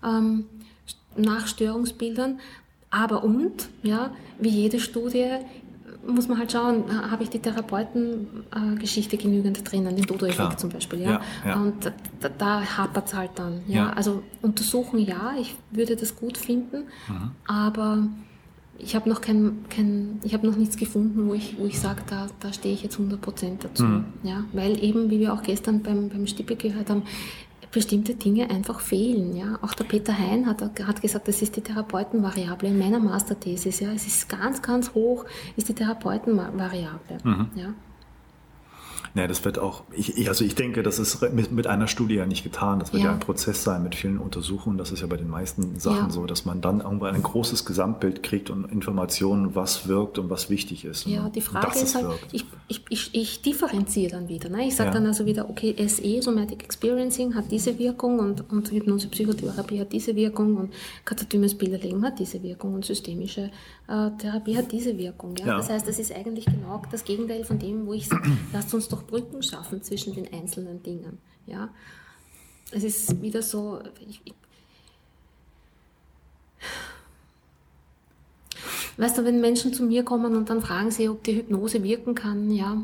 ähm, 0.05 0.45
nach 1.17 1.47
Störungsbildern. 1.47 2.41
Aber 2.91 3.25
und, 3.25 3.69
ja, 3.83 4.11
wie 4.39 4.49
jede 4.49 4.79
Studie, 4.81 5.27
muss 6.07 6.29
man 6.29 6.38
halt 6.38 6.53
schauen, 6.53 6.85
habe 7.11 7.23
ich 7.23 7.31
die 7.31 7.38
Therapeutengeschichte 7.38 9.16
genügend 9.16 9.71
drinnen, 9.71 9.95
den. 9.97 10.07
Dodo-Effekt 10.07 10.61
zum 10.61 10.71
Beispiel. 10.71 11.01
Ja? 11.01 11.11
Ja, 11.11 11.21
ja. 11.47 11.57
Und 11.57 11.92
da, 12.21 12.29
da 12.29 12.62
hapert 12.79 13.09
es 13.09 13.14
halt 13.14 13.31
dann. 13.37 13.61
Ja? 13.66 13.87
Ja. 13.87 13.92
Also 13.92 14.23
untersuchen 14.42 14.99
ja, 14.99 15.35
ich 15.38 15.55
würde 15.71 15.97
das 15.97 16.16
gut 16.16 16.38
finden, 16.38 16.85
aber 17.47 18.07
ich 18.79 18.95
habe 18.95 19.09
noch 19.09 19.21
kein, 19.21 19.64
kein 19.71 20.21
ich 20.23 20.35
habe 20.35 20.47
noch 20.47 20.57
nichts 20.57 20.77
gefunden, 20.77 21.29
wo 21.29 21.35
ich, 21.35 21.57
wo 21.59 21.64
ich 21.64 21.81
sage, 21.81 22.03
da, 22.09 22.27
da 22.40 22.53
stehe 22.53 22.75
ich 22.75 22.83
jetzt 22.83 22.99
100% 22.99 23.59
dazu. 23.61 23.85
Ja? 24.23 24.45
Weil 24.53 24.83
eben, 24.83 25.11
wie 25.11 25.19
wir 25.19 25.33
auch 25.33 25.42
gestern 25.42 25.83
beim, 25.83 26.09
beim 26.09 26.27
Stippe 26.27 26.57
gehört 26.57 26.90
haben, 26.90 27.03
bestimmte 27.77 28.15
Dinge 28.15 28.49
einfach 28.49 28.81
fehlen. 28.81 29.37
Ja? 29.37 29.59
Auch 29.61 29.75
der 29.75 29.85
Peter 29.85 30.19
Hein 30.19 30.47
hat, 30.47 30.62
hat 30.62 31.03
gesagt, 31.03 31.29
das 31.29 31.43
ist 31.43 31.57
die 31.57 31.61
Therapeutenvariable 31.61 32.71
in 32.71 32.79
meiner 32.79 32.99
Masterthesis. 32.99 33.81
Ja? 33.81 33.93
Es 33.93 34.07
ist 34.07 34.31
ganz, 34.31 34.62
ganz 34.62 34.95
hoch, 34.95 35.27
ist 35.59 35.69
die 35.69 35.75
Therapeutenvariable. 35.75 37.19
Ja? 37.55 37.75
Ja, 39.16 39.26
das 39.26 39.46
wird 39.46 39.59
auch, 39.59 39.83
ich, 39.92 40.29
also 40.29 40.44
ich 40.44 40.55
denke, 40.55 40.83
das 40.83 40.98
ist 40.98 41.22
mit, 41.33 41.50
mit 41.50 41.66
einer 41.66 41.87
Studie 41.87 42.16
ja 42.16 42.26
nicht 42.26 42.44
getan. 42.44 42.81
Das 42.81 42.92
wird 42.92 43.02
ja. 43.02 43.09
ja. 43.09 43.14
ein 43.14 43.20
Prozess 43.20 43.64
sein 43.64 43.83
mit 43.83 43.94
vielen 43.94 44.18
Untersuchungen. 44.18 44.76
Das 44.76 44.92
ist 44.92 45.00
ja 45.00 45.07
bei 45.07 45.16
den 45.16 45.31
meisten 45.31 45.81
Sachen 45.81 46.09
ja. 46.09 46.11
so, 46.11 46.26
dass 46.26 46.44
man 46.44 46.61
dann 46.61 46.81
irgendwann 46.81 47.14
ein 47.14 47.22
großes 47.22 47.64
Gesamtbild 47.64 48.22
kriegt 48.22 48.50
und 48.50 48.70
Informationen, 48.70 49.55
was 49.55 49.88
wirkt 49.88 50.18
und 50.18 50.29
was 50.29 50.50
wichtig 50.50 50.85
ist. 50.85 51.07
Ja, 51.07 51.31
die 51.31 51.40
Frage 51.40 51.79
ist 51.79 51.94
halt, 51.94 52.07
ich, 52.33 52.44
ich, 52.68 52.85
ich, 52.90 53.14
ich, 53.14 53.40
differenziere 53.40 54.11
dann 54.11 54.29
wieder. 54.29 54.50
Ne? 54.50 54.66
Ich 54.68 54.76
sage 54.76 54.90
ja. 54.90 54.94
dann 54.94 55.07
also 55.07 55.24
wieder, 55.24 55.48
okay, 55.48 55.74
SE, 55.88 56.20
Somatic 56.20 56.62
Experiencing, 56.62 57.35
hat 57.35 57.50
diese 57.50 57.79
Wirkung 57.79 58.18
und, 58.18 58.50
und 58.50 58.70
Hypnose 58.70 59.09
Psychotherapie 59.09 59.81
hat 59.81 59.92
diese 59.92 60.14
Wirkung 60.14 60.59
und 60.59 60.74
katatymes 61.07 61.55
Bilderlegen 61.55 62.05
hat 62.05 62.18
diese 62.18 62.42
Wirkung 62.42 62.74
und 62.74 62.85
systemische 62.85 63.50
äh, 63.88 64.11
Therapie 64.18 64.59
hat 64.59 64.70
diese 64.72 64.98
Wirkung. 64.98 65.35
Ja? 65.37 65.57
Das 65.57 65.70
heißt, 65.70 65.88
das 65.88 65.98
ist 65.98 66.14
eigentlich 66.14 66.44
genau 66.44 66.83
das 66.90 67.05
Gegenteil 67.05 67.44
von 67.44 67.59
dem, 67.59 67.87
wo 67.87 67.94
ich 67.94 68.09
sage, 68.09 68.31
lasst 68.52 68.74
uns 68.74 68.88
doch 68.88 69.06
Brücken 69.07 69.42
schaffen 69.42 69.83
zwischen 69.83 70.14
den 70.14 70.33
einzelnen 70.33 70.83
Dingen. 70.83 71.19
Ja? 71.47 71.69
Es 72.71 72.85
ist 72.85 73.23
wieder 73.23 73.42
so, 73.42 73.81
ich, 74.09 74.21
ich, 74.25 74.35
Weißt 78.99 79.19
du, 79.19 79.25
wenn 79.25 79.42
Menschen 79.42 79.75
zu 79.75 79.83
mir 79.83 80.05
kommen 80.05 80.35
und 80.37 80.49
dann 80.49 80.62
fragen 80.62 80.90
sie, 80.90 81.09
ob 81.11 81.23
die 81.23 81.37
Hypnose 81.37 81.83
wirken 81.83 82.14
kann, 82.14 82.51
ja, 82.51 82.83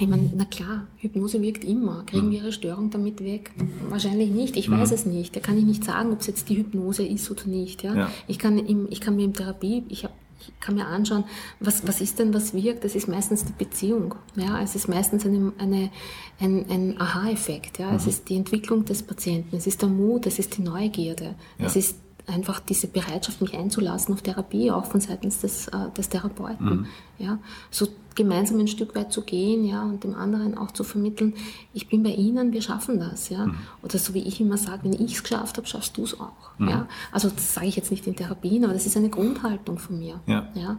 ich 0.00 0.08
meine, 0.08 0.30
na 0.34 0.46
klar, 0.46 0.86
Hypnose 0.96 1.42
wirkt 1.42 1.62
immer. 1.62 2.04
Kriegen 2.06 2.30
wir 2.30 2.38
ihre 2.38 2.52
Störung 2.52 2.88
damit 2.88 3.22
weg? 3.22 3.50
Wahrscheinlich 3.90 4.30
nicht. 4.30 4.56
Ich 4.56 4.70
weiß 4.70 4.90
mhm. 4.90 4.94
es 4.94 5.06
nicht. 5.06 5.36
Da 5.36 5.40
kann 5.40 5.58
ich 5.58 5.64
nicht 5.64 5.84
sagen, 5.84 6.12
ob 6.12 6.20
es 6.20 6.26
jetzt 6.26 6.48
die 6.48 6.56
Hypnose 6.56 7.04
ist 7.04 7.30
oder 7.30 7.44
nicht. 7.46 7.82
Ja? 7.82 7.94
ja. 7.94 8.10
Ich, 8.26 8.38
kann 8.38 8.58
im, 8.58 8.86
ich 8.90 9.02
kann 9.02 9.16
mir 9.16 9.24
in 9.24 9.34
Therapie, 9.34 9.84
ich 9.90 10.04
habe 10.04 10.14
ich 10.40 10.60
kann 10.60 10.74
mir 10.74 10.86
anschauen, 10.86 11.24
was, 11.58 11.86
was 11.86 12.00
ist 12.00 12.18
denn, 12.18 12.32
was 12.34 12.54
wirkt? 12.54 12.84
Das 12.84 12.94
ist 12.94 13.08
meistens 13.08 13.44
die 13.44 13.52
Beziehung. 13.52 14.14
Ja? 14.36 14.60
Es 14.62 14.74
ist 14.74 14.88
meistens 14.88 15.26
eine, 15.26 15.52
eine, 15.58 15.90
ein, 16.38 16.66
ein 16.70 17.00
Aha-Effekt. 17.00 17.78
Ja? 17.78 17.90
Mhm. 17.90 17.96
Es 17.96 18.06
ist 18.06 18.28
die 18.28 18.36
Entwicklung 18.36 18.84
des 18.84 19.02
Patienten, 19.02 19.56
es 19.56 19.66
ist 19.66 19.82
der 19.82 19.88
Mut, 19.88 20.26
es 20.26 20.38
ist 20.38 20.56
die 20.56 20.62
Neugierde, 20.62 21.34
ja. 21.58 21.66
es 21.66 21.76
ist 21.76 21.96
einfach 22.30 22.60
diese 22.60 22.86
Bereitschaft, 22.86 23.40
mich 23.40 23.54
einzulassen 23.54 24.14
auf 24.14 24.22
Therapie, 24.22 24.70
auch 24.70 24.86
von 24.86 25.00
seitens 25.00 25.40
des, 25.40 25.68
äh, 25.68 25.90
des 25.96 26.08
Therapeuten. 26.08 26.66
Mhm. 26.66 26.86
Ja, 27.18 27.38
so 27.70 27.88
gemeinsam 28.14 28.58
ein 28.58 28.68
Stück 28.68 28.94
weit 28.94 29.12
zu 29.12 29.22
gehen, 29.22 29.64
ja, 29.64 29.82
und 29.82 30.04
dem 30.04 30.14
anderen 30.14 30.56
auch 30.56 30.70
zu 30.70 30.84
vermitteln, 30.84 31.34
ich 31.74 31.88
bin 31.88 32.02
bei 32.02 32.10
Ihnen, 32.10 32.52
wir 32.52 32.62
schaffen 32.62 32.98
das, 32.98 33.28
ja. 33.28 33.46
Mhm. 33.46 33.54
Oder 33.82 33.98
so 33.98 34.14
wie 34.14 34.22
ich 34.22 34.40
immer 34.40 34.56
sage, 34.56 34.84
wenn 34.84 34.92
ich 34.92 35.14
es 35.14 35.22
geschafft 35.22 35.56
habe, 35.56 35.66
schaffst 35.66 35.96
du 35.96 36.04
es 36.04 36.18
auch. 36.18 36.58
Mhm. 36.58 36.68
Ja. 36.68 36.88
Also 37.12 37.28
das 37.30 37.54
sage 37.54 37.66
ich 37.66 37.76
jetzt 37.76 37.90
nicht 37.90 38.06
in 38.06 38.16
Therapien, 38.16 38.64
aber 38.64 38.72
das 38.72 38.86
ist 38.86 38.96
eine 38.96 39.10
Grundhaltung 39.10 39.78
von 39.78 39.98
mir. 39.98 40.20
Ja. 40.26 40.48
ja. 40.54 40.76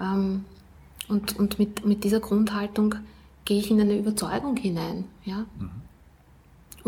Ähm, 0.00 0.44
und 1.08 1.38
und 1.38 1.58
mit, 1.58 1.86
mit 1.86 2.04
dieser 2.04 2.20
Grundhaltung 2.20 2.96
gehe 3.44 3.58
ich 3.58 3.70
in 3.70 3.80
eine 3.80 3.98
Überzeugung 3.98 4.56
hinein, 4.56 5.04
ja. 5.24 5.46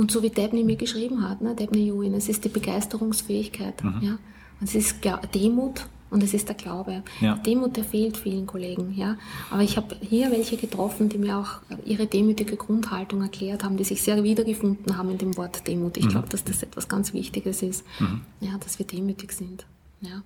Und 0.01 0.11
so 0.11 0.23
wie 0.23 0.31
Debney 0.31 0.65
mir 0.65 0.77
geschrieben 0.77 1.29
hat, 1.29 1.43
ne, 1.43 1.55
Debney 1.55 1.91
Ewing, 1.91 2.15
es 2.15 2.31
ist 2.31 2.43
die 2.43 2.49
Begeisterungsfähigkeit. 2.49 3.85
Mhm. 3.85 3.99
Ja? 4.01 4.19
Und 4.59 4.67
es 4.67 4.75
ist 4.75 4.97
Demut 5.35 5.87
und 6.09 6.23
es 6.23 6.33
ist 6.33 6.49
der 6.49 6.55
Glaube. 6.55 7.03
Ja. 7.21 7.35
Demut, 7.35 7.77
der 7.77 7.85
fehlt 7.85 8.17
vielen 8.17 8.47
Kollegen. 8.47 8.95
Ja? 8.97 9.19
Aber 9.51 9.61
ich 9.61 9.77
habe 9.77 9.95
hier 10.01 10.31
welche 10.31 10.57
getroffen, 10.57 11.11
die 11.11 11.19
mir 11.19 11.37
auch 11.37 11.61
ihre 11.85 12.07
demütige 12.07 12.57
Grundhaltung 12.57 13.21
erklärt 13.21 13.63
haben, 13.63 13.77
die 13.77 13.85
sich 13.85 14.01
sehr 14.01 14.23
wiedergefunden 14.25 14.97
haben 14.97 15.11
in 15.11 15.19
dem 15.19 15.37
Wort 15.37 15.69
Demut. 15.69 15.99
Ich 15.99 16.07
mhm. 16.07 16.09
glaube, 16.09 16.29
dass 16.31 16.45
das 16.45 16.63
etwas 16.63 16.89
ganz 16.89 17.13
Wichtiges 17.13 17.61
ist, 17.61 17.85
mhm. 17.99 18.23
ja, 18.41 18.57
dass 18.57 18.79
wir 18.79 18.87
demütig 18.87 19.33
sind. 19.33 19.67
Ja. 20.01 20.23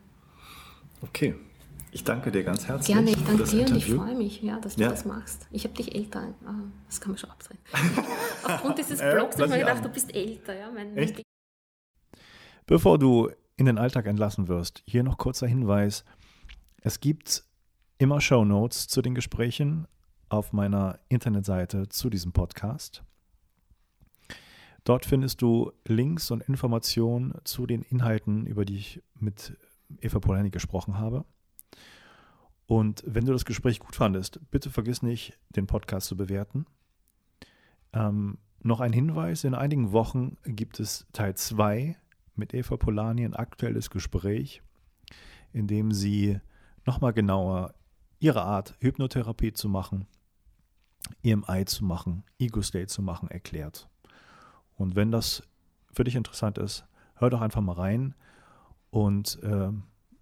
Okay, 1.02 1.34
ich 1.94 2.02
danke 2.02 2.32
dir 2.32 2.42
ganz 2.42 2.66
herzlich. 2.66 2.92
Gerne, 2.94 3.10
ich 3.12 3.24
danke 3.24 3.44
dir 3.44 3.66
und 3.66 3.76
ich 3.76 3.86
freue 3.86 4.16
mich, 4.16 4.42
ja, 4.42 4.58
dass 4.58 4.74
du 4.74 4.82
ja. 4.82 4.90
das 4.90 5.04
machst. 5.04 5.46
Ich 5.52 5.62
habe 5.62 5.74
dich 5.74 5.94
älter, 5.94 6.34
ah, 6.44 6.54
das 6.86 7.00
kann 7.00 7.12
man 7.12 7.18
schon 7.18 7.30
abdrehen. 7.30 7.58
Aufgrund 8.44 8.78
dieses 8.78 8.98
Blogs 8.98 9.36
habe 9.36 9.44
ich 9.44 9.50
mir 9.50 9.58
gedacht, 9.60 9.84
du 9.84 9.88
bist 9.88 10.12
älter. 10.12 10.58
Ja, 10.58 10.72
mein 10.72 10.96
Echt? 10.96 11.22
Bevor 12.66 12.98
du 12.98 13.30
in 13.56 13.66
den 13.66 13.78
Alltag 13.78 14.06
entlassen 14.06 14.48
wirst, 14.48 14.82
hier 14.86 15.04
noch 15.04 15.18
kurzer 15.18 15.46
Hinweis. 15.46 16.04
Es 16.82 16.98
gibt 16.98 17.44
immer 17.98 18.20
Show 18.20 18.44
Notes 18.44 18.88
zu 18.88 19.00
den 19.00 19.14
Gesprächen 19.14 19.86
auf 20.28 20.52
meiner 20.52 20.98
Internetseite 21.08 21.88
zu 21.88 22.10
diesem 22.10 22.32
Podcast. 22.32 23.04
Dort 24.82 25.06
findest 25.06 25.42
du 25.42 25.70
Links 25.86 26.32
und 26.32 26.42
Informationen 26.42 27.34
zu 27.44 27.66
den 27.66 27.82
Inhalten, 27.82 28.46
über 28.46 28.64
die 28.64 28.78
ich 28.78 29.02
mit 29.14 29.56
Eva 30.00 30.18
Polanyi 30.18 30.50
gesprochen 30.50 30.98
habe. 30.98 31.24
Und 32.66 33.02
wenn 33.06 33.26
du 33.26 33.32
das 33.32 33.44
Gespräch 33.44 33.78
gut 33.78 33.96
fandest, 33.96 34.40
bitte 34.50 34.70
vergiss 34.70 35.02
nicht, 35.02 35.38
den 35.54 35.66
Podcast 35.66 36.06
zu 36.06 36.16
bewerten. 36.16 36.66
Ähm, 37.92 38.38
noch 38.60 38.80
ein 38.80 38.92
Hinweis: 38.92 39.44
In 39.44 39.54
einigen 39.54 39.92
Wochen 39.92 40.36
gibt 40.44 40.80
es 40.80 41.06
Teil 41.12 41.34
2 41.34 41.96
mit 42.34 42.54
Eva 42.54 42.76
Polani, 42.76 43.24
ein 43.24 43.34
aktuelles 43.34 43.90
Gespräch, 43.90 44.62
in 45.52 45.66
dem 45.66 45.92
sie 45.92 46.40
nochmal 46.86 47.12
genauer 47.12 47.74
ihre 48.18 48.42
Art, 48.42 48.74
Hypnotherapie 48.80 49.52
zu 49.52 49.68
machen, 49.68 50.06
EMI 51.22 51.64
zu 51.66 51.84
machen, 51.84 52.24
Ego 52.38 52.62
State 52.62 52.86
zu 52.86 53.02
machen, 53.02 53.30
erklärt. 53.30 53.88
Und 54.76 54.96
wenn 54.96 55.10
das 55.10 55.42
für 55.92 56.04
dich 56.04 56.16
interessant 56.16 56.58
ist, 56.58 56.86
hör 57.16 57.30
doch 57.30 57.40
einfach 57.40 57.60
mal 57.60 57.74
rein 57.74 58.14
und 58.90 59.40
äh, 59.42 59.70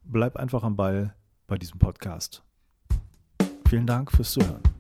bleib 0.05 0.37
einfach 0.37 0.65
am 0.65 0.77
Ball 0.77 1.15
bei 1.47 1.57
diesem 1.59 1.79
Podcast. 1.79 2.43
Vielen 3.69 3.87
Dank 3.87 4.13
fürs 4.13 4.33
Zuhören. 4.33 4.72